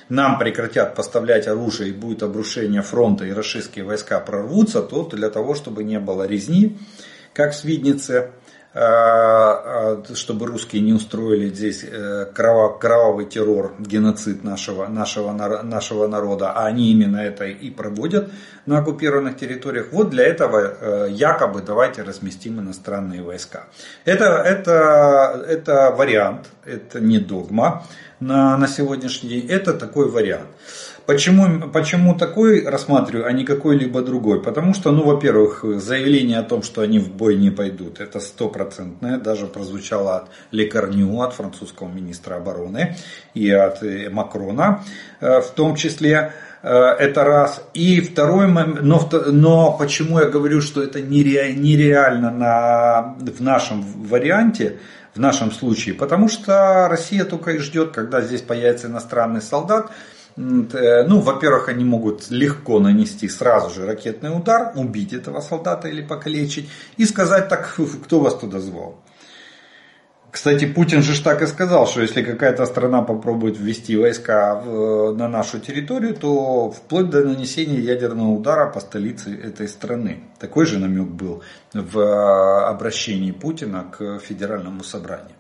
нам 0.10 0.38
прекратят 0.38 0.96
поставлять 0.96 1.48
оружие 1.48 1.92
и 1.92 1.94
будет 1.94 2.24
обрушение 2.24 2.82
фронта 2.82 3.26
и 3.26 3.32
российские 3.32 3.86
войска 3.86 4.20
прорвутся, 4.20 4.82
то 4.82 5.06
для 5.06 5.30
того, 5.30 5.56
чтобы 5.56 5.84
не 5.84 6.00
было 6.00 6.28
резни, 6.28 6.78
как 7.34 7.54
в 7.54 7.56
Свиднице, 7.56 8.32
чтобы 8.74 10.48
русские 10.48 10.82
не 10.82 10.94
устроили 10.94 11.50
здесь 11.50 11.84
э, 11.84 12.26
кровавый 12.34 13.26
террор, 13.26 13.76
геноцид 13.78 14.44
нашего, 14.44 14.88
нашего, 14.88 15.32
нашего 15.62 16.08
народа, 16.08 16.54
а 16.54 16.66
они 16.66 16.92
именно 16.92 17.18
это 17.18 17.46
и 17.46 17.70
проводят 17.70 18.32
на 18.66 18.80
оккупированных 18.80 19.38
территориях. 19.38 19.90
Вот 19.92 20.10
для 20.10 20.26
этого 20.26 20.58
э, 20.60 21.08
якобы 21.12 21.62
давайте 21.62 22.02
разместим 22.02 22.62
иностранные 22.62 23.22
войска. 23.22 23.66
Это, 24.06 24.26
это, 24.26 25.46
это 25.48 25.94
вариант, 25.96 26.48
это 26.66 27.00
не 27.00 27.20
догма 27.20 27.86
на, 28.20 28.58
на 28.58 28.68
сегодняшний 28.68 29.30
день, 29.30 29.48
это 29.50 29.74
такой 29.74 30.10
вариант. 30.10 30.48
Почему, 31.06 31.70
почему 31.70 32.16
такой 32.16 32.66
рассматриваю, 32.66 33.28
а 33.28 33.34
не 33.34 33.44
какой-либо 33.44 34.02
другой? 34.02 34.42
Потому 34.42 34.74
что, 34.74 34.92
ну, 34.92 35.04
во-первых, 35.04 35.66
заявление 35.82 36.40
о 36.40 36.44
том, 36.44 36.64
что 36.64 36.82
они 36.82 36.98
в 36.98 37.12
бой 37.12 37.36
не 37.36 37.50
пойдут, 37.50 38.00
это 38.00 38.22
стопроцентное, 38.22 39.18
даже 39.18 39.48
прозвучало 39.48 40.16
от 40.16 40.30
Лекарню, 40.52 41.20
от 41.20 41.34
французского 41.34 41.90
министра 41.90 42.36
обороны 42.36 42.96
и 43.34 43.52
от 43.52 43.84
э, 43.84 44.10
Макрона 44.10 44.86
э, 45.20 45.42
в 45.42 45.48
том 45.52 45.76
числе. 45.76 46.32
Э, 46.62 46.70
это 46.98 47.26
раз. 47.26 47.62
И 47.74 48.00
второй 48.00 48.48
момент, 48.48 48.84
но, 48.84 49.10
но 49.28 49.78
почему 49.78 50.20
я 50.20 50.28
говорю, 50.28 50.62
что 50.62 50.82
это 50.82 51.02
нереально 51.02 52.32
на, 52.32 53.16
в 53.20 53.42
нашем 53.42 53.82
варианте, 53.82 54.80
в 55.14 55.20
нашем 55.20 55.52
случае? 55.52 55.96
Потому 55.96 56.30
что 56.30 56.88
Россия 56.90 57.26
только 57.26 57.52
и 57.52 57.58
ждет, 57.58 57.92
когда 57.92 58.22
здесь 58.22 58.42
появится 58.42 58.88
иностранный 58.88 59.42
солдат, 59.42 59.92
ну, 60.36 61.20
во-первых, 61.20 61.70
они 61.70 61.84
могут 61.84 62.30
легко 62.32 62.80
нанести 62.80 63.30
сразу 63.30 63.70
же 63.74 63.86
ракетный 63.86 64.36
удар, 64.36 64.72
убить 64.76 65.14
этого 65.14 65.42
солдата 65.42 65.88
или 65.88 66.02
покалечить 66.02 66.70
и 66.98 67.06
сказать 67.06 67.50
так, 67.50 67.78
кто 68.04 68.20
вас 68.20 68.36
туда 68.36 68.60
звал. 68.60 69.04
Кстати, 70.34 70.66
Путин 70.66 71.04
же 71.04 71.24
так 71.24 71.44
и 71.44 71.46
сказал, 71.46 71.86
что 71.86 72.02
если 72.02 72.24
какая-то 72.24 72.66
страна 72.66 73.04
попробует 73.04 73.60
ввести 73.60 73.96
войска 73.96 74.56
в, 74.56 75.14
на 75.16 75.28
нашу 75.28 75.60
территорию, 75.60 76.16
то 76.16 76.72
вплоть 76.72 77.12
до 77.12 77.24
нанесения 77.24 77.80
ядерного 77.80 78.32
удара 78.32 78.68
по 78.68 78.80
столице 78.80 79.40
этой 79.40 79.68
страны. 79.68 80.24
Такой 80.40 80.66
же 80.66 80.80
намек 80.80 81.10
был 81.10 81.44
в 81.72 82.00
э, 82.00 82.66
обращении 82.66 83.32
Путина 83.32 83.86
к 83.96 84.18
федеральному 84.18 84.84
собранию. 84.84 85.36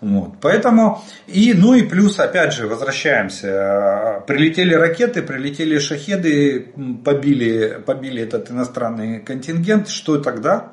Вот. 0.00 0.34
Поэтому, 0.40 1.02
и, 1.26 1.54
ну 1.54 1.74
и 1.74 1.82
плюс, 1.82 2.18
опять 2.18 2.52
же, 2.52 2.66
возвращаемся. 2.66 4.22
Прилетели 4.26 4.74
ракеты, 4.74 5.22
прилетели 5.22 5.78
шахеды, 5.78 6.72
побили, 7.04 7.82
побили 7.84 8.22
этот 8.22 8.50
иностранный 8.50 9.20
контингент. 9.20 9.88
Что 9.88 10.18
тогда? 10.18 10.72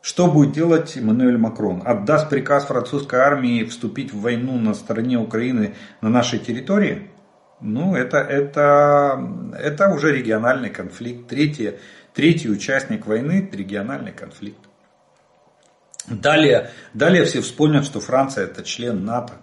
Что 0.00 0.26
будет 0.26 0.52
делать 0.52 0.96
Эммануэль 0.96 1.38
Макрон? 1.38 1.82
Отдаст 1.84 2.28
приказ 2.28 2.66
французской 2.66 3.20
армии 3.20 3.64
вступить 3.64 4.12
в 4.12 4.20
войну 4.20 4.58
на 4.58 4.74
стороне 4.74 5.18
Украины 5.18 5.74
на 6.02 6.10
нашей 6.10 6.38
территории? 6.38 7.10
Ну, 7.60 7.94
это, 7.94 8.18
это, 8.18 9.18
это 9.58 9.88
уже 9.88 10.14
региональный 10.14 10.68
конфликт. 10.68 11.28
Третий, 11.28 11.78
третий 12.12 12.50
участник 12.50 13.06
войны– 13.06 13.48
региональный 13.52 14.12
конфликт. 14.12 14.58
Далее, 16.06 16.70
далее 16.92 17.24
все 17.24 17.40
вспомнят, 17.40 17.84
что 17.84 18.00
Франция 18.00 18.44
это 18.44 18.62
член 18.62 19.04
НАТО. 19.04 19.34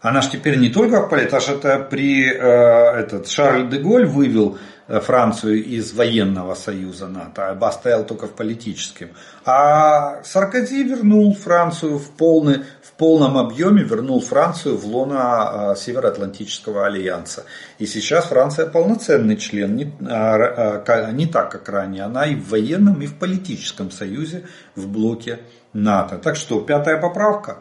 Она 0.00 0.20
же 0.20 0.30
теперь 0.30 0.58
не 0.58 0.68
только 0.68 1.08
это 1.14 1.38
же 1.38 1.52
это 1.52 1.78
при 1.78 2.28
э, 2.28 3.00
этот 3.00 3.28
Шарль 3.28 3.68
де 3.68 3.78
Голь 3.78 4.04
вывел 4.04 4.58
э, 4.88 4.98
Францию 5.00 5.64
из 5.64 5.92
военного 5.92 6.54
союза 6.54 7.06
НАТО, 7.06 7.50
а 7.50 7.68
оставил 7.68 8.04
только 8.04 8.26
в 8.26 8.32
политическом. 8.32 9.10
А 9.44 10.22
Саркози 10.24 10.82
вернул 10.82 11.34
Францию 11.34 11.98
в, 11.98 12.10
полный, 12.10 12.64
полном 13.02 13.36
объеме, 13.36 13.82
вернул 13.82 14.20
Францию 14.20 14.76
в 14.76 14.86
лоно 14.86 15.72
э, 15.72 15.76
Североатлантического 15.76 16.86
альянса. 16.86 17.44
И 17.80 17.86
сейчас 17.86 18.26
Франция 18.26 18.66
полноценный 18.66 19.36
член, 19.38 19.74
не, 19.74 19.92
а, 20.08 20.84
а, 20.86 21.10
не 21.10 21.26
так 21.26 21.50
как 21.50 21.68
ранее, 21.68 22.04
она 22.04 22.26
и 22.26 22.36
в 22.36 22.50
военном, 22.50 23.02
и 23.02 23.06
в 23.06 23.18
политическом 23.18 23.90
союзе 23.90 24.44
в 24.76 24.86
блоке 24.86 25.40
НАТО. 25.72 26.18
Так 26.18 26.36
что, 26.36 26.60
пятая 26.60 26.96
поправка. 26.96 27.56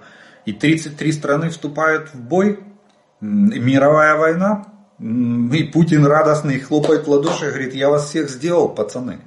И 0.46 0.54
33 0.54 1.12
страны 1.12 1.50
вступают 1.50 2.14
в 2.14 2.22
бой. 2.22 2.60
Мировая 3.20 4.18
война. 4.18 4.68
И 5.00 5.64
Путин 5.74 6.06
радостный 6.06 6.60
хлопает 6.60 7.08
в 7.08 7.10
ладоши 7.10 7.48
и 7.48 7.50
говорит, 7.50 7.74
я 7.74 7.90
вас 7.90 8.10
всех 8.10 8.30
сделал, 8.30 8.70
пацаны. 8.70 9.22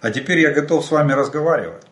А 0.00 0.10
теперь 0.10 0.40
я 0.40 0.50
готов 0.50 0.84
с 0.84 0.90
вами 0.90 1.12
разговаривать. 1.12 1.84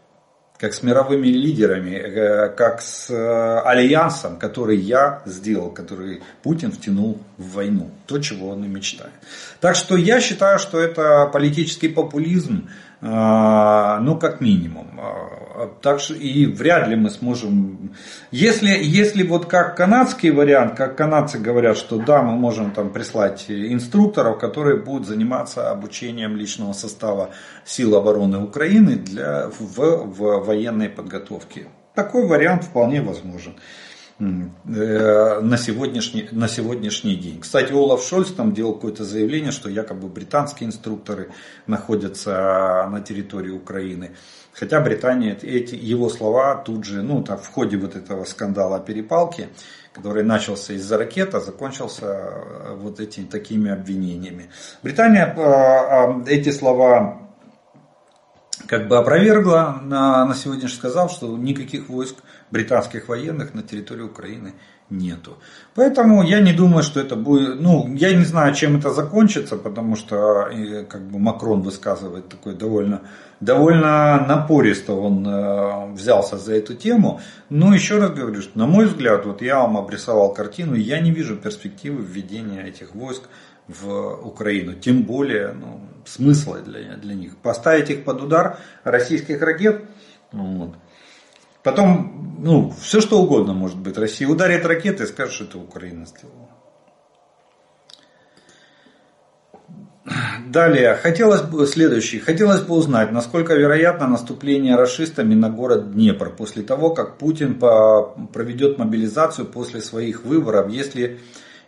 Как 0.62 0.74
с 0.74 0.82
мировыми 0.84 1.26
лидерами, 1.26 1.96
э, 1.96 2.48
как 2.50 2.82
с 2.82 3.10
э, 3.10 3.58
альянсом, 3.64 4.38
который 4.38 4.76
я 4.76 5.20
сделал, 5.26 5.70
который 5.70 6.22
Путин 6.44 6.70
втянул 6.70 7.18
в 7.36 7.54
войну. 7.54 7.90
То, 8.06 8.20
чего 8.20 8.50
он 8.50 8.62
и 8.64 8.68
мечтает. 8.68 9.10
Так 9.60 9.74
что 9.74 9.96
я 9.96 10.20
считаю, 10.20 10.60
что 10.60 10.78
это 10.78 11.28
политический 11.32 11.88
популизм, 11.88 12.68
ну, 13.02 14.16
как 14.16 14.40
минимум. 14.40 14.86
А, 15.00 15.68
так 15.80 15.98
что 15.98 16.14
и 16.14 16.46
вряд 16.46 16.86
ли 16.86 16.94
мы 16.94 17.10
сможем... 17.10 17.96
Если, 18.30 18.68
если 18.68 19.24
вот 19.24 19.46
как 19.46 19.76
канадский 19.76 20.30
вариант, 20.30 20.76
как 20.76 20.96
канадцы 20.96 21.38
говорят, 21.38 21.76
что 21.76 21.98
да, 21.98 22.22
мы 22.22 22.36
можем 22.36 22.70
там 22.70 22.90
прислать 22.90 23.46
инструкторов, 23.48 24.38
которые 24.38 24.76
будут 24.76 25.08
заниматься 25.08 25.70
обучением 25.72 26.36
личного 26.36 26.74
состава 26.74 27.30
сил 27.64 27.96
обороны 27.96 28.38
Украины 28.38 28.94
для, 28.94 29.48
в, 29.48 29.78
в 29.78 30.44
военной 30.44 30.88
подготовке. 30.88 31.66
Такой 31.96 32.28
вариант 32.28 32.64
вполне 32.64 33.02
возможен. 33.02 33.54
Э, 34.22 35.40
на 35.40 35.56
сегодняшний, 35.56 36.28
на 36.30 36.46
сегодняшний 36.46 37.16
день. 37.16 37.40
Кстати, 37.40 37.72
Олаф 37.72 38.04
Шольц 38.04 38.30
там 38.30 38.52
делал 38.52 38.74
какое-то 38.74 39.04
заявление, 39.04 39.50
что 39.50 39.68
якобы 39.68 40.08
британские 40.08 40.68
инструкторы 40.68 41.30
находятся 41.66 42.88
на 42.88 43.00
территории 43.00 43.50
Украины. 43.50 44.12
Хотя 44.52 44.80
Британия, 44.80 45.36
эти 45.42 45.74
его 45.74 46.08
слова 46.08 46.54
тут 46.54 46.84
же, 46.84 47.02
ну, 47.02 47.22
там, 47.24 47.38
в 47.38 47.48
ходе 47.48 47.76
вот 47.78 47.96
этого 47.96 48.24
скандала 48.24 48.78
перепалки, 48.78 49.48
который 49.92 50.22
начался 50.22 50.74
из-за 50.74 50.98
ракет, 50.98 51.34
а 51.34 51.40
закончился 51.40 52.06
э, 52.06 52.74
вот 52.76 53.00
этими 53.00 53.24
такими 53.24 53.72
обвинениями. 53.72 54.50
Британия 54.84 55.34
э, 55.36 56.24
эти 56.28 56.50
слова 56.50 57.22
как 58.68 58.88
бы 58.88 58.98
опровергла 58.98 59.80
на, 59.82 60.24
на 60.24 60.34
сегодняшний 60.34 60.76
сказал, 60.76 61.10
что 61.10 61.36
никаких 61.36 61.88
войск 61.88 62.16
британских 62.52 63.08
военных 63.08 63.54
на 63.54 63.62
территории 63.62 64.02
Украины 64.02 64.52
нету. 64.90 65.38
Поэтому 65.74 66.22
я 66.22 66.40
не 66.40 66.52
думаю, 66.52 66.82
что 66.82 67.00
это 67.00 67.16
будет, 67.16 67.60
ну, 67.60 67.92
я 67.94 68.14
не 68.14 68.24
знаю, 68.24 68.54
чем 68.54 68.76
это 68.76 68.90
закончится, 68.90 69.56
потому 69.56 69.96
что 69.96 70.50
как 70.88 71.02
бы 71.02 71.18
Макрон 71.18 71.62
высказывает 71.62 72.28
такой 72.28 72.54
довольно, 72.54 73.00
довольно 73.40 74.24
напористо 74.28 74.92
он 74.92 75.26
э, 75.26 75.92
взялся 75.94 76.36
за 76.36 76.54
эту 76.54 76.74
тему. 76.74 77.20
Но 77.48 77.74
еще 77.74 77.98
раз 77.98 78.10
говорю, 78.10 78.42
что 78.42 78.58
на 78.58 78.66
мой 78.66 78.84
взгляд, 78.86 79.24
вот 79.24 79.40
я 79.40 79.60
вам 79.60 79.78
обрисовал 79.78 80.34
картину, 80.34 80.74
я 80.74 81.00
не 81.00 81.10
вижу 81.10 81.36
перспективы 81.36 82.02
введения 82.02 82.62
этих 82.62 82.94
войск 82.94 83.22
в 83.66 84.26
Украину. 84.26 84.74
Тем 84.74 85.04
более, 85.04 85.52
ну, 85.52 85.80
смысла 86.04 86.58
для, 86.60 86.96
для 86.96 87.14
них. 87.14 87.36
Поставить 87.38 87.90
их 87.90 88.04
под 88.04 88.22
удар 88.22 88.58
российских 88.84 89.40
ракет, 89.40 89.84
вот, 90.32 90.74
Потом, 91.62 92.38
ну, 92.40 92.74
все 92.80 93.00
что 93.00 93.20
угодно 93.20 93.52
может 93.52 93.78
быть. 93.78 93.96
Россия 93.96 94.28
ударит 94.28 94.66
ракеты 94.66 95.04
и 95.04 95.06
скажет, 95.06 95.34
что 95.34 95.44
это 95.44 95.58
Украина 95.58 96.06
сделала. 96.06 96.48
Далее, 100.48 100.94
хотелось 100.96 101.42
бы, 101.42 101.64
следующий, 101.66 102.18
хотелось 102.18 102.60
бы 102.60 102.74
узнать, 102.74 103.12
насколько 103.12 103.54
вероятно 103.54 104.08
наступление 104.08 104.74
расистами 104.74 105.34
на 105.34 105.48
город 105.48 105.92
Днепр 105.92 106.30
после 106.30 106.62
того, 106.64 106.90
как 106.90 107.18
Путин 107.18 107.54
по, 107.58 108.14
проведет 108.32 108.78
мобилизацию 108.78 109.46
после 109.46 109.80
своих 109.80 110.24
выборов, 110.24 110.68
если 110.68 111.20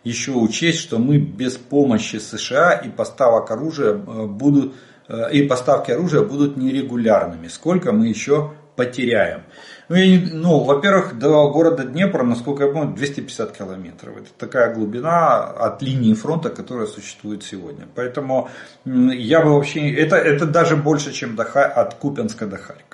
еще 0.03 0.33
учесть, 0.33 0.79
что 0.79 0.99
мы 0.99 1.17
без 1.17 1.53
помощи 1.53 2.17
США 2.17 2.73
и 2.73 2.89
поставок 2.89 3.49
оружия 3.49 3.93
э, 3.93 4.25
будут, 4.27 4.75
э, 5.07 5.31
и 5.31 5.43
поставки 5.47 5.91
оружия 5.91 6.21
будут 6.21 6.57
нерегулярными. 6.57 7.47
Сколько 7.47 7.93
мы 7.93 8.07
еще 8.07 8.51
потеряем? 8.75 9.43
Ну, 9.87 9.95
я 9.95 10.07
не, 10.07 10.17
ну, 10.17 10.63
во-первых, 10.63 11.17
до 11.19 11.49
города 11.49 11.83
Днепр, 11.83 12.23
насколько 12.23 12.63
я 12.63 12.71
помню, 12.71 12.95
250 12.95 13.55
километров. 13.55 14.17
Это 14.17 14.29
такая 14.37 14.73
глубина 14.73 15.43
от 15.43 15.81
линии 15.81 16.13
фронта, 16.13 16.49
которая 16.49 16.87
существует 16.87 17.43
сегодня. 17.43 17.87
Поэтому 17.93 18.49
я 18.85 19.41
бы 19.41 19.53
вообще... 19.53 19.91
Это, 19.93 20.15
это 20.15 20.45
даже 20.45 20.75
больше, 20.75 21.11
чем 21.13 21.35
до, 21.35 21.43
от 21.43 21.93
Купенска 21.95 22.47
до 22.47 22.57
Харькова. 22.57 22.84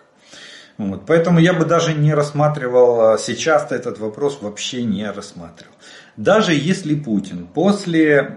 Вот. 0.81 1.05
Поэтому 1.05 1.39
я 1.39 1.53
бы 1.53 1.63
даже 1.63 1.93
не 1.93 2.11
рассматривал, 2.13 3.15
сейчас 3.19 3.71
этот 3.71 3.99
вопрос 3.99 4.39
вообще 4.41 4.83
не 4.83 5.09
рассматривал. 5.09 5.73
Даже 6.17 6.53
если 6.53 6.95
Путин 6.95 7.47
после, 7.47 8.35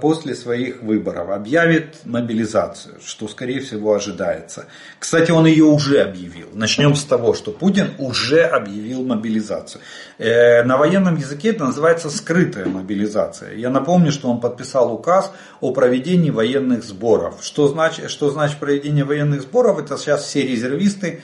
после 0.00 0.34
своих 0.34 0.82
выборов 0.82 1.30
объявит 1.30 1.98
мобилизацию, 2.04 2.96
что 3.04 3.28
скорее 3.28 3.60
всего 3.60 3.94
ожидается. 3.94 4.66
Кстати, 4.98 5.30
он 5.30 5.46
ее 5.46 5.64
уже 5.64 6.00
объявил. 6.00 6.48
Начнем 6.52 6.96
с 6.96 7.04
того, 7.04 7.34
что 7.34 7.52
Путин 7.52 7.90
уже 7.98 8.42
объявил 8.42 9.04
мобилизацию. 9.04 9.82
Э, 10.18 10.64
на 10.64 10.78
военном 10.78 11.16
языке 11.16 11.50
это 11.50 11.66
называется 11.66 12.10
скрытая 12.10 12.66
мобилизация. 12.66 13.54
Я 13.54 13.70
напомню, 13.70 14.10
что 14.10 14.28
он 14.28 14.40
подписал 14.40 14.92
указ 14.92 15.30
о 15.60 15.72
проведении 15.72 16.30
военных 16.30 16.82
сборов. 16.82 17.36
Что 17.40 17.68
значит, 17.68 18.10
что 18.10 18.30
значит 18.30 18.58
проведение 18.58 19.04
военных 19.04 19.42
сборов? 19.42 19.78
Это 19.78 19.96
сейчас 19.96 20.24
все 20.24 20.42
резервисты 20.42 21.22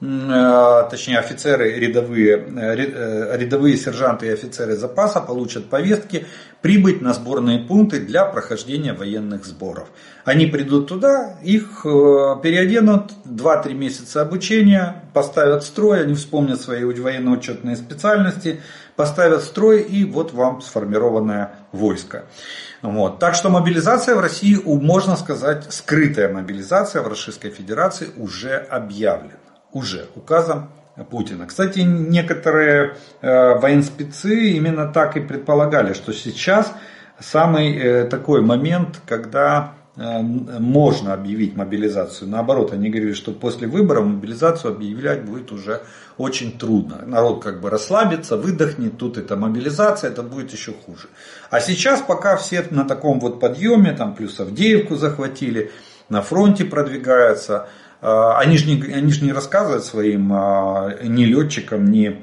точнее 0.00 1.18
офицеры 1.18 1.72
рядовые, 1.72 2.38
э, 2.38 2.74
э, 2.74 3.36
рядовые 3.36 3.76
сержанты 3.76 4.28
и 4.28 4.30
офицеры 4.30 4.74
запаса 4.74 5.20
получат 5.20 5.68
повестки 5.68 6.24
прибыть 6.62 7.02
на 7.02 7.12
сборные 7.12 7.58
пункты 7.58 8.00
для 8.00 8.24
прохождения 8.24 8.94
военных 8.94 9.44
сборов. 9.44 9.88
Они 10.24 10.46
придут 10.46 10.88
туда, 10.88 11.38
их 11.42 11.82
переоденут, 11.82 13.12
2-3 13.26 13.74
месяца 13.74 14.22
обучения, 14.22 15.04
поставят 15.12 15.64
строй, 15.64 16.02
они 16.02 16.14
вспомнят 16.14 16.60
свои 16.60 16.82
военно-учетные 16.84 17.76
специальности, 17.76 18.60
поставят 18.96 19.42
строй 19.42 19.82
и 19.82 20.04
вот 20.04 20.32
вам 20.32 20.62
сформированное 20.62 21.52
войско. 21.72 22.24
Вот. 22.80 23.18
Так 23.18 23.34
что 23.34 23.50
мобилизация 23.50 24.14
в 24.14 24.20
России, 24.20 24.56
можно 24.64 25.16
сказать, 25.16 25.66
скрытая 25.70 26.32
мобилизация 26.32 27.02
в 27.02 27.08
Российской 27.08 27.50
Федерации 27.50 28.08
уже 28.16 28.56
объявлена 28.56 29.39
уже 29.72 30.06
указом 30.14 30.70
Путина. 31.04 31.46
Кстати, 31.46 31.80
некоторые 31.80 32.96
э, 33.20 33.58
военспецы 33.58 34.50
именно 34.50 34.86
так 34.86 35.16
и 35.16 35.20
предполагали, 35.20 35.92
что 35.92 36.12
сейчас 36.12 36.72
самый 37.18 37.76
э, 37.76 38.04
такой 38.04 38.42
момент, 38.42 39.00
когда 39.06 39.74
э, 39.96 40.20
можно 40.20 41.14
объявить 41.14 41.56
мобилизацию. 41.56 42.28
Наоборот, 42.28 42.72
они 42.72 42.90
говорили, 42.90 43.12
что 43.12 43.32
после 43.32 43.66
выборов 43.66 44.06
мобилизацию 44.06 44.72
объявлять 44.74 45.24
будет 45.24 45.52
уже 45.52 45.80
очень 46.18 46.58
трудно. 46.58 47.02
Народ 47.06 47.42
как 47.42 47.60
бы 47.60 47.70
расслабится, 47.70 48.36
выдохнет, 48.36 48.98
тут 48.98 49.16
это 49.16 49.36
мобилизация, 49.36 50.10
это 50.10 50.22
будет 50.22 50.52
еще 50.52 50.72
хуже. 50.72 51.08
А 51.50 51.60
сейчас 51.60 52.02
пока 52.02 52.36
все 52.36 52.64
на 52.70 52.84
таком 52.84 53.20
вот 53.20 53.40
подъеме, 53.40 53.92
там 53.92 54.14
плюс 54.14 54.38
Авдеевку 54.40 54.96
захватили, 54.96 55.70
на 56.08 56.22
фронте 56.22 56.64
продвигаются, 56.64 57.68
они 58.00 58.56
же 58.56 58.66
не, 58.66 58.82
они 58.92 59.12
же 59.12 59.24
не 59.24 59.32
рассказывают 59.32 59.84
своим 59.84 60.32
а, 60.32 60.96
ни 61.02 61.24
летчикам, 61.24 61.90
ни, 61.90 62.22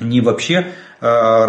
ни 0.00 0.20
вообще 0.20 0.68
а, 1.00 1.46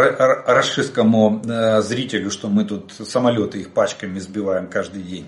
расшистскому 0.47 1.41
зрителю, 1.81 2.31
что 2.31 2.47
мы 2.47 2.65
тут 2.65 2.91
самолеты 2.91 3.59
их 3.59 3.73
пачками 3.73 4.19
сбиваем 4.19 4.67
каждый 4.67 5.03
день. 5.03 5.27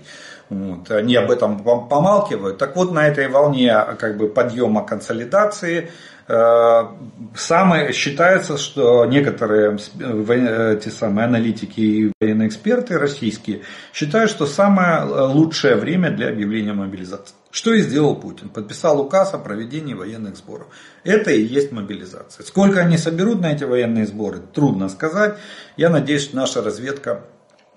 Вот. 0.50 0.90
Они 0.90 1.16
об 1.16 1.30
этом 1.30 1.62
помалкивают. 1.62 2.58
Так 2.58 2.76
вот, 2.76 2.92
на 2.92 3.06
этой 3.06 3.28
волне 3.28 3.74
как 3.98 4.18
бы, 4.18 4.28
подъема 4.28 4.84
консолидации 4.84 5.90
самое, 6.26 7.92
считается, 7.92 8.56
что 8.56 9.04
некоторые 9.04 9.76
э, 10.00 10.80
те 10.82 10.90
самые 10.90 11.26
аналитики 11.26 11.80
и 11.80 12.12
военные 12.18 12.48
эксперты 12.48 12.98
российские 12.98 13.60
считают, 13.92 14.30
что 14.30 14.46
самое 14.46 15.00
э, 15.00 15.20
лучшее 15.26 15.76
время 15.76 16.10
для 16.10 16.28
объявления 16.28 16.72
мобилизации. 16.72 17.34
Что 17.50 17.74
и 17.74 17.82
сделал 17.82 18.16
Путин. 18.16 18.48
Подписал 18.48 19.00
указ 19.00 19.34
о 19.34 19.38
проведении 19.38 19.92
военных 19.92 20.36
сборов. 20.36 20.68
Это 21.04 21.30
и 21.30 21.42
есть 21.42 21.72
мобилизация. 21.72 22.44
Сколько 22.44 22.80
они 22.80 22.96
соберут 22.96 23.40
на 23.42 23.52
эти 23.52 23.64
военные 23.64 24.06
сборы, 24.06 24.38
трудно 24.38 24.88
сказать. 24.88 25.36
Я 25.76 25.90
надеюсь, 25.90 26.22
что 26.22 26.36
наша 26.36 26.62
разведка 26.62 27.24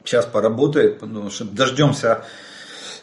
сейчас 0.06 0.26
поработает, 0.26 1.00
потому 1.00 1.30
что 1.30 1.44
дождемся 1.44 2.24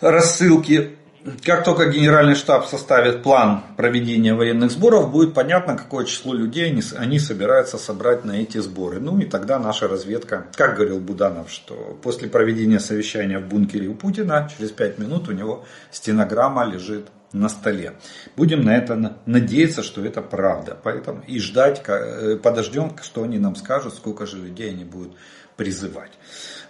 рассылки 0.01 0.97
как 1.43 1.65
только 1.65 1.87
генеральный 1.87 2.35
штаб 2.35 2.67
составит 2.67 3.23
план 3.23 3.63
проведения 3.77 4.35
военных 4.35 4.71
сборов, 4.71 5.11
будет 5.11 5.33
понятно, 5.33 5.77
какое 5.77 6.05
число 6.05 6.35
людей 6.35 6.67
они, 6.99 7.19
собираются 7.19 7.79
собрать 7.79 8.25
на 8.25 8.33
эти 8.33 8.59
сборы. 8.59 9.01
Ну 9.01 9.19
и 9.19 9.25
тогда 9.25 9.59
наша 9.59 9.89
разведка, 9.89 10.47
как 10.55 10.77
говорил 10.77 11.01
Буданов, 11.01 11.51
что 11.51 11.99
после 12.03 12.29
проведения 12.29 12.79
совещания 12.79 13.39
в 13.39 13.49
бункере 13.49 13.89
у 13.89 13.95
Путина, 13.95 14.51
через 14.57 14.71
5 14.73 14.99
минут 14.99 15.29
у 15.29 15.33
него 15.33 15.65
стенограмма 15.91 16.65
лежит 16.65 17.07
на 17.33 17.49
столе. 17.49 17.95
Будем 18.37 18.63
на 18.63 18.77
это 18.77 19.19
надеяться, 19.27 19.83
что 19.83 20.05
это 20.05 20.21
правда. 20.21 20.79
Поэтому 20.83 21.23
и 21.27 21.41
ждать, 21.41 21.83
э, 21.87 22.37
подождем, 22.37 22.93
что 23.03 23.25
они 23.25 23.39
нам 23.39 23.57
скажут, 23.57 23.95
сколько 23.95 24.27
же 24.27 24.37
людей 24.39 24.71
они 24.71 24.85
будут 24.85 25.15
призывать. 25.57 26.13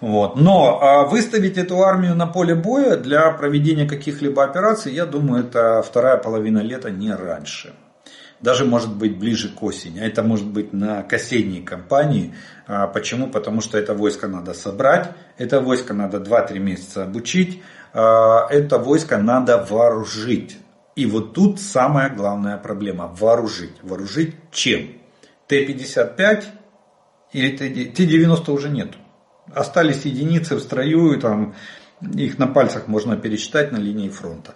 Вот. 0.00 0.36
Но 0.36 0.80
а 0.82 1.04
выставить 1.04 1.56
эту 1.56 1.82
армию 1.82 2.14
на 2.14 2.26
поле 2.26 2.54
боя 2.54 2.96
для 2.96 3.30
проведения 3.30 3.88
каких-либо 3.88 4.44
операций, 4.44 4.92
я 4.92 5.06
думаю, 5.06 5.44
это 5.44 5.82
вторая 5.82 6.16
половина 6.16 6.58
лета, 6.58 6.90
не 6.90 7.12
раньше. 7.12 7.72
Даже 8.40 8.64
может 8.66 8.94
быть 8.94 9.16
ближе 9.18 9.48
к 9.48 9.62
осени. 9.62 10.00
А 10.00 10.04
это 10.04 10.22
может 10.22 10.46
быть 10.46 10.72
на 10.74 11.02
к 11.02 11.12
осенней 11.14 11.62
кампании. 11.62 12.34
А 12.66 12.86
почему? 12.86 13.28
Потому 13.28 13.62
что 13.62 13.78
это 13.78 13.94
войско 13.94 14.28
надо 14.28 14.52
собрать, 14.52 15.10
это 15.38 15.60
войско 15.60 15.94
надо 15.94 16.18
2-3 16.18 16.58
месяца 16.58 17.04
обучить, 17.04 17.62
а 17.94 18.46
это 18.50 18.78
войско 18.78 19.16
надо 19.16 19.64
вооружить. 19.70 20.58
И 20.96 21.06
вот 21.06 21.32
тут 21.32 21.60
самая 21.60 22.10
главная 22.10 22.58
проблема. 22.58 23.14
Вооружить. 23.18 23.76
Вооружить 23.82 24.34
чем? 24.52 24.88
Т-55 25.46 26.44
или 27.34 27.56
Т-90 27.56 28.50
уже 28.50 28.70
нету. 28.70 28.96
Остались 29.52 30.06
единицы 30.06 30.56
в 30.56 30.60
строю, 30.60 31.12
и 31.12 31.20
там 31.20 31.54
их 32.00 32.38
на 32.38 32.46
пальцах 32.46 32.88
можно 32.88 33.16
пересчитать 33.16 33.72
на 33.72 33.76
линии 33.76 34.08
фронта. 34.08 34.54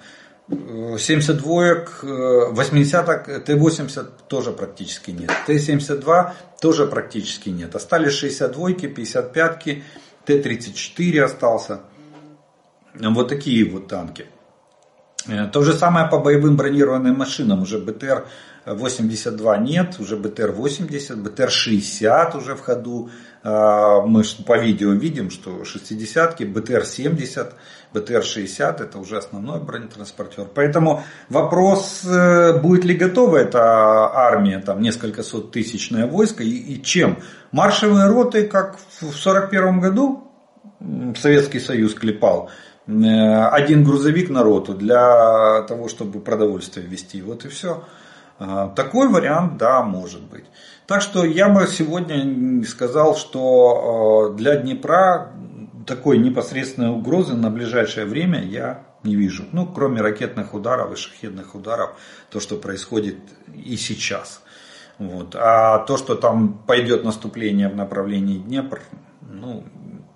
72-ок, 0.48 2.04
80-ок, 2.04 3.44
Т-80 3.44 4.08
тоже 4.28 4.52
практически 4.52 5.10
нет. 5.10 5.30
Т-72 5.46 6.32
тоже 6.60 6.86
практически 6.86 7.50
нет. 7.50 7.74
Остались 7.74 8.22
62-ки, 8.22 8.86
55-ки, 8.86 9.82
Т-34 10.24 11.20
остался. 11.20 11.80
Вот 12.94 13.28
такие 13.28 13.68
вот 13.70 13.88
танки. 13.88 14.26
Э, 15.26 15.46
то 15.46 15.62
же 15.62 15.72
самое 15.74 16.08
по 16.08 16.18
боевым 16.18 16.56
бронированным 16.56 17.16
машинам. 17.16 17.62
Уже 17.62 17.78
БТР-82 18.66 19.62
нет, 19.62 19.96
уже 19.98 20.16
БТР-80, 20.16 21.22
БТР-60 21.22 22.36
уже 22.36 22.54
в 22.54 22.60
ходу. 22.60 23.10
А, 23.42 24.00
мы 24.02 24.24
по 24.46 24.58
видео 24.58 24.92
видим, 24.92 25.30
что 25.30 25.62
60-ки, 25.62 26.42
БТР-70, 26.44 27.52
БТР-60 27.94 28.82
это 28.82 28.98
уже 28.98 29.18
основной 29.18 29.60
бронетранспортер. 29.60 30.46
Поэтому 30.54 31.02
вопрос, 31.28 32.04
э, 32.04 32.58
будет 32.58 32.84
ли 32.84 32.94
готова 32.94 33.38
эта 33.38 33.60
армия, 34.12 34.58
там 34.58 34.82
несколько 34.82 35.22
сот 35.22 35.52
тысячное 35.52 36.06
войско 36.06 36.42
и, 36.42 36.50
и 36.50 36.82
чем? 36.82 37.18
Маршевые 37.52 38.08
роты, 38.08 38.46
как 38.46 38.76
в 38.76 39.02
1941 39.02 39.80
году 39.80 40.24
Советский 41.16 41.60
Союз 41.60 41.94
клепал, 41.94 42.50
э, 42.86 42.92
один 42.92 43.84
грузовик 43.84 44.28
на 44.28 44.42
роту 44.42 44.74
для 44.74 45.62
того, 45.62 45.88
чтобы 45.88 46.20
продовольствие 46.20 46.86
вести. 46.86 47.22
Вот 47.22 47.44
и 47.44 47.48
все. 47.48 47.84
А, 48.38 48.68
такой 48.68 49.08
вариант, 49.08 49.56
да, 49.56 49.82
может 49.82 50.22
быть. 50.22 50.44
Так 50.86 51.02
что 51.02 51.24
я 51.24 51.48
бы 51.48 51.66
сегодня 51.66 52.64
сказал, 52.64 53.16
что 53.16 54.32
э, 54.32 54.36
для 54.36 54.56
Днепра 54.56 55.32
такой 55.86 56.18
непосредственной 56.18 56.90
угрозы 56.90 57.34
на 57.34 57.50
ближайшее 57.50 58.06
время 58.06 58.44
я 58.44 58.84
не 59.02 59.16
вижу. 59.16 59.44
Ну, 59.52 59.66
кроме 59.66 60.00
ракетных 60.00 60.54
ударов 60.54 60.92
и 60.92 60.96
шахедных 60.96 61.54
ударов, 61.54 61.90
то, 62.30 62.40
что 62.40 62.56
происходит 62.56 63.16
и 63.54 63.76
сейчас. 63.76 64.42
Вот. 64.98 65.34
А 65.34 65.78
то, 65.78 65.96
что 65.96 66.14
там 66.14 66.62
пойдет 66.66 67.04
наступление 67.04 67.68
в 67.68 67.76
направлении 67.76 68.38
Днепр, 68.38 68.82
ну, 69.20 69.64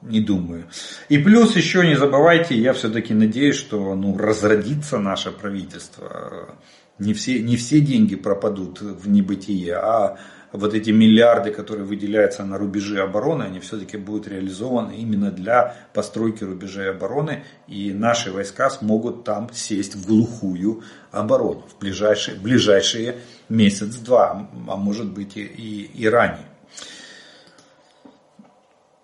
не 0.03 0.21
думаю. 0.21 0.65
И 1.09 1.19
плюс 1.19 1.57
еще 1.57 1.87
не 1.87 1.95
забывайте, 1.95 2.57
я 2.57 2.73
все-таки 2.73 3.15
надеюсь, 3.15 3.57
что 3.57 3.95
ну, 3.95 4.17
разродится 4.19 4.99
наше 4.99 5.31
правительство. 5.31 6.57
Не 6.99 7.15
все, 7.15 7.43
не 7.43 7.57
все 7.57 7.81
деньги 7.81 8.17
пропадут 8.17 8.81
в 8.81 9.09
небытие, 9.09 9.75
а 9.77 10.19
вот 10.53 10.75
эти 10.75 10.91
миллиарды, 10.91 11.51
которые 11.51 11.87
выделяются 11.87 12.45
на 12.45 12.59
рубежи 12.59 13.01
обороны, 13.01 13.45
они 13.45 13.59
все-таки 13.61 13.97
будут 13.97 14.29
реализованы 14.29 14.93
именно 14.93 15.31
для 15.31 15.75
постройки 15.95 16.45
рубежей 16.45 16.91
обороны, 16.91 17.45
и 17.67 17.93
наши 17.93 18.31
войска 18.31 18.69
смогут 18.69 19.25
там 19.25 19.51
сесть 19.53 19.95
в 19.95 20.07
глухую 20.07 20.83
оборону 21.11 21.65
в 21.69 21.79
ближайшие, 21.81 22.39
ближайшие 22.39 23.17
месяц-два, 23.49 24.49
а 24.69 24.77
может 24.77 25.11
быть 25.11 25.37
и, 25.37 25.43
и, 25.43 25.91
и 25.95 26.07
ранее. 26.07 26.47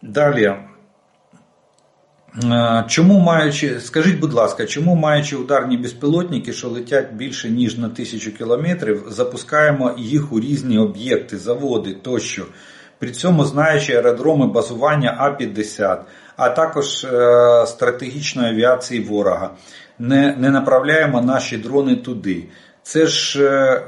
Далее. 0.02 0.68
Чому 2.88 3.18
маючи, 3.18 3.80
скажіть, 3.80 4.18
будь 4.18 4.32
ласка, 4.32 4.66
чому 4.66 4.94
маючи 4.94 5.36
ударні 5.36 5.76
безпілотники, 5.76 6.52
що 6.52 6.68
летять 6.68 7.12
більше 7.12 7.50
ніж 7.50 7.78
на 7.78 7.88
тисячу 7.88 8.32
кілометрів, 8.32 9.04
запускаємо 9.08 9.94
їх 9.98 10.32
у 10.32 10.40
різні 10.40 10.78
об'єкти, 10.78 11.38
заводи 11.38 11.94
тощо, 12.02 12.46
при 12.98 13.10
цьому 13.10 13.44
знаючи 13.44 13.94
аеродроми 13.94 14.46
базування 14.46 15.16
А-50, 15.18 15.98
а 16.36 16.48
також 16.48 17.04
е, 17.04 17.66
стратегічної 17.66 18.52
авіації 18.52 19.00
ворога, 19.00 19.50
не, 19.98 20.36
не 20.36 20.50
направляємо 20.50 21.20
наші 21.20 21.56
дрони 21.56 21.96
туди. 21.96 22.44
Це 22.82 23.06
ж 23.06 23.44
е, 23.44 23.82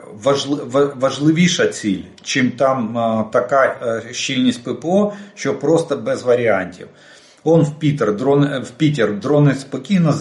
важливіша 0.97 1.67
ціль, 1.67 2.03
чим 2.23 2.51
там 2.51 2.99
е, 2.99 3.25
така 3.33 3.77
щільність 4.11 4.65
ППО, 4.65 5.13
що 5.35 5.59
просто 5.59 5.97
без 5.97 6.23
варіантів. 6.23 6.89
Он 7.44 7.62
в 7.62 7.80
Пітер, 7.80 8.16
дрон, 8.16 8.64
в 8.64 8.70
Пітер 8.70 9.20
дрони 9.20 9.54
спокійно 9.54 10.14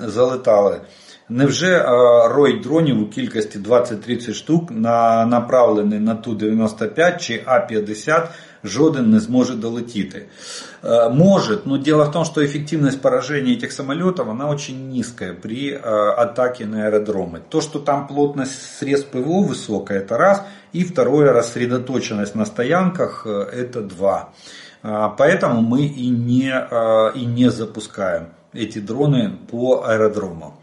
залетали. 0.00 0.80
Невже 1.28 1.84
рой 2.28 2.60
дронів 2.60 3.02
у 3.02 3.06
кількості 3.06 3.58
20-30 3.58 4.32
штук 4.32 4.70
на, 4.70 5.26
направлений 5.26 5.98
на 5.98 6.14
Ту-95 6.14 7.18
чи 7.18 7.42
А-50 7.46 8.26
жоден 8.64 9.10
не 9.10 9.20
зможе 9.20 9.54
долетіти? 9.54 10.26
Е, 10.84 11.08
может, 11.08 11.66
но 11.66 11.78
дело 11.78 12.04
в 12.04 12.12
том, 12.12 12.24
что 12.24 12.44
эффективность 12.44 13.00
поражения 13.00 13.52
этих 13.52 13.72
самолетов, 13.72 14.28
она 14.28 14.48
очень 14.48 14.88
низкая 14.88 15.32
при 15.32 15.72
э, 15.72 15.78
атаке 15.78 16.66
на 16.66 16.86
аэродромы. 16.86 17.40
То, 17.48 17.60
что 17.60 17.78
там 17.78 18.06
плотность 18.06 18.78
средств 18.78 19.10
ПВО 19.10 19.42
высокая, 19.42 19.98
это 19.98 20.16
раз. 20.16 20.42
И 20.72 20.84
второе, 20.84 21.32
рассредоточенность 21.32 22.34
на 22.34 22.44
стоянках, 22.44 23.26
э, 23.26 23.30
это 23.30 23.82
два. 23.82 24.30
Поэтому 25.17 25.61
мы 25.61 25.85
и 25.85 26.09
не, 26.09 26.53
и 27.15 27.25
не 27.25 27.49
запускаем 27.49 28.27
эти 28.53 28.79
дроны 28.79 29.37
по 29.49 29.83
аэродромам. 29.85 30.53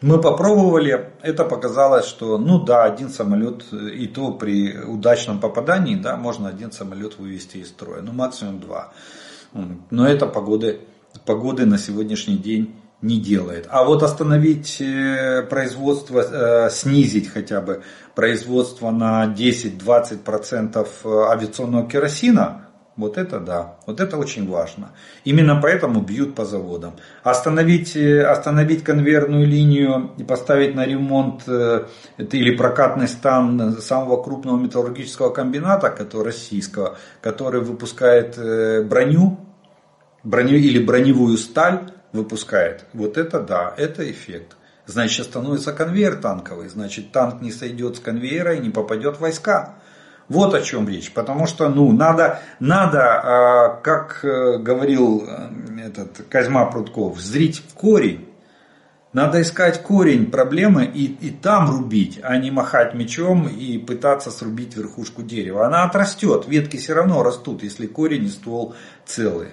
Мы 0.00 0.20
попробовали, 0.20 1.12
это 1.22 1.44
показалось, 1.44 2.06
что 2.06 2.36
ну 2.36 2.58
да, 2.58 2.82
один 2.82 3.08
самолет, 3.08 3.72
и 3.72 4.08
то 4.08 4.32
при 4.32 4.76
удачном 4.76 5.38
попадании, 5.38 5.94
да, 5.94 6.16
можно 6.16 6.48
один 6.48 6.72
самолет 6.72 7.18
вывести 7.18 7.58
из 7.58 7.68
строя, 7.68 8.02
ну 8.02 8.12
максимум 8.12 8.58
два. 8.58 8.92
Но 9.90 10.08
это 10.08 10.26
погоды, 10.26 10.80
погоды 11.24 11.66
на 11.66 11.78
сегодняшний 11.78 12.36
день 12.36 12.74
не 13.00 13.20
делает. 13.20 13.68
А 13.68 13.84
вот 13.84 14.02
остановить 14.02 14.80
э, 14.80 15.42
производство, 15.48 16.20
э, 16.20 16.70
снизить 16.70 17.28
хотя 17.28 17.60
бы 17.60 17.82
производство 18.14 18.90
на 18.90 19.26
10-20% 19.26 20.86
авиационного 21.28 21.88
керосина, 21.88 22.68
вот 22.96 23.16
это 23.16 23.40
да, 23.40 23.76
вот 23.86 24.00
это 24.00 24.18
очень 24.18 24.48
важно. 24.48 24.90
Именно 25.24 25.60
поэтому 25.62 26.02
бьют 26.02 26.34
по 26.34 26.44
заводам. 26.44 26.96
Остановить, 27.22 27.96
э, 27.96 28.22
остановить 28.22 28.84
конвейерную 28.84 29.46
линию 29.46 30.10
и 30.18 30.24
поставить 30.24 30.74
на 30.74 30.84
ремонт 30.84 31.42
э, 31.46 31.86
или 32.18 32.56
прокатный 32.56 33.08
стан 33.08 33.80
самого 33.80 34.22
крупного 34.22 34.58
металлургического 34.58 35.30
комбината, 35.30 35.88
который 35.88 36.26
российского, 36.26 36.98
который 37.22 37.62
выпускает 37.62 38.36
э, 38.36 38.82
броню, 38.82 39.40
броню 40.22 40.56
или 40.56 40.84
броневую 40.84 41.38
сталь 41.38 41.92
выпускает. 42.12 42.84
Вот 42.92 43.16
это 43.16 43.40
да, 43.40 43.74
это 43.76 44.08
эффект. 44.10 44.56
Значит, 44.84 45.26
становится 45.26 45.72
конвейер 45.72 46.16
танковый, 46.16 46.68
значит 46.68 47.12
танк 47.12 47.40
не 47.40 47.52
сойдет 47.52 47.96
с 47.96 48.00
конвейера 48.00 48.54
и 48.54 48.60
не 48.60 48.70
попадет 48.70 49.16
в 49.16 49.20
войска. 49.20 49.76
Вот 50.32 50.54
о 50.54 50.62
чем 50.62 50.88
речь. 50.88 51.12
Потому 51.12 51.46
что, 51.46 51.68
ну, 51.68 51.92
надо, 51.92 52.40
надо 52.58 53.00
а, 53.02 53.68
как 53.82 54.24
э, 54.24 54.56
говорил 54.56 55.24
э, 55.28 55.86
этот 55.86 56.24
Козьма 56.30 56.64
Прутков, 56.64 57.20
зрить 57.20 57.58
в 57.58 57.74
корень. 57.74 58.28
Надо 59.12 59.42
искать 59.42 59.82
корень 59.82 60.30
проблемы 60.30 60.86
и, 60.86 61.04
и 61.04 61.28
там 61.28 61.70
рубить, 61.70 62.18
а 62.22 62.38
не 62.38 62.50
махать 62.50 62.94
мечом 62.94 63.46
и 63.46 63.76
пытаться 63.76 64.30
срубить 64.30 64.74
верхушку 64.74 65.22
дерева. 65.22 65.66
Она 65.66 65.84
отрастет, 65.84 66.48
ветки 66.48 66.78
все 66.78 66.94
равно 66.94 67.22
растут, 67.22 67.62
если 67.62 67.86
корень 67.86 68.24
и 68.24 68.30
ствол 68.30 68.74
целые. 69.04 69.50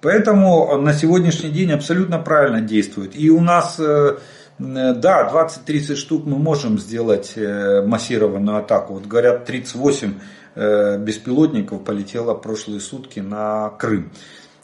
Поэтому 0.00 0.76
на 0.78 0.94
сегодняшний 0.94 1.50
день 1.50 1.70
абсолютно 1.70 2.18
правильно 2.18 2.60
действует. 2.60 3.12
И 3.14 3.30
у 3.30 3.40
нас 3.40 3.78
Э, 3.78 4.16
да, 4.58 5.30
20-30 5.32 5.94
штук 5.94 6.26
мы 6.26 6.38
можем 6.38 6.78
сделать 6.78 7.34
э, 7.36 7.82
массированную 7.82 8.58
атаку. 8.58 8.94
Вот 8.94 9.06
говорят, 9.06 9.44
38 9.44 10.14
э, 10.54 10.98
беспилотников 10.98 11.84
полетело 11.84 12.34
прошлые 12.34 12.80
сутки 12.80 13.20
на 13.20 13.70
Крым. 13.70 14.12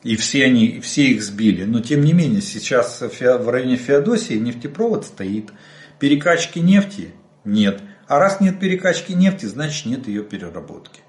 И 0.02 0.16
все, 0.16 0.44
они, 0.44 0.80
все 0.80 1.04
их 1.04 1.22
сбили. 1.22 1.64
Но 1.64 1.80
тем 1.80 2.04
не 2.04 2.12
менее, 2.12 2.42
сейчас 2.42 3.00
в 3.00 3.48
районе 3.48 3.76
Феодосии 3.76 4.34
нефтепровод 4.34 5.06
стоит. 5.06 5.50
Перекачки 5.98 6.58
нефти 6.58 7.14
нет. 7.44 7.80
А 8.06 8.18
раз 8.18 8.40
нет 8.40 8.60
перекачки 8.60 9.12
нефти, 9.12 9.46
значит 9.46 9.86
нет 9.86 10.06
ее 10.08 10.22
переработки. 10.22 11.00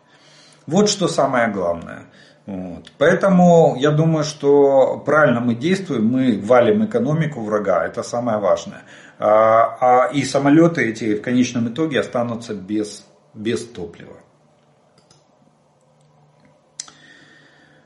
Вот 0.66 0.90
что 0.90 1.08
самое 1.08 1.50
главное. 1.50 2.06
Вот. 2.46 2.92
Поэтому 3.00 3.76
я 3.80 3.92
думаю, 3.92 4.24
что 4.24 5.02
правильно 5.04 5.40
мы 5.40 5.56
действуем, 5.56 6.06
мы 6.06 6.40
валим 6.40 6.86
экономику 6.86 7.42
врага, 7.42 7.86
это 7.86 8.04
самое 8.04 8.38
важное. 8.38 8.84
А, 9.18 9.78
а, 10.06 10.12
и 10.12 10.24
самолеты 10.24 10.88
эти 10.88 11.16
в 11.16 11.22
конечном 11.22 11.70
итоге 11.70 12.00
останутся 12.00 12.54
без, 12.54 13.06
без 13.34 13.66
топлива. 13.66 14.18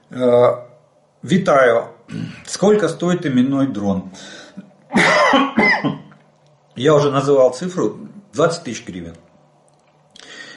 Э, 0.10 0.66
витаю. 1.22 1.90
Сколько 2.46 2.90
стоит 2.90 3.26
именной 3.26 3.68
дрон? 3.68 4.12
Я 6.76 6.96
уже 6.96 7.12
называл 7.12 7.54
цифру 7.54 8.10
20 8.34 8.64
тысяч 8.64 8.86
гривен. 8.86 9.16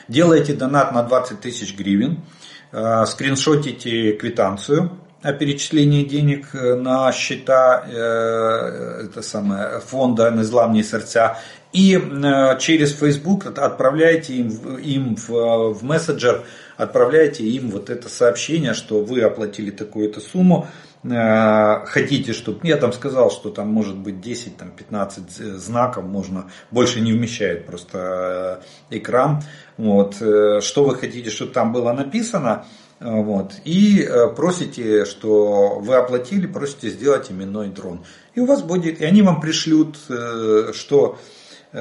Делаете 0.08 0.54
донат 0.54 0.92
на 0.92 1.02
20 1.04 1.40
тысяч 1.40 1.76
гривен– 1.76 2.24
скриншотите 3.06 4.12
квитанцию 4.12 4.90
о 5.22 5.32
перечислении 5.32 6.04
денег 6.04 6.54
э, 6.54 6.74
на 6.74 7.12
счета 7.12 7.84
э, 7.86 9.06
это 9.06 9.22
самое, 9.22 9.80
фонда 9.80 10.30
«Незламні 10.30 10.82
сердца» 10.82 11.36
и 11.72 11.98
через 12.58 12.92
Facebook 12.92 13.46
отправляете 13.46 14.34
им, 14.34 14.76
им 14.76 15.16
в, 15.16 15.72
в 15.72 15.82
мессенджер, 15.82 16.44
отправляете 16.76 17.44
им 17.44 17.70
вот 17.70 17.88
это 17.88 18.10
сообщение, 18.10 18.74
что 18.74 19.00
вы 19.00 19.22
оплатили 19.22 19.70
такую-то 19.70 20.20
сумму, 20.20 20.68
хотите, 21.04 22.32
чтобы... 22.32 22.60
Я 22.62 22.76
там 22.76 22.92
сказал, 22.92 23.30
что 23.30 23.50
там 23.50 23.68
может 23.68 23.96
быть 23.96 24.20
10, 24.20 24.56
там 24.56 24.70
15 24.70 25.30
знаков, 25.58 26.04
можно, 26.04 26.50
больше 26.70 27.00
не 27.00 27.12
вмещает 27.12 27.66
просто 27.66 28.62
экран. 28.90 29.42
Вот, 29.76 30.20
э, 30.20 30.60
что 30.60 30.84
вы 30.84 30.94
хотите, 30.96 31.30
чтобы 31.30 31.52
там 31.52 31.72
было 31.72 31.92
написано. 31.92 32.66
Э, 33.00 33.22
вот, 33.22 33.54
и 33.64 34.00
э, 34.02 34.28
просите, 34.28 35.04
что 35.04 35.80
вы 35.80 35.96
оплатили, 35.96 36.46
просите 36.46 36.90
сделать 36.90 37.30
именной 37.30 37.68
дрон. 37.68 38.04
И 38.34 38.40
у 38.40 38.46
вас 38.46 38.62
будет, 38.62 39.00
и 39.00 39.04
они 39.04 39.22
вам 39.22 39.40
пришлют, 39.40 39.96
что, 40.72 41.18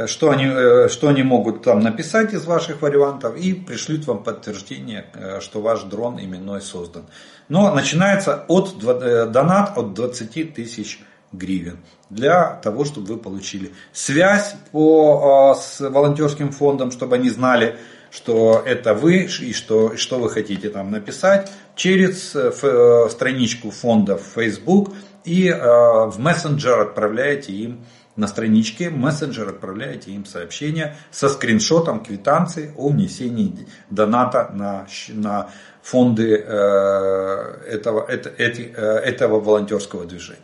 что, 0.07 0.29
они, 0.29 0.87
что 0.89 1.09
они 1.09 1.23
могут 1.23 1.63
там 1.63 1.79
написать 1.81 2.33
из 2.33 2.45
ваших 2.45 2.81
вариантов 2.81 3.35
и 3.35 3.53
пришлют 3.53 4.05
вам 4.07 4.23
подтверждение, 4.23 5.05
что 5.41 5.61
ваш 5.61 5.83
дрон 5.83 6.19
именной 6.19 6.61
создан. 6.61 7.05
Но 7.49 7.73
начинается 7.73 8.45
от 8.47 8.77
донат 8.79 9.77
от 9.77 9.93
20 9.93 10.53
тысяч 10.53 11.01
гривен 11.31 11.79
для 12.09 12.59
того, 12.63 12.85
чтобы 12.85 13.07
вы 13.07 13.17
получили 13.17 13.73
связь 13.93 14.55
по, 14.71 15.55
с 15.57 15.79
волонтерским 15.79 16.51
фондом, 16.51 16.91
чтобы 16.91 17.15
они 17.15 17.29
знали, 17.29 17.77
что 18.11 18.61
это 18.65 18.93
вы 18.93 19.23
и 19.23 19.53
что, 19.53 19.95
что 19.95 20.19
вы 20.19 20.29
хотите 20.29 20.69
там 20.69 20.91
написать 20.91 21.49
через 21.75 22.35
э, 22.35 22.51
э, 22.61 23.09
страничку 23.09 23.71
фонда 23.71 24.17
в 24.17 24.23
Facebook 24.35 24.93
и 25.23 25.47
э, 25.47 25.55
в 25.55 26.15
мессенджер 26.19 26.81
отправляете 26.81 27.53
им 27.53 27.85
на 28.21 28.27
страничке 28.27 28.91
мессенджер 28.91 29.49
отправляете 29.49 30.11
им 30.11 30.25
сообщение 30.25 30.95
со 31.09 31.27
скриншотом 31.27 32.03
квитанции 32.03 32.71
о 32.77 32.89
внесении 32.89 33.67
доната 33.89 34.51
на, 34.53 34.85
на 35.09 35.49
фонды 35.81 36.35
этого, 36.35 38.05
это, 38.07 38.29
этого 38.29 39.39
волонтерского 39.39 40.05
движения. 40.05 40.39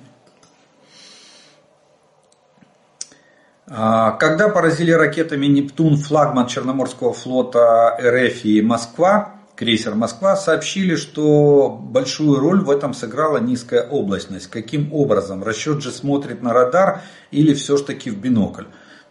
А, 3.69 4.13
когда 4.13 4.49
поразили 4.49 4.91
ракетами 4.91 5.45
«Нептун» 5.45 5.97
флагман 5.97 6.47
Черноморского 6.47 7.13
флота 7.13 7.95
РФ 8.01 8.43
и 8.43 8.63
«Москва», 8.63 9.36
крейсер 9.57 9.95
«Москва», 9.95 10.35
сообщили, 10.35 10.95
что 10.95 11.69
большую 11.69 12.39
роль 12.39 12.61
в 12.61 12.69
этом 12.69 12.93
сыграла 12.93 13.39
низкая 13.39 13.81
облачность. 13.81 14.47
Каким 14.47 14.93
образом? 14.93 15.43
Расчет 15.43 15.81
же 15.81 15.91
смотрит 15.91 16.43
на 16.43 16.53
радар 16.53 17.01
или 17.31 17.53
все 17.53 17.75
ж 17.75 17.81
таки 17.81 18.11
в 18.11 18.19
бинокль? 18.19 18.65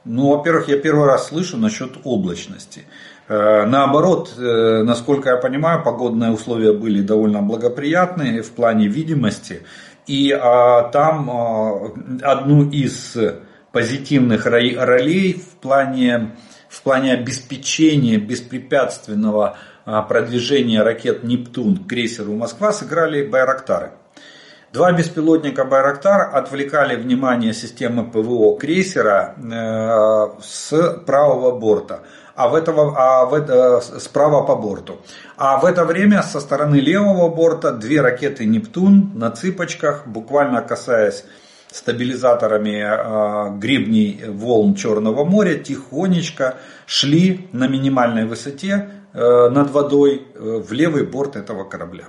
Ну, 0.05 0.37
во-первых, 0.37 0.69
я 0.69 0.79
первый 0.79 1.07
раз 1.07 1.29
слышу 1.29 1.57
насчет 1.57 1.95
облачности. 2.05 2.85
Э, 3.29 3.67
наоборот, 3.67 4.35
э, 4.39 4.83
насколько 4.85 5.31
я 5.31 5.37
понимаю, 5.37 5.83
погодные 5.83 6.31
условия 6.31 6.73
были 6.73 7.03
довольно 7.03 7.43
благоприятные 7.43 8.43
в 8.43 8.53
плане 8.53 8.87
видимости. 8.87 9.63
И 10.07 10.31
а, 10.31 10.85
там 10.91 11.29
а, 11.29 11.93
одну 12.23 12.71
из 12.71 13.17
позитивных 13.73 14.47
ролей 14.47 15.35
в 15.35 15.61
плане, 15.61 16.37
в 16.69 16.81
плане 16.83 17.15
обеспечения 17.15 18.17
беспрепятственного 18.17 19.59
продвижения 19.87 20.83
ракет 20.83 21.23
«Нептун» 21.23 21.77
к 21.77 21.89
крейсеру 21.89 22.35
«Москва» 22.35 22.73
сыграли 22.73 23.27
«Байрактары». 23.27 23.93
Два 24.73 24.93
беспилотника 24.93 25.65
«Байрактар» 25.65 26.35
отвлекали 26.35 26.97
внимание 26.97 27.55
системы 27.55 28.05
ПВО 28.11 28.59
крейсера 28.59 29.35
э, 29.39 30.43
с 30.43 30.99
правого 31.07 31.59
борта, 31.59 32.01
а 32.35 32.49
в 32.49 32.55
этого, 32.57 32.95
а 32.99 33.25
в 33.27 33.33
это, 33.33 33.81
справа 33.81 34.43
по 34.43 34.57
борту. 34.57 34.99
А 35.37 35.59
в 35.59 35.65
это 35.65 35.85
время 35.85 36.23
со 36.23 36.41
стороны 36.41 36.77
левого 36.77 37.29
борта 37.35 37.71
две 37.73 38.01
ракеты 38.01 38.45
«Нептун» 38.45 39.13
на 39.15 39.31
цыпочках, 39.31 40.07
буквально 40.07 40.63
касаясь 40.63 41.25
стабилизаторами 41.71 42.83
э, 42.83 43.59
гребней 43.59 44.25
волн 44.29 44.75
Черного 44.75 45.25
моря, 45.25 45.55
тихонечко 45.55 46.57
шли 46.87 47.49
на 47.53 47.69
минимальной 47.69 48.27
высоте 48.27 48.91
над 49.17 49.71
водой 49.71 50.27
в 50.35 50.73
левый 50.73 51.05
борт 51.05 51.37
этого 51.37 51.65
корабля. 51.65 52.05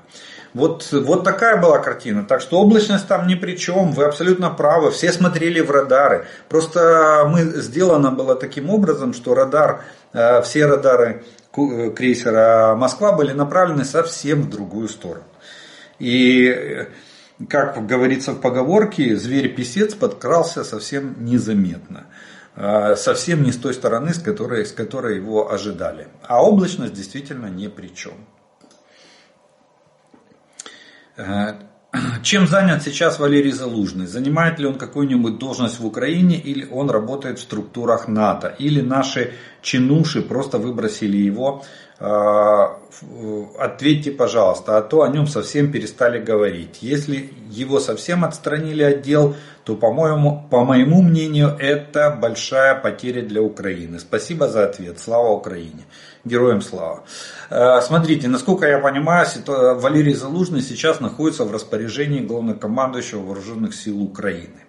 Вот, 0.57 0.87
вот 0.91 1.23
такая 1.23 1.57
была 1.57 1.79
картина. 1.79 2.25
Так 2.25 2.41
что 2.41 2.59
облачность 2.59 3.07
там 3.07 3.27
ни 3.27 3.35
при 3.35 3.55
чем. 3.55 3.91
Вы 3.91 4.05
абсолютно 4.05 4.49
правы. 4.49 4.89
Все 4.89 5.11
смотрели 5.11 5.59
в 5.59 5.69
радары. 5.69 6.25
Просто 6.49 7.27
мы 7.29 7.41
сделано 7.61 8.11
было 8.11 8.35
таким 8.35 8.71
образом, 8.71 9.13
что 9.13 9.35
радар, 9.35 9.83
э, 10.13 10.41
все 10.41 10.65
радары 10.65 11.23
э, 11.55 11.91
крейсера 11.91 12.75
Москва 12.75 13.11
были 13.11 13.33
направлены 13.33 13.85
совсем 13.85 14.43
в 14.43 14.49
другую 14.49 14.87
сторону. 14.87 15.25
И 15.99 16.47
э, 16.47 16.85
как 17.47 17.85
говорится 17.85 18.31
в 18.31 18.41
поговорке, 18.41 19.15
зверь-песец 19.15 19.93
подкрался 19.93 20.63
совсем 20.63 21.23
незаметно. 21.23 22.07
Совсем 22.57 23.43
не 23.43 23.51
с 23.51 23.57
той 23.57 23.75
стороны, 23.75 24.13
с 24.13 24.19
которой, 24.19 24.65
с 24.65 24.71
которой 24.71 25.17
его 25.17 25.51
ожидали. 25.51 26.07
А 26.23 26.43
облачность 26.43 26.93
действительно 26.93 27.47
ни 27.47 27.67
при 27.67 27.93
чем. 27.93 28.13
Э, 31.17 31.53
чем 32.23 32.47
занят 32.47 32.83
сейчас 32.83 33.19
Валерий 33.19 33.51
Залужный? 33.51 34.07
Занимает 34.07 34.59
ли 34.59 34.65
он 34.65 34.75
какую-нибудь 34.75 35.37
должность 35.37 35.79
в 35.79 35.85
Украине 35.85 36.39
или 36.39 36.67
он 36.69 36.89
работает 36.89 37.39
в 37.39 37.43
структурах 37.43 38.07
НАТО? 38.07 38.55
Или 38.59 38.81
наши 38.81 39.33
чинуши 39.61 40.21
просто 40.21 40.57
выбросили 40.57 41.17
его? 41.17 41.63
Э, 41.99 42.67
ответьте, 43.57 44.11
пожалуйста, 44.11 44.77
а 44.77 44.81
то 44.81 45.01
о 45.01 45.09
нем 45.09 45.25
совсем 45.25 45.71
перестали 45.71 46.19
говорить. 46.19 46.77
Если 46.81 47.31
его 47.49 47.79
совсем 47.79 48.23
отстранили 48.23 48.83
от 48.83 49.01
дел, 49.01 49.35
то, 49.63 49.75
по-моему, 49.75 50.47
по 50.51 50.63
моему 50.63 51.01
мнению, 51.01 51.55
это 51.59 52.11
большая 52.11 52.75
потеря 52.75 53.23
для 53.23 53.41
Украины. 53.41 53.99
Спасибо 53.99 54.47
за 54.47 54.65
ответ. 54.65 54.99
Слава 54.99 55.29
Украине. 55.29 55.85
Героям 56.23 56.61
слава. 56.61 57.03
Э, 57.49 57.81
смотрите, 57.81 58.27
насколько 58.27 58.67
я 58.67 58.77
понимаю, 58.77 59.25
Валерий 59.47 60.13
Залужный 60.13 60.61
сейчас 60.61 60.99
находится 60.99 61.45
в 61.45 61.51
распоряжении 61.51 62.19
главнокомандующего 62.19 63.23
вооруженных 63.23 63.73
сил 63.73 64.03
Украины. 64.03 64.65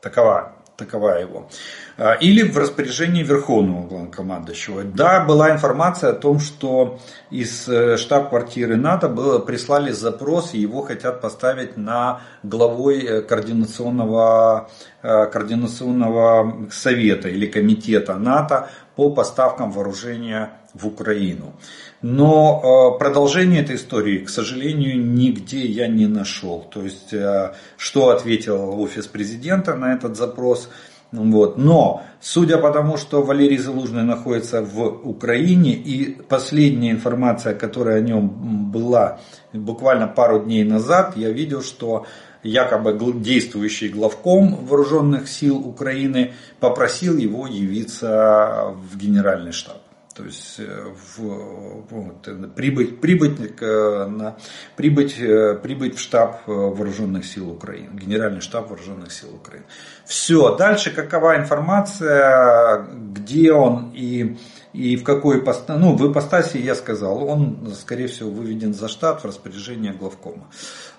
Такова 0.00 0.54
такова 0.78 1.18
его. 1.18 1.48
Э, 1.96 2.16
или 2.20 2.42
в 2.42 2.56
распоряжении 2.56 3.24
Верховного 3.24 3.86
главнокомандующего. 3.86 4.84
Да, 4.84 5.24
была 5.24 5.50
информация 5.50 6.10
о 6.10 6.14
том, 6.14 6.38
что 6.38 7.00
из 7.30 7.68
э, 7.68 7.96
штаб-квартиры 7.96 8.76
НАТО 8.76 9.08
было, 9.08 9.40
прислали 9.40 9.90
запрос, 9.90 10.54
и 10.54 10.58
его 10.58 10.82
хотят 10.82 11.20
поставить 11.20 11.76
на 11.76 12.20
главой 12.44 13.24
координационного, 13.24 14.70
координационного 15.02 16.68
совета 16.70 17.28
или 17.28 17.46
комитета 17.46 18.14
НАТО 18.14 18.70
по 18.94 19.10
поставкам 19.10 19.72
вооружения 19.72 20.52
в 20.74 20.86
Украину. 20.86 21.54
Но 22.00 22.94
э, 22.94 22.98
продолжение 22.98 23.60
этой 23.60 23.74
истории, 23.74 24.18
к 24.18 24.28
сожалению, 24.28 25.04
нигде 25.04 25.66
я 25.66 25.88
не 25.88 26.06
нашел. 26.06 26.64
То 26.70 26.82
есть, 26.82 27.12
э, 27.12 27.54
что 27.76 28.10
ответил 28.10 28.80
офис 28.80 29.08
президента 29.08 29.74
на 29.74 29.94
этот 29.94 30.16
запрос. 30.16 30.70
Вот. 31.10 31.58
Но, 31.58 32.02
судя 32.20 32.58
по 32.58 32.70
тому, 32.70 32.98
что 32.98 33.22
Валерий 33.22 33.58
Залужный 33.58 34.04
находится 34.04 34.62
в 34.62 35.08
Украине, 35.08 35.72
и 35.72 36.12
последняя 36.22 36.92
информация, 36.92 37.54
которая 37.54 37.96
о 37.98 38.00
нем 38.00 38.70
была 38.70 39.18
буквально 39.52 40.06
пару 40.06 40.38
дней 40.44 40.62
назад, 40.62 41.16
я 41.16 41.30
видел, 41.30 41.62
что 41.62 42.06
якобы 42.44 42.96
действующий 43.14 43.88
главком 43.88 44.54
вооруженных 44.66 45.28
сил 45.28 45.56
Украины 45.56 46.34
попросил 46.60 47.16
его 47.16 47.48
явиться 47.48 48.76
в 48.92 48.96
генеральный 48.96 49.50
штаб 49.50 49.87
то 50.18 50.24
есть 50.24 50.58
э, 50.58 50.92
в, 51.16 51.84
вот, 51.90 52.28
прибыть, 52.56 53.00
прибыть, 53.00 53.38
на, 53.60 54.36
прибыть, 54.74 55.16
э, 55.20 55.54
прибыть 55.54 55.96
в 55.96 56.00
штаб 56.00 56.40
э, 56.48 56.50
вооруженных 56.50 57.24
сил 57.24 57.52
Украины, 57.52 57.96
генеральный 57.96 58.40
штаб 58.40 58.68
вооруженных 58.68 59.12
сил 59.12 59.32
Украины. 59.32 59.64
Все, 60.04 60.56
дальше 60.56 60.90
какова 60.90 61.36
информация, 61.36 62.88
где 63.14 63.52
он 63.52 63.92
и, 63.94 64.36
и 64.72 64.96
в 64.96 65.04
какой 65.04 65.40
ну 65.68 65.94
в 65.94 66.10
ипостаси 66.10 66.56
я 66.56 66.74
сказал, 66.74 67.22
он 67.22 67.72
скорее 67.80 68.08
всего 68.08 68.30
выведен 68.30 68.74
за 68.74 68.88
штат 68.88 69.22
в 69.22 69.24
распоряжение 69.24 69.92
главкома. 69.92 70.48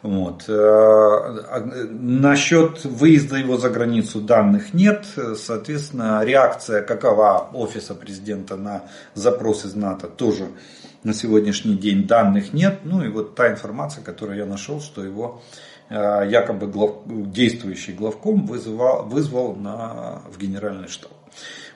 Вот. 0.02 0.46
Э, 0.48 0.54
а, 0.54 1.60
насчет 1.90 2.86
выезда 2.86 3.36
его 3.36 3.58
за 3.58 3.70
границу 3.70 4.22
данных 4.22 4.74
нет. 4.74 5.06
Соответственно, 5.36 6.24
реакция 6.24 6.82
какова 6.82 7.50
офиса 7.54 7.96
президента 7.96 8.56
на 8.56 8.84
запрос 9.14 9.66
из 9.66 9.76
НАТО 9.76 10.08
тоже 10.08 10.48
на 11.04 11.14
сегодняшний 11.14 11.76
день 11.76 12.08
данных 12.08 12.54
нет. 12.54 12.80
Ну 12.84 13.04
и 13.04 13.10
вот 13.10 13.36
та 13.36 13.52
информация, 13.52 14.04
которую 14.04 14.38
я 14.38 14.46
нашел, 14.46 14.80
что 14.80 15.04
его 15.04 15.42
э, 15.90 15.96
якобы 16.30 16.68
глав, 16.68 17.02
действующий 17.06 17.94
главком 17.94 18.46
вызывал, 18.46 19.06
вызвал 19.06 19.56
на, 19.56 20.22
в 20.32 20.38
генеральный 20.38 20.88
штаб. 20.88 21.12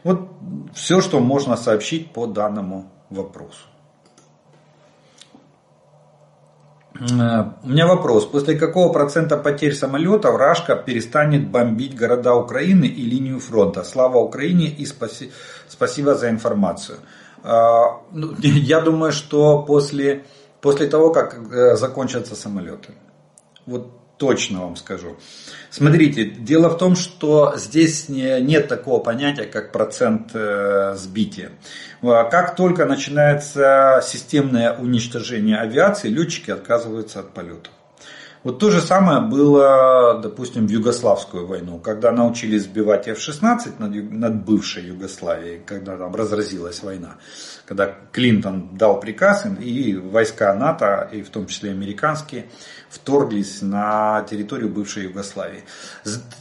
Вот 0.03 0.29
все, 0.73 1.01
что 1.01 1.19
можно 1.19 1.57
сообщить 1.57 2.11
по 2.11 2.25
данному 2.25 2.89
вопросу. 3.09 3.67
Э, 6.92 6.92
у 7.11 7.67
меня 7.67 7.87
вопрос. 7.87 8.25
После 8.25 8.55
какого 8.55 8.91
процента 8.93 9.37
потерь 9.37 9.73
самолетов 9.73 10.37
Рашка 10.37 10.75
перестанет 10.75 11.49
бомбить 11.49 11.95
города 11.95 12.35
Украины 12.35 12.85
и 12.85 13.03
линию 13.03 13.39
фронта? 13.39 13.83
Слава 13.83 14.17
Украине 14.17 14.67
и 14.67 14.85
спаси... 14.85 15.31
спасибо 15.67 16.15
за 16.15 16.29
информацию. 16.29 16.99
Э, 17.43 17.83
ну, 18.11 18.33
я 18.39 18.81
думаю, 18.81 19.11
что 19.11 19.63
после, 19.63 20.25
после 20.61 20.87
того, 20.87 21.11
как 21.11 21.37
э, 21.51 21.75
закончатся 21.75 22.35
самолеты. 22.35 22.93
Вот 23.65 24.02
точно 24.17 24.61
вам 24.61 24.75
скажу. 24.75 25.17
Смотрите, 25.69 26.25
дело 26.25 26.69
в 26.69 26.77
том, 26.77 26.95
что 26.95 27.53
здесь 27.57 28.09
нет 28.09 28.67
такого 28.67 28.99
понятия, 28.99 29.45
как 29.45 29.71
процент 29.71 30.31
э, 30.33 30.93
сбития. 30.95 31.51
А 32.01 32.23
как 32.25 32.55
только 32.55 32.85
начинается 32.85 34.01
системное 34.03 34.77
уничтожение 34.77 35.57
авиации, 35.57 36.09
летчики 36.09 36.51
отказываются 36.51 37.19
от 37.19 37.33
полетов. 37.33 37.71
Вот 38.43 38.59
то 38.59 38.69
же 38.69 38.81
самое 38.81 39.21
было, 39.21 40.19
допустим, 40.21 40.67
в 40.67 40.69
Югославскую 40.69 41.47
войну, 41.47 41.79
когда 41.79 42.11
научились 42.11 42.63
сбивать 42.63 43.07
F-16 43.07 43.79
над, 43.79 44.11
над 44.11 44.43
бывшей 44.43 44.83
Югославией, 44.87 45.61
когда 45.65 45.95
там 45.95 46.13
разразилась 46.13 46.83
война, 46.83 47.15
когда 47.65 47.95
Клинтон 48.11 48.75
дал 48.77 48.99
приказ, 48.99 49.45
и 49.61 49.95
войска 49.95 50.53
НАТО, 50.55 51.09
и 51.13 51.21
в 51.21 51.29
том 51.29 51.47
числе 51.47 51.71
американские, 51.71 52.47
вторглись 52.89 53.61
на 53.61 54.25
территорию 54.29 54.69
бывшей 54.69 55.03
Югославии. 55.03 55.63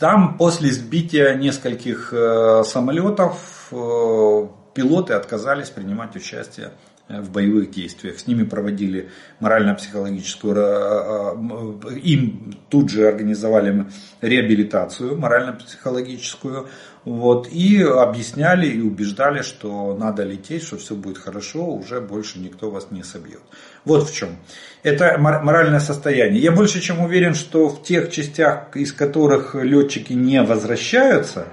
Там 0.01 0.37
после 0.37 0.73
сбития 0.73 1.35
нескольких 1.37 2.13
э, 2.13 2.65
самолетов 2.65 3.69
э, 3.71 4.47
пилоты 4.75 5.13
отказались 5.13 5.71
принимать 5.71 6.17
участие 6.17 6.73
в 7.21 7.31
боевых 7.31 7.71
действиях. 7.71 8.19
С 8.19 8.27
ними 8.27 8.45
проводили 8.45 9.11
морально-психологическую, 9.41 10.57
э, 10.57 11.95
э, 11.95 11.99
им 11.99 12.57
тут 12.69 12.91
же 12.91 13.07
организовали 13.07 13.87
реабилитацию 14.21 15.19
морально-психологическую, 15.19 16.69
вот, 17.05 17.49
и 17.51 17.83
объясняли 17.83 18.69
и 18.69 18.81
убеждали, 18.81 19.43
что 19.43 19.97
надо 19.97 20.23
лететь, 20.23 20.63
что 20.63 20.77
все 20.77 20.95
будет 20.95 21.19
хорошо, 21.19 21.67
уже 21.67 22.01
больше 22.01 22.39
никто 22.39 22.71
вас 22.71 22.89
не 22.91 23.03
собьет. 23.03 23.41
Вот 23.85 24.09
в 24.09 24.15
чем. 24.15 24.37
Это 24.85 25.19
моральное 25.19 25.81
состояние. 25.81 26.41
Я 26.41 26.53
больше 26.53 26.81
чем 26.81 27.01
уверен, 27.01 27.35
что 27.35 27.69
в 27.69 27.83
тех 27.83 28.11
частях, 28.11 28.77
из 28.77 28.93
которых 28.93 29.57
летчики 29.57 30.13
не 30.13 30.43
возвращаются 30.43 31.49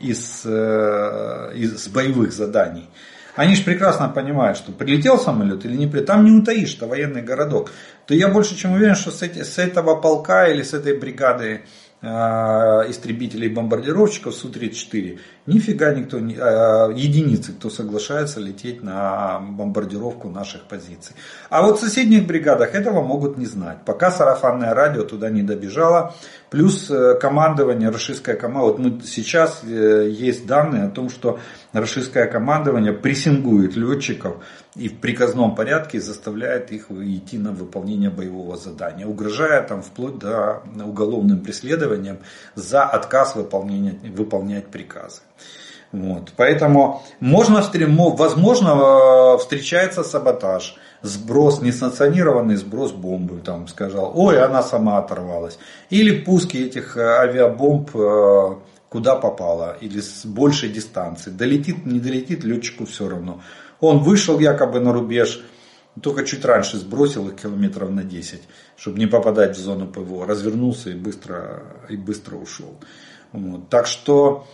из, 0.00 0.46
из 0.46 1.88
боевых 1.88 2.32
заданий, 2.32 2.88
Они 3.36 3.54
же 3.54 3.64
прекрасно 3.64 4.08
понимают, 4.08 4.56
что 4.56 4.72
прилетел 4.72 5.18
самолет 5.18 5.64
или 5.66 5.76
не 5.76 5.86
прилетел. 5.86 6.06
Там 6.06 6.24
не 6.24 6.32
утаишь, 6.32 6.74
это 6.74 6.86
военный 6.86 7.22
городок. 7.22 7.70
То 8.06 8.14
я 8.14 8.28
больше 8.28 8.56
чем 8.56 8.72
уверен, 8.72 8.94
что 8.94 9.10
с, 9.10 9.22
эти, 9.22 9.42
с 9.42 9.58
этого 9.58 10.00
полка 10.00 10.48
или 10.48 10.62
с 10.62 10.72
этой 10.72 10.98
бригады 10.98 11.62
э, 12.00 12.06
истребителей 12.06 13.48
бомбардировщиков 13.48 14.34
Су-34 14.34 15.18
нифига 15.46 15.94
никто, 15.94 16.18
не, 16.18 16.34
э, 16.34 16.92
единицы, 16.94 17.52
кто 17.52 17.70
соглашается 17.70 18.40
лететь 18.40 18.82
на 18.82 19.40
бомбардировку 19.40 20.28
наших 20.28 20.62
позиций. 20.62 21.14
А 21.50 21.62
вот 21.62 21.78
в 21.78 21.80
соседних 21.80 22.26
бригадах 22.26 22.74
этого 22.74 23.02
могут 23.02 23.38
не 23.38 23.46
знать. 23.46 23.78
Пока 23.84 24.10
сарафанное 24.10 24.74
радио 24.74 25.04
туда 25.04 25.30
не 25.30 25.42
добежало. 25.42 26.14
Плюс 26.50 26.90
э, 26.90 27.14
командование, 27.20 27.90
российское 27.90 28.34
командование. 28.34 28.90
Вот 28.90 29.00
мы 29.00 29.02
сейчас 29.06 29.62
э, 29.64 30.08
есть 30.10 30.46
данные 30.46 30.84
о 30.84 30.90
том, 30.90 31.10
что 31.10 31.38
российское 31.72 32.26
командование 32.26 32.92
прессингует 32.92 33.76
летчиков 33.76 34.36
и 34.76 34.88
в 34.88 35.00
приказном 35.00 35.54
порядке 35.54 36.00
заставляет 36.00 36.70
их 36.70 36.90
идти 36.90 37.38
на 37.38 37.52
выполнение 37.52 38.10
боевого 38.10 38.56
задания, 38.56 39.06
угрожая 39.06 39.62
там 39.62 39.82
вплоть 39.82 40.18
до 40.18 40.62
уголовным 40.84 41.40
преследованием 41.40 42.18
за 42.54 42.84
отказ 42.84 43.34
выполнения, 43.36 43.98
выполнять 44.14 44.66
приказы. 44.66 45.22
Вот. 45.92 46.32
Поэтому 46.36 47.02
можно, 47.20 47.62
возможно, 47.62 48.68
э, 48.68 49.38
встречается 49.38 50.02
саботаж, 50.02 50.76
сброс, 51.02 51.62
несанкционированный 51.62 52.56
сброс 52.56 52.92
бомбы, 52.92 53.40
там 53.40 53.68
сказал, 53.68 54.12
ой, 54.14 54.42
она 54.42 54.62
сама 54.62 54.98
оторвалась. 54.98 55.58
Или 55.90 56.20
пуски 56.20 56.58
этих 56.58 56.96
э, 56.96 57.00
авиабомб 57.00 57.90
э, 57.94 58.56
куда 58.88 59.16
попало, 59.16 59.76
или 59.80 60.00
с 60.00 60.24
большей 60.24 60.70
дистанции. 60.70 61.30
Долетит, 61.30 61.86
не 61.86 62.00
долетит, 62.00 62.44
летчику 62.44 62.86
все 62.86 63.08
равно. 63.08 63.40
Он 63.80 63.98
вышел 63.98 64.38
якобы 64.38 64.80
на 64.80 64.92
рубеж, 64.92 65.44
только 66.00 66.24
чуть 66.24 66.44
раньше 66.44 66.78
сбросил 66.78 67.28
их 67.28 67.36
километров 67.36 67.90
на 67.90 68.04
10, 68.04 68.42
чтобы 68.76 68.98
не 68.98 69.06
попадать 69.06 69.56
в 69.56 69.60
зону 69.60 69.86
ПВО. 69.86 70.26
Развернулся 70.26 70.90
и 70.90 70.94
быстро, 70.94 71.62
и 71.88 71.96
быстро 71.96 72.36
ушел. 72.36 72.74
Вот. 73.32 73.68
Так 73.68 73.86
что 73.86 74.46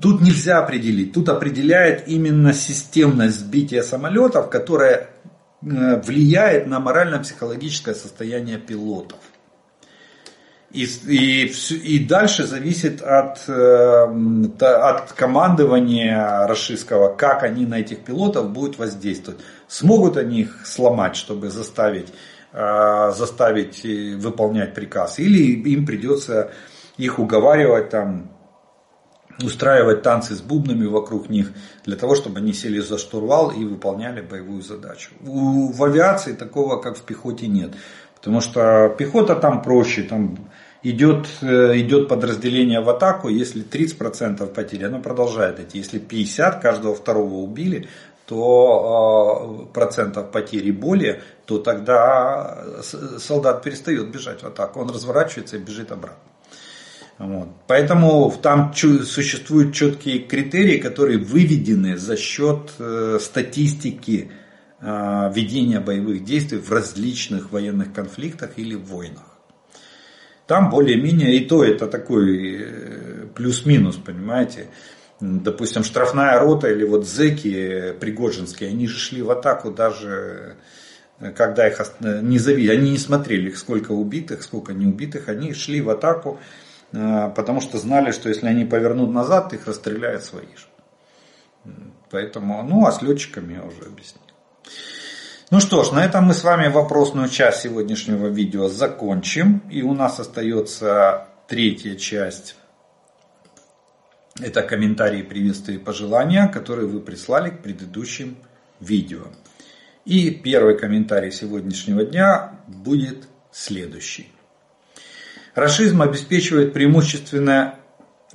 тут 0.00 0.20
нельзя 0.22 0.58
определить. 0.58 1.12
Тут 1.12 1.28
определяет 1.28 2.08
именно 2.08 2.52
системность 2.52 3.40
сбития 3.40 3.82
самолетов, 3.82 4.48
которая 4.48 5.10
э, 5.62 6.00
влияет 6.00 6.66
на 6.66 6.80
морально-психологическое 6.80 7.94
состояние 7.94 8.58
пилотов. 8.58 9.18
И, 10.70 10.84
и, 10.84 11.46
и 11.46 12.04
дальше 12.04 12.46
зависит 12.46 13.02
от, 13.02 13.48
э, 13.48 14.06
от 14.60 15.12
командования 15.12 16.46
российского, 16.46 17.14
как 17.14 17.42
они 17.42 17.66
на 17.66 17.80
этих 17.80 18.04
пилотов 18.04 18.50
будут 18.50 18.78
воздействовать. 18.78 19.40
Смогут 19.66 20.16
они 20.16 20.42
их 20.42 20.66
сломать, 20.66 21.16
чтобы 21.16 21.50
заставить, 21.50 22.08
э, 22.52 23.12
заставить 23.14 23.84
выполнять 24.16 24.74
приказ, 24.74 25.18
или 25.18 25.60
им 25.70 25.84
придется 25.84 26.52
их 26.96 27.18
уговаривать 27.18 27.90
там, 27.90 28.30
устраивать 29.42 30.02
танцы 30.02 30.34
с 30.34 30.40
бубнами 30.40 30.86
вокруг 30.86 31.28
них, 31.28 31.52
для 31.84 31.96
того, 31.96 32.14
чтобы 32.14 32.38
они 32.38 32.52
сели 32.52 32.80
за 32.80 32.98
штурвал 32.98 33.50
и 33.50 33.64
выполняли 33.64 34.20
боевую 34.20 34.62
задачу. 34.62 35.10
У, 35.24 35.72
в 35.72 35.84
авиации 35.84 36.32
такого, 36.32 36.80
как 36.80 36.96
в 36.96 37.02
пехоте, 37.02 37.46
нет. 37.46 37.72
Потому 38.16 38.40
что 38.40 38.94
пехота 38.98 39.36
там 39.36 39.62
проще, 39.62 40.02
там 40.02 40.50
идет, 40.82 41.26
э, 41.40 41.78
идет 41.78 42.08
подразделение 42.08 42.80
в 42.80 42.88
атаку, 42.90 43.28
если 43.28 43.62
30% 43.62 44.46
потерь, 44.46 44.86
оно 44.86 45.00
продолжает 45.00 45.60
идти. 45.60 45.78
Если 45.78 45.98
50 45.98 46.60
каждого 46.60 46.94
второго 46.94 47.34
убили, 47.34 47.88
то 48.26 49.66
э, 49.70 49.72
процентов 49.72 50.30
потери 50.30 50.70
более, 50.70 51.22
то 51.46 51.58
тогда 51.58 52.64
солдат 53.18 53.62
перестает 53.62 54.10
бежать 54.10 54.42
в 54.42 54.46
атаку, 54.46 54.80
он 54.80 54.90
разворачивается 54.90 55.56
и 55.56 55.60
бежит 55.60 55.92
обратно. 55.92 56.27
Вот. 57.18 57.48
Поэтому 57.66 58.32
там 58.42 58.72
существуют 58.74 59.74
четкие 59.74 60.20
критерии, 60.20 60.78
которые 60.78 61.18
выведены 61.18 61.96
за 61.96 62.16
счет 62.16 62.72
э, 62.78 63.18
статистики 63.20 64.30
ведения 64.80 65.80
боевых 65.80 66.22
действий 66.22 66.58
в 66.58 66.70
различных 66.70 67.50
военных 67.50 67.92
конфликтах 67.92 68.50
или 68.58 68.76
войнах. 68.76 69.38
Там 70.48 70.70
более-менее 70.70 71.36
и 71.36 71.44
то 71.44 71.62
это 71.62 71.86
такой 71.86 72.62
э, 72.62 73.26
плюс-минус, 73.34 73.96
понимаете. 73.96 74.68
Допустим, 75.20 75.84
штрафная 75.84 76.38
рота 76.38 76.70
или 76.70 76.84
вот 76.84 77.06
зеки 77.06 77.92
пригожинские, 78.00 78.70
они 78.70 78.88
же 78.88 78.96
шли 78.96 79.20
в 79.20 79.30
атаку 79.30 79.70
даже 79.70 80.56
э, 81.20 81.32
когда 81.32 81.68
их 81.68 81.78
не 82.00 82.38
завели, 82.38 82.70
они 82.70 82.92
не 82.92 82.98
смотрели, 82.98 83.50
сколько 83.50 83.92
убитых, 83.92 84.42
сколько 84.42 84.72
не 84.72 84.86
убитых, 84.86 85.28
они 85.28 85.52
шли 85.52 85.82
в 85.82 85.90
атаку, 85.90 86.38
э, 86.40 86.67
потому 86.92 87.60
что 87.60 87.78
знали, 87.78 88.12
что 88.12 88.28
если 88.28 88.46
они 88.46 88.64
повернут 88.64 89.10
назад, 89.10 89.52
их 89.52 89.66
расстреляют 89.66 90.24
свои 90.24 90.46
же. 90.46 90.66
Поэтому, 92.10 92.62
ну 92.62 92.86
а 92.86 92.92
с 92.92 93.02
летчиками 93.02 93.54
я 93.54 93.62
уже 93.62 93.82
объяснил. 93.82 94.22
Ну 95.50 95.60
что 95.60 95.82
ж, 95.82 95.92
на 95.92 96.04
этом 96.04 96.24
мы 96.24 96.34
с 96.34 96.44
вами 96.44 96.68
вопросную 96.68 97.28
часть 97.28 97.62
сегодняшнего 97.62 98.26
видео 98.26 98.68
закончим. 98.68 99.62
И 99.70 99.82
у 99.82 99.94
нас 99.94 100.20
остается 100.20 101.28
третья 101.46 101.96
часть. 101.96 102.56
Это 104.40 104.62
комментарии, 104.62 105.22
приветствия 105.22 105.76
и 105.76 105.78
пожелания, 105.78 106.48
которые 106.48 106.86
вы 106.86 107.00
прислали 107.00 107.50
к 107.50 107.62
предыдущим 107.62 108.36
видео. 108.78 109.24
И 110.04 110.30
первый 110.30 110.78
комментарий 110.78 111.32
сегодняшнего 111.32 112.04
дня 112.04 112.60
будет 112.66 113.26
следующий. 113.50 114.30
Рашизм 115.54 116.02
обеспечивает 116.02 116.72
преимущественное 116.72 117.76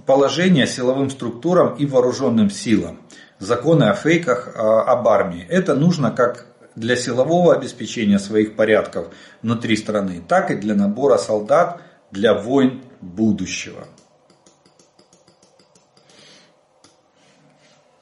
положение 0.06 0.68
силовым 0.68 1.10
структурам 1.10 1.76
и 1.76 1.86
вооруженным 1.86 2.50
силам. 2.50 3.02
Законы 3.40 3.86
о 3.86 3.94
фейках 3.94 4.54
а, 4.56 4.82
об 4.84 5.08
армии. 5.08 5.46
Это 5.50 5.76
нужно 5.76 6.12
как 6.12 6.48
для 6.76 6.96
силового 6.96 7.56
обеспечения 7.56 8.20
своих 8.20 8.56
порядков 8.56 9.14
внутри 9.42 9.78
страны, 9.78 10.24
так 10.28 10.52
и 10.52 10.56
для 10.56 10.76
набора 10.76 11.18
солдат 11.18 11.82
для 12.12 12.34
войн 12.34 12.84
будущего. 13.02 13.88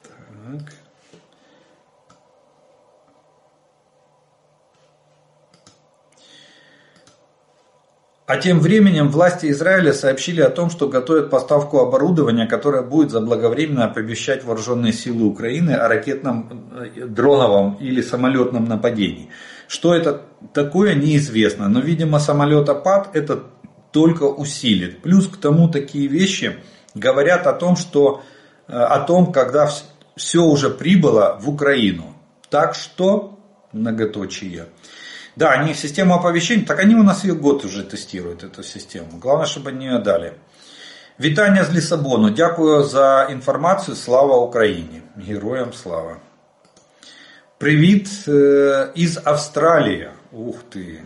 Так. 0.02 0.81
А 8.24 8.36
тем 8.36 8.60
временем 8.60 9.08
власти 9.08 9.50
Израиля 9.50 9.92
сообщили 9.92 10.40
о 10.40 10.50
том, 10.50 10.70
что 10.70 10.88
готовят 10.88 11.28
поставку 11.28 11.80
оборудования, 11.80 12.46
которое 12.46 12.82
будет 12.82 13.10
заблаговременно 13.10 13.86
оповещать 13.86 14.44
вооруженные 14.44 14.92
силы 14.92 15.24
Украины 15.26 15.72
о 15.72 15.88
ракетном, 15.88 16.70
э, 16.72 17.06
дроновом 17.06 17.78
или 17.80 18.00
самолетном 18.00 18.66
нападении. 18.66 19.30
Что 19.66 19.94
это 19.94 20.22
такое, 20.54 20.94
неизвестно. 20.94 21.68
Но, 21.68 21.80
видимо, 21.80 22.20
самолетопад 22.20 23.10
это 23.16 23.42
только 23.90 24.24
усилит. 24.24 25.02
Плюс 25.02 25.26
к 25.26 25.36
тому 25.38 25.68
такие 25.68 26.06
вещи 26.06 26.58
говорят 26.94 27.48
о 27.48 27.52
том, 27.52 27.74
что 27.74 28.22
э, 28.68 28.72
о 28.72 29.00
том, 29.00 29.32
когда 29.32 29.68
все 30.16 30.42
уже 30.42 30.70
прибыло 30.70 31.38
в 31.40 31.50
Украину. 31.50 32.14
Так 32.50 32.76
что, 32.76 33.40
многоточие. 33.72 34.66
Да, 35.35 35.51
они 35.51 35.73
систему 35.73 36.15
оповещения, 36.15 36.65
так 36.65 36.79
они 36.79 36.95
у 36.95 37.03
нас 37.03 37.23
ее 37.23 37.35
год 37.35 37.65
уже 37.65 37.83
тестируют, 37.83 38.43
эту 38.43 38.63
систему. 38.63 39.19
Главное, 39.21 39.45
чтобы 39.45 39.69
они 39.69 39.85
ее 39.85 39.99
дали. 39.99 40.33
Вітання 41.19 41.63
з 41.63 41.73
Лісабону. 41.73 42.29
Дякую 42.29 42.83
за 42.83 43.23
інформацію. 43.31 43.95
Слава 43.95 44.37
Україні. 44.37 45.01
Героям 45.27 45.73
слава. 45.73 46.17
Привіт 47.57 48.27
із 48.95 49.19
Австралії. 49.23 50.09
Ух 50.31 50.55
ты. 50.75 50.99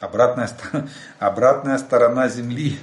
Обратная, 0.00 0.48
обратная 1.18 1.78
сторона 1.78 2.28
Земли. 2.28 2.76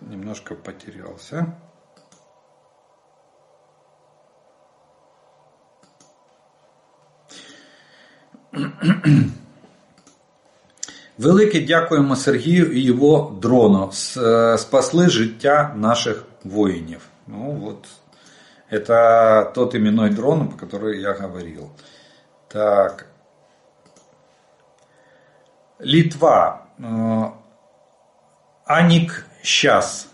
немножко 0.00 0.54
потерялся. 0.56 1.46
Велике 11.18 11.60
дякуємо 11.60 12.16
Сергію 12.16 12.72
і 12.72 12.80
його 12.80 13.38
дрону. 13.42 13.92
Спасли 14.58 15.08
життя 15.08 15.74
наших 15.76 16.24
воїнів. 16.44 17.08
Ну 17.26 17.50
вот, 17.50 17.88
это 18.70 19.52
тот 19.52 19.74
именной 19.74 20.10
дрон, 20.10 20.48
по 20.48 20.56
которому 20.56 20.90
я 20.90 21.12
говорил. 21.12 21.70
Так. 22.48 23.06
Литва. 25.80 26.66
Анік 28.64 29.26
Щас. 29.42 30.08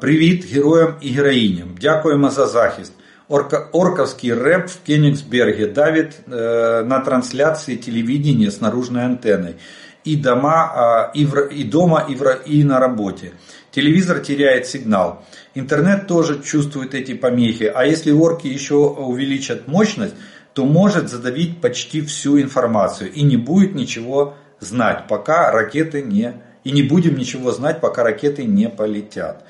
Привіт 0.00 0.52
героям 0.52 0.94
і 1.00 1.10
героїням. 1.10 1.68
Дякуємо 1.80 2.30
за 2.30 2.46
захист. 2.46 2.92
Орковский 3.28 4.32
рэп 4.32 4.68
в 4.68 4.82
Кенигсберге 4.86 5.66
давит 5.66 6.20
э, 6.26 6.84
на 6.84 7.00
трансляции 7.00 7.76
телевидения 7.76 8.50
с 8.50 8.60
наружной 8.60 9.04
антенной. 9.04 9.56
И, 10.04 10.16
дома, 10.16 11.10
э, 11.14 11.18
и, 11.18 11.24
в, 11.24 11.38
и 11.48 11.64
дома, 11.64 12.06
и, 12.08 12.14
в, 12.14 12.22
и 12.44 12.62
на 12.64 12.78
работе. 12.78 13.32
Телевизор 13.70 14.20
теряет 14.20 14.66
сигнал. 14.66 15.24
Интернет 15.54 16.06
тоже 16.06 16.42
чувствует 16.42 16.94
эти 16.94 17.14
помехи. 17.14 17.64
А 17.64 17.86
если 17.86 18.12
орки 18.12 18.46
еще 18.46 18.74
увеличат 18.74 19.68
мощность, 19.68 20.14
то 20.52 20.66
может 20.66 21.08
задавить 21.08 21.62
почти 21.62 22.02
всю 22.02 22.40
информацию. 22.40 23.10
И 23.10 23.22
не 23.22 23.38
будет 23.38 23.74
ничего 23.74 24.34
знать, 24.60 25.06
пока 25.08 25.50
ракеты 25.50 26.02
не... 26.02 26.34
и 26.63 26.71
не 26.71 26.83
будем 26.83 27.17
ничего 27.17 27.51
знать, 27.51 27.81
пока 27.81 28.03
ракеты 28.03 28.43
не 28.43 28.69
полетят. 28.69 29.43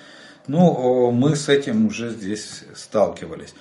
Ну, 0.48 1.12
мы 1.12 1.36
с 1.36 1.50
этим 1.50 1.88
уже 1.88 2.10
здесь 2.10 2.64
сталкивались. 2.76 3.54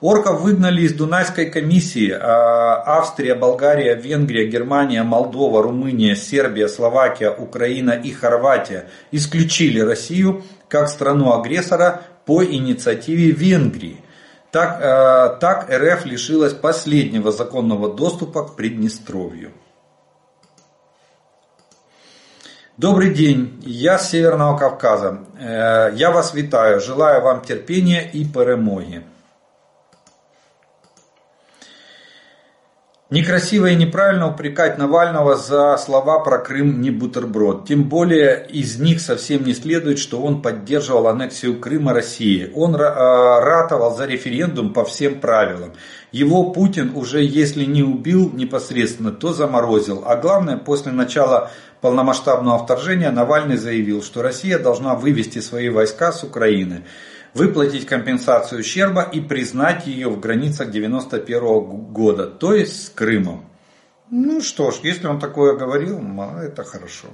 Орков 0.00 0.42
выгнали 0.42 0.82
из 0.82 0.94
Дунайской 0.94 1.46
комиссии. 1.46 2.10
А 2.10 2.98
Австрия, 2.98 3.34
Болгария, 3.34 3.96
Венгрия, 3.96 4.46
Германия, 4.46 5.02
Молдова, 5.02 5.62
Румыния, 5.62 6.14
Сербия, 6.14 6.68
Словакия, 6.68 7.30
Украина 7.30 7.90
и 7.90 8.12
Хорватия 8.12 8.88
исключили 9.10 9.80
Россию 9.80 10.44
как 10.68 10.88
страну-агрессора 10.88 12.02
по 12.24 12.44
инициативе 12.44 13.32
Венгрии. 13.32 13.96
Так, 14.52 14.80
э, 14.80 15.38
так 15.40 15.68
РФ 15.70 16.06
лишилась 16.06 16.54
последнего 16.54 17.32
законного 17.32 17.92
доступа 17.92 18.46
к 18.46 18.54
Приднестровью. 18.54 19.50
Добрый 22.78 23.12
день, 23.12 23.60
я 23.66 23.98
с 23.98 24.10
Северного 24.10 24.56
Кавказа. 24.56 25.18
Э, 25.36 25.90
я 25.96 26.12
вас 26.12 26.32
витаю, 26.32 26.80
желаю 26.80 27.22
вам 27.22 27.40
терпения 27.40 28.08
и 28.08 28.24
перемоги. 28.24 29.02
Некрасиво 33.10 33.70
и 33.70 33.74
неправильно 33.74 34.28
упрекать 34.28 34.76
Навального 34.76 35.34
за 35.34 35.78
слова 35.78 36.18
про 36.18 36.40
Крым 36.40 36.82
не 36.82 36.90
бутерброд. 36.90 37.66
Тем 37.66 37.84
более 37.84 38.46
из 38.46 38.78
них 38.78 39.00
совсем 39.00 39.44
не 39.44 39.54
следует, 39.54 39.98
что 39.98 40.20
он 40.20 40.42
поддерживал 40.42 41.08
аннексию 41.08 41.58
Крыма 41.58 41.94
России. 41.94 42.52
Он 42.54 42.76
э, 42.76 42.78
ратовал 42.78 43.96
за 43.96 44.04
референдум 44.04 44.74
по 44.74 44.84
всем 44.84 45.20
правилам. 45.20 45.72
Его 46.12 46.50
Путин 46.52 46.92
уже 46.94 47.22
если 47.22 47.64
не 47.64 47.82
убил 47.82 48.30
непосредственно, 48.30 49.10
то 49.10 49.32
заморозил. 49.32 50.02
А 50.04 50.16
главное, 50.16 50.58
после 50.58 50.92
начала 50.92 51.50
полномасштабного 51.80 52.62
вторжения 52.62 53.10
Навальный 53.10 53.56
заявил, 53.56 54.02
что 54.02 54.20
Россия 54.20 54.58
должна 54.58 54.94
вывести 54.94 55.38
свои 55.38 55.70
войска 55.70 56.12
с 56.12 56.24
Украины 56.24 56.84
выплатить 57.38 57.86
компенсацию 57.86 58.60
ущерба 58.60 59.02
и 59.02 59.20
признать 59.20 59.86
ее 59.86 60.08
в 60.08 60.18
границах 60.18 60.70
91 60.70 61.66
года, 61.92 62.26
то 62.26 62.52
есть 62.52 62.86
с 62.86 62.90
Крымом. 62.90 63.44
Ну 64.10 64.40
что 64.40 64.70
ж, 64.70 64.80
если 64.82 65.06
он 65.06 65.20
такое 65.20 65.56
говорил, 65.56 66.02
это 66.42 66.64
хорошо. 66.64 67.08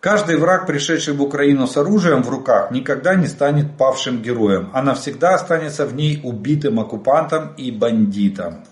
Каждый 0.00 0.36
враг, 0.36 0.66
пришедший 0.66 1.14
в 1.14 1.22
Украину 1.22 1.66
с 1.66 1.76
оружием 1.76 2.22
в 2.22 2.28
руках, 2.28 2.72
никогда 2.72 3.14
не 3.14 3.28
станет 3.28 3.78
павшим 3.78 4.20
героем, 4.20 4.68
а 4.72 4.82
навсегда 4.82 5.34
останется 5.34 5.86
в 5.86 5.94
ней 5.94 6.20
убитым 6.22 6.80
оккупантом 6.80 7.54
и 7.56 7.70
бандитом. 7.70 8.64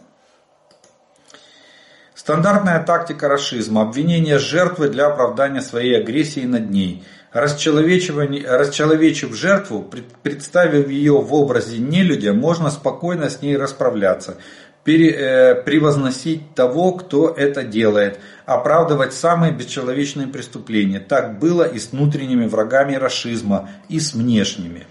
Стандартная 2.20 2.84
тактика 2.84 3.28
расизма– 3.28 3.80
обвинение 3.80 4.38
жертвы 4.38 4.90
для 4.90 5.06
оправдания 5.06 5.62
своей 5.62 6.02
агрессии 6.02 6.44
над 6.44 6.68
ней– 6.68 7.02
Расчеловечив 7.32 9.34
жертву, 9.34 9.90
представив 10.22 10.88
ее 10.88 11.12
в 11.12 11.32
образе 11.32 11.78
нелюдя, 11.78 12.34
можно 12.34 12.70
спокойно 12.70 13.30
с 13.30 13.40
ней 13.40 13.56
расправляться, 13.56 14.36
э, 14.84 15.54
превозносить 15.62 16.54
того, 16.54 16.92
кто 16.92 17.30
это 17.30 17.62
делает, 17.62 18.18
оправдывать 18.44 19.14
самые 19.14 19.52
бесчеловечные 19.52 20.26
преступления. 20.26 21.00
Так 21.00 21.38
было 21.38 21.62
и 21.62 21.78
с 21.78 21.92
внутренними 21.92 22.46
врагами 22.46 22.96
расизма, 22.96 23.70
и 23.88 23.98
с 23.98 24.12
внешними. 24.12 24.86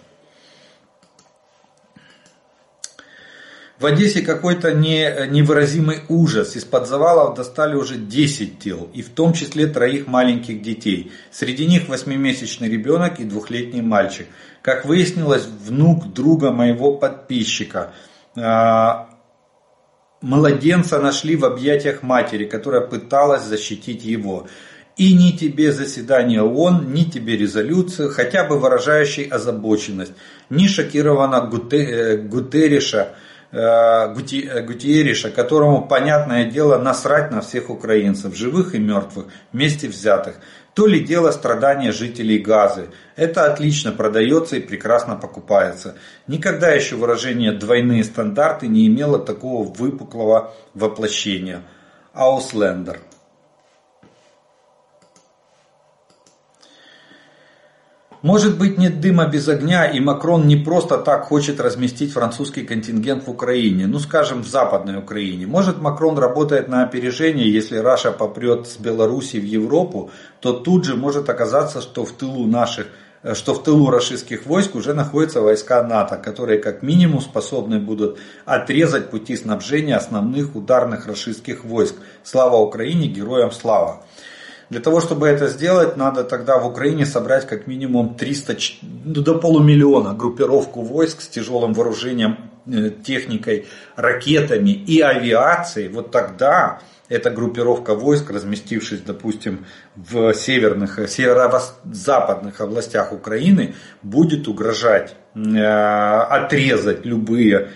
В 3.80 3.86
Одессе 3.86 4.22
какой-то 4.22 4.74
не, 4.74 5.28
невыразимый 5.30 6.02
ужас. 6.10 6.58
Из-под 6.58 6.86
завалов 6.86 7.36
достали 7.36 7.76
уже 7.76 7.96
10 7.96 8.60
тел, 8.60 8.90
и 8.94 9.02
в 9.02 9.10
том 9.10 9.32
числе 9.32 9.68
троих 9.68 10.06
маленьких 10.06 10.62
детей. 10.62 11.14
Среди 11.32 11.66
них 11.66 11.88
восьмимесячный 11.88 12.70
ребенок 12.70 13.22
и 13.22 13.24
двухлетний 13.24 13.82
мальчик. 13.82 14.28
Как 14.62 14.84
выяснилось, 14.84 15.46
внук 15.46 16.12
друга 16.12 16.52
моего 16.52 16.98
подписчика. 16.98 17.94
А, 18.36 19.12
младенца 20.20 21.00
нашли 21.00 21.38
в 21.38 21.46
объятиях 21.46 22.04
матери, 22.04 22.44
которая 22.44 22.82
пыталась 22.82 23.44
защитить 23.44 24.04
его. 24.04 24.48
И 24.98 25.14
ни 25.14 25.32
тебе 25.32 25.72
заседание 25.72 26.42
ООН, 26.42 26.92
ни 26.92 27.06
тебе 27.06 27.38
резолюцию, 27.38 28.12
хотя 28.12 28.44
бы 28.44 28.60
выражающей 28.60 29.24
озабоченность, 29.24 30.12
ни 30.50 30.68
шокирована 30.68 31.40
Гутериша, 31.40 33.00
Э, 33.00 33.06
э, 33.06 33.16
Гутиериша, 33.52 35.32
которому, 35.32 35.88
понятное 35.88 36.46
дело, 36.46 36.78
насрать 36.78 37.32
на 37.32 37.42
всех 37.42 37.70
украинцев, 37.72 38.36
живых 38.36 38.76
и 38.76 38.80
мертвых, 38.80 39.26
вместе 39.52 39.88
взятых. 39.88 40.36
То 40.76 40.86
ли 40.86 41.00
дело 41.00 41.32
страдания 41.32 41.92
жителей 41.92 42.38
Газы. 42.38 42.90
Это 43.16 43.52
отлично 43.52 43.92
продается 43.92 44.56
и 44.56 44.62
прекрасно 44.62 45.16
покупается. 45.16 45.96
Никогда 46.28 46.70
еще 46.70 46.96
выражение 46.96 47.52
«двойные 47.52 48.04
стандарты» 48.04 48.68
не 48.68 48.86
имело 48.88 49.18
такого 49.18 49.64
выпуклого 49.64 50.54
воплощения. 50.76 51.64
Ауслендер. 52.14 53.00
Может 58.22 58.58
быть 58.58 58.78
нет 58.78 59.00
дыма 59.00 59.28
без 59.28 59.48
огня, 59.48 59.86
и 59.86 60.02
Макрон 60.02 60.46
не 60.46 60.58
просто 60.58 60.98
так 60.98 61.24
хочет 61.24 61.62
разместить 61.62 62.12
французский 62.12 62.64
контингент 62.64 63.26
в 63.26 63.30
Украине, 63.30 63.88
ну 63.88 63.98
скажем 63.98 64.44
в 64.44 64.48
Западной 64.48 64.98
Украине. 64.98 65.48
Может 65.48 65.80
Макрон 65.80 66.18
работает 66.18 66.68
на 66.68 66.84
опережение, 66.84 67.50
если 67.50 67.78
Раша 67.78 68.12
попрет 68.12 68.68
с 68.68 68.76
Беларуси 68.76 69.38
в 69.38 69.46
Европу, 69.46 70.12
то 70.42 70.52
тут 70.52 70.84
же 70.84 70.98
может 70.98 71.30
оказаться, 71.30 71.80
что 71.80 72.04
в 72.04 72.12
тылу 72.12 72.46
наших 72.46 72.88
э, 73.24 73.36
что 73.36 73.54
в 73.54 73.64
тылу 73.64 73.90
российских 73.90 74.46
войск 74.46 74.76
уже 74.76 74.94
находятся 74.94 75.40
войска 75.40 75.82
НАТО, 75.82 76.18
которые 76.18 76.60
как 76.60 76.84
минимум 76.84 77.22
способны 77.22 77.80
будут 77.80 78.20
отрезать 78.44 79.12
пути 79.12 79.38
снабжения 79.38 79.96
основных 79.96 80.58
ударных 80.58 81.08
российских 81.08 81.64
войск. 81.64 81.96
Слава 82.24 82.58
Украине, 82.58 83.08
героям 83.08 83.54
слава! 83.54 84.04
Для 84.70 84.80
того, 84.80 85.02
чтобы 85.02 85.28
это 85.28 85.48
сделать, 85.48 85.98
надо 85.98 86.24
тогда 86.24 86.60
в 86.60 86.68
Украине 86.68 87.06
собрать 87.06 87.48
как 87.48 87.66
минимум 87.66 88.16
300, 88.16 88.58
ну, 88.82 89.22
до 89.22 89.40
полумиллиона 89.40 90.14
группировку 90.14 90.82
войск 90.82 91.22
с 91.22 91.28
тяжелым 91.28 91.74
вооружением, 91.74 92.52
э, 92.68 92.92
техникой, 93.04 93.66
ракетами 93.96 94.70
и 94.70 95.02
авиацией. 95.02 95.90
Вот 95.90 96.12
тогда 96.12 96.82
эта 97.08 97.32
группировка 97.32 97.96
войск, 97.96 98.30
разместившись, 98.30 99.02
допустим, 99.02 99.66
в 99.96 100.34
северных, 100.36 101.00
северо-западных 101.10 102.62
областях 102.62 103.12
Украины, 103.12 103.74
будет 104.04 104.48
угрожать 104.48 105.16
э, 105.34 105.58
отрезать 105.58 107.06
любые 107.06 107.70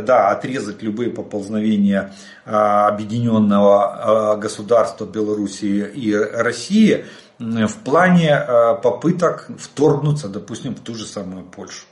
да, 0.00 0.30
отрезать 0.30 0.82
любые 0.82 1.10
поползновения 1.10 2.14
а, 2.46 2.88
объединенного 2.88 4.32
а, 4.32 4.36
государства 4.36 5.06
Белоруссии 5.06 5.86
и 5.94 6.14
России 6.14 7.06
в 7.38 7.74
плане 7.84 8.34
а, 8.34 8.74
попыток 8.74 9.48
вторгнуться, 9.58 10.28
допустим, 10.28 10.74
в 10.74 10.80
ту 10.80 10.94
же 10.94 11.06
самую 11.06 11.44
Польшу. 11.44 11.84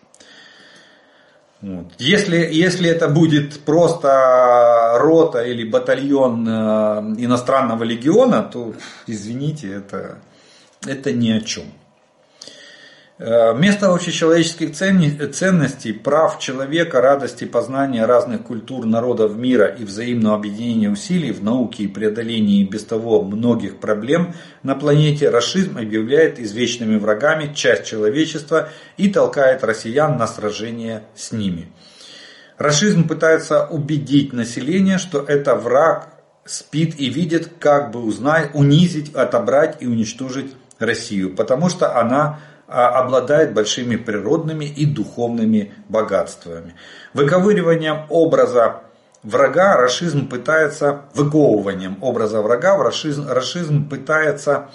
Вот. 1.60 1.92
Если, 1.98 2.36
если 2.36 2.90
это 2.90 3.08
будет 3.08 3.60
просто 3.60 4.96
рота 4.98 5.42
или 5.42 5.62
батальон 5.62 6.44
иностранного 7.18 7.84
легиона, 7.84 8.42
то, 8.42 8.74
извините, 9.06 9.72
это, 9.72 10.18
это 10.84 11.12
ни 11.12 11.30
о 11.30 11.40
чем. 11.40 11.64
Э, 13.18 13.54
место 13.54 13.92
общечеловеческих 13.92 14.72
ценностей, 14.72 15.92
прав 15.92 16.38
человека, 16.38 17.02
радости 17.02 17.44
познания 17.44 18.06
разных 18.06 18.42
культур, 18.42 18.86
народов 18.86 19.36
мира 19.36 19.66
и 19.66 19.84
взаимного 19.84 20.36
объединения 20.36 20.88
усилий 20.88 21.30
в 21.30 21.44
науке 21.44 21.84
и 21.84 21.88
преодолении 21.88 22.64
без 22.64 22.84
того 22.84 23.22
многих 23.22 23.76
проблем 23.76 24.34
на 24.62 24.74
планете 24.74 25.28
расизм 25.28 25.76
объявляет 25.76 26.40
извечными 26.40 26.96
врагами 26.96 27.52
часть 27.54 27.84
человечества 27.84 28.70
и 28.96 29.08
толкает 29.08 29.62
россиян 29.62 30.16
на 30.16 30.26
сражение 30.26 31.02
с 31.14 31.32
ними. 31.32 31.70
Расизм 32.56 33.06
пытается 33.06 33.66
убедить 33.66 34.32
население, 34.32 34.96
что 34.96 35.20
это 35.20 35.54
враг 35.54 36.08
спит 36.46 36.98
и 36.98 37.10
видит, 37.10 37.50
как 37.58 37.90
бы 37.90 38.02
узнать, 38.02 38.50
унизить, 38.54 39.14
отобрать 39.14 39.76
и 39.80 39.86
уничтожить 39.86 40.54
Россию, 40.78 41.34
потому 41.36 41.68
что 41.68 41.98
она 41.98 42.40
обладает 42.72 43.52
большими 43.54 43.96
природными 43.96 44.64
и 44.64 44.86
духовными 44.86 45.74
богатствами. 45.88 46.74
Выковыриванием 47.14 48.06
образа 48.08 48.82
врага 49.22 49.76
расизм 49.76 50.28
пытается, 50.28 51.02
выковыванием 51.14 51.98
образа 52.00 52.40
врага 52.40 52.76
расизм, 52.82 53.26
расизм 53.28 53.88
пытается 53.88 54.70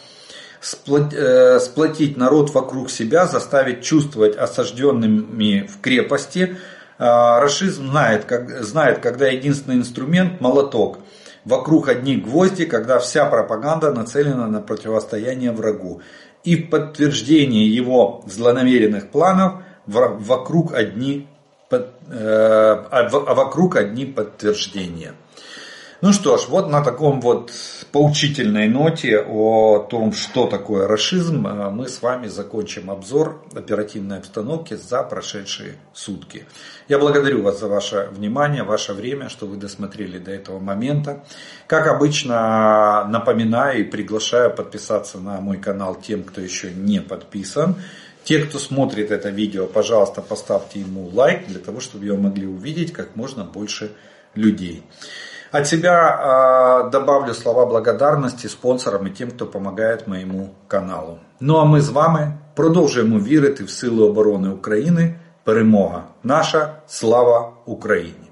э, 0.88 1.60
сплотить 1.60 2.18
народ 2.18 2.54
вокруг 2.54 2.90
себя, 2.90 3.26
заставить 3.26 3.84
чувствовать 3.84 4.36
осажденными 4.36 5.68
в 5.68 5.82
крепости. 5.82 6.58
А, 7.00 7.40
расизм 7.40 7.90
знает, 7.90 8.26
как, 8.26 8.64
знает, 8.64 9.00
когда 9.00 9.28
единственный 9.28 9.76
инструмент– 9.76 10.40
молоток. 10.42 11.00
Вокруг 11.46 11.88
одни 11.88 12.18
гвозди, 12.18 12.66
когда 12.66 13.00
вся 13.00 13.26
пропаганда 13.26 13.94
нацелена 13.94 14.48
на 14.48 14.60
противостояние 14.60 15.52
врагу. 15.52 16.02
И 16.48 16.56
в 16.56 16.70
подтверждение 16.70 17.68
его 17.68 18.24
злонамеренных 18.26 19.10
планов 19.10 19.64
вокруг 19.86 20.74
одни 20.74 21.28
Э, 22.10 22.86
а, 22.90 23.10
а 23.12 23.34
вокруг 23.34 23.76
одни 23.76 24.06
подтверждения. 24.06 25.14
Ну 26.00 26.14
что 26.14 26.38
ж, 26.38 26.48
вот 26.48 26.70
на 26.70 26.84
таком 26.84 27.22
вот 27.22 27.52
поучительной 27.92 28.68
ноте 28.68 29.20
о 29.20 29.80
том, 29.80 30.14
что 30.14 30.46
такое 30.46 30.88
расизм, 30.88 31.48
э, 31.48 31.72
мы 31.72 31.88
с 31.88 32.04
вами 32.04 32.28
закончим 32.28 32.92
обзор 32.92 33.44
оперативной 33.56 34.20
обстановки 34.20 34.76
за 34.76 35.02
прошедшие 35.02 35.74
сутки. 35.94 36.46
Я 36.88 37.00
благодарю 37.00 37.42
вас 37.42 37.60
за 37.60 37.68
ваше 37.68 38.10
внимание, 38.12 38.62
ваше 38.62 38.94
время, 38.94 39.28
что 39.28 39.48
вы 39.48 39.58
досмотрели 39.58 40.20
до 40.20 40.30
этого 40.30 40.60
момента. 40.60 41.24
Как 41.66 41.88
обычно, 41.88 43.08
напоминаю 43.10 43.80
и 43.80 43.84
приглашаю 43.84 44.54
подписаться 44.54 45.18
на 45.18 45.42
мой 45.42 45.58
канал 45.58 45.96
тем, 45.96 46.24
кто 46.24 46.42
еще 46.42 46.72
не 46.72 47.02
подписан. 47.02 47.76
Те, 48.24 48.44
кто 48.44 48.60
смотрит 48.60 49.10
это 49.10 49.30
видео, 49.30 49.66
пожалуйста, 49.66 50.22
поставьте 50.22 50.80
ему 50.80 51.10
лайк, 51.12 51.48
для 51.48 51.60
того, 51.60 51.80
чтобы 51.80 52.06
его 52.06 52.18
могли 52.18 52.46
увидеть 52.46 52.94
как 52.94 53.16
можно 53.16 53.44
больше 53.44 53.94
людей. 54.36 54.84
От 55.53 55.67
себя 55.67 56.85
э, 56.87 56.91
добавлю 56.91 57.35
слова 57.35 57.67
благодарности 57.67 58.47
спонсорам 58.47 59.07
и 59.07 59.11
тем, 59.11 59.31
кто 59.31 59.47
помогает 59.47 60.07
моему 60.07 60.55
каналу. 60.69 61.19
Ну 61.41 61.57
а 61.57 61.65
ми 61.65 61.81
з 61.81 61.89
вами 61.89 62.33
продовжуємо 62.55 63.19
вірити 63.19 63.65
в 63.65 63.71
силу 63.71 64.09
оборони 64.09 64.49
України. 64.49 65.15
Перемога 65.45 66.03
наша, 66.23 66.75
слава 66.87 67.53
Україні! 67.67 68.26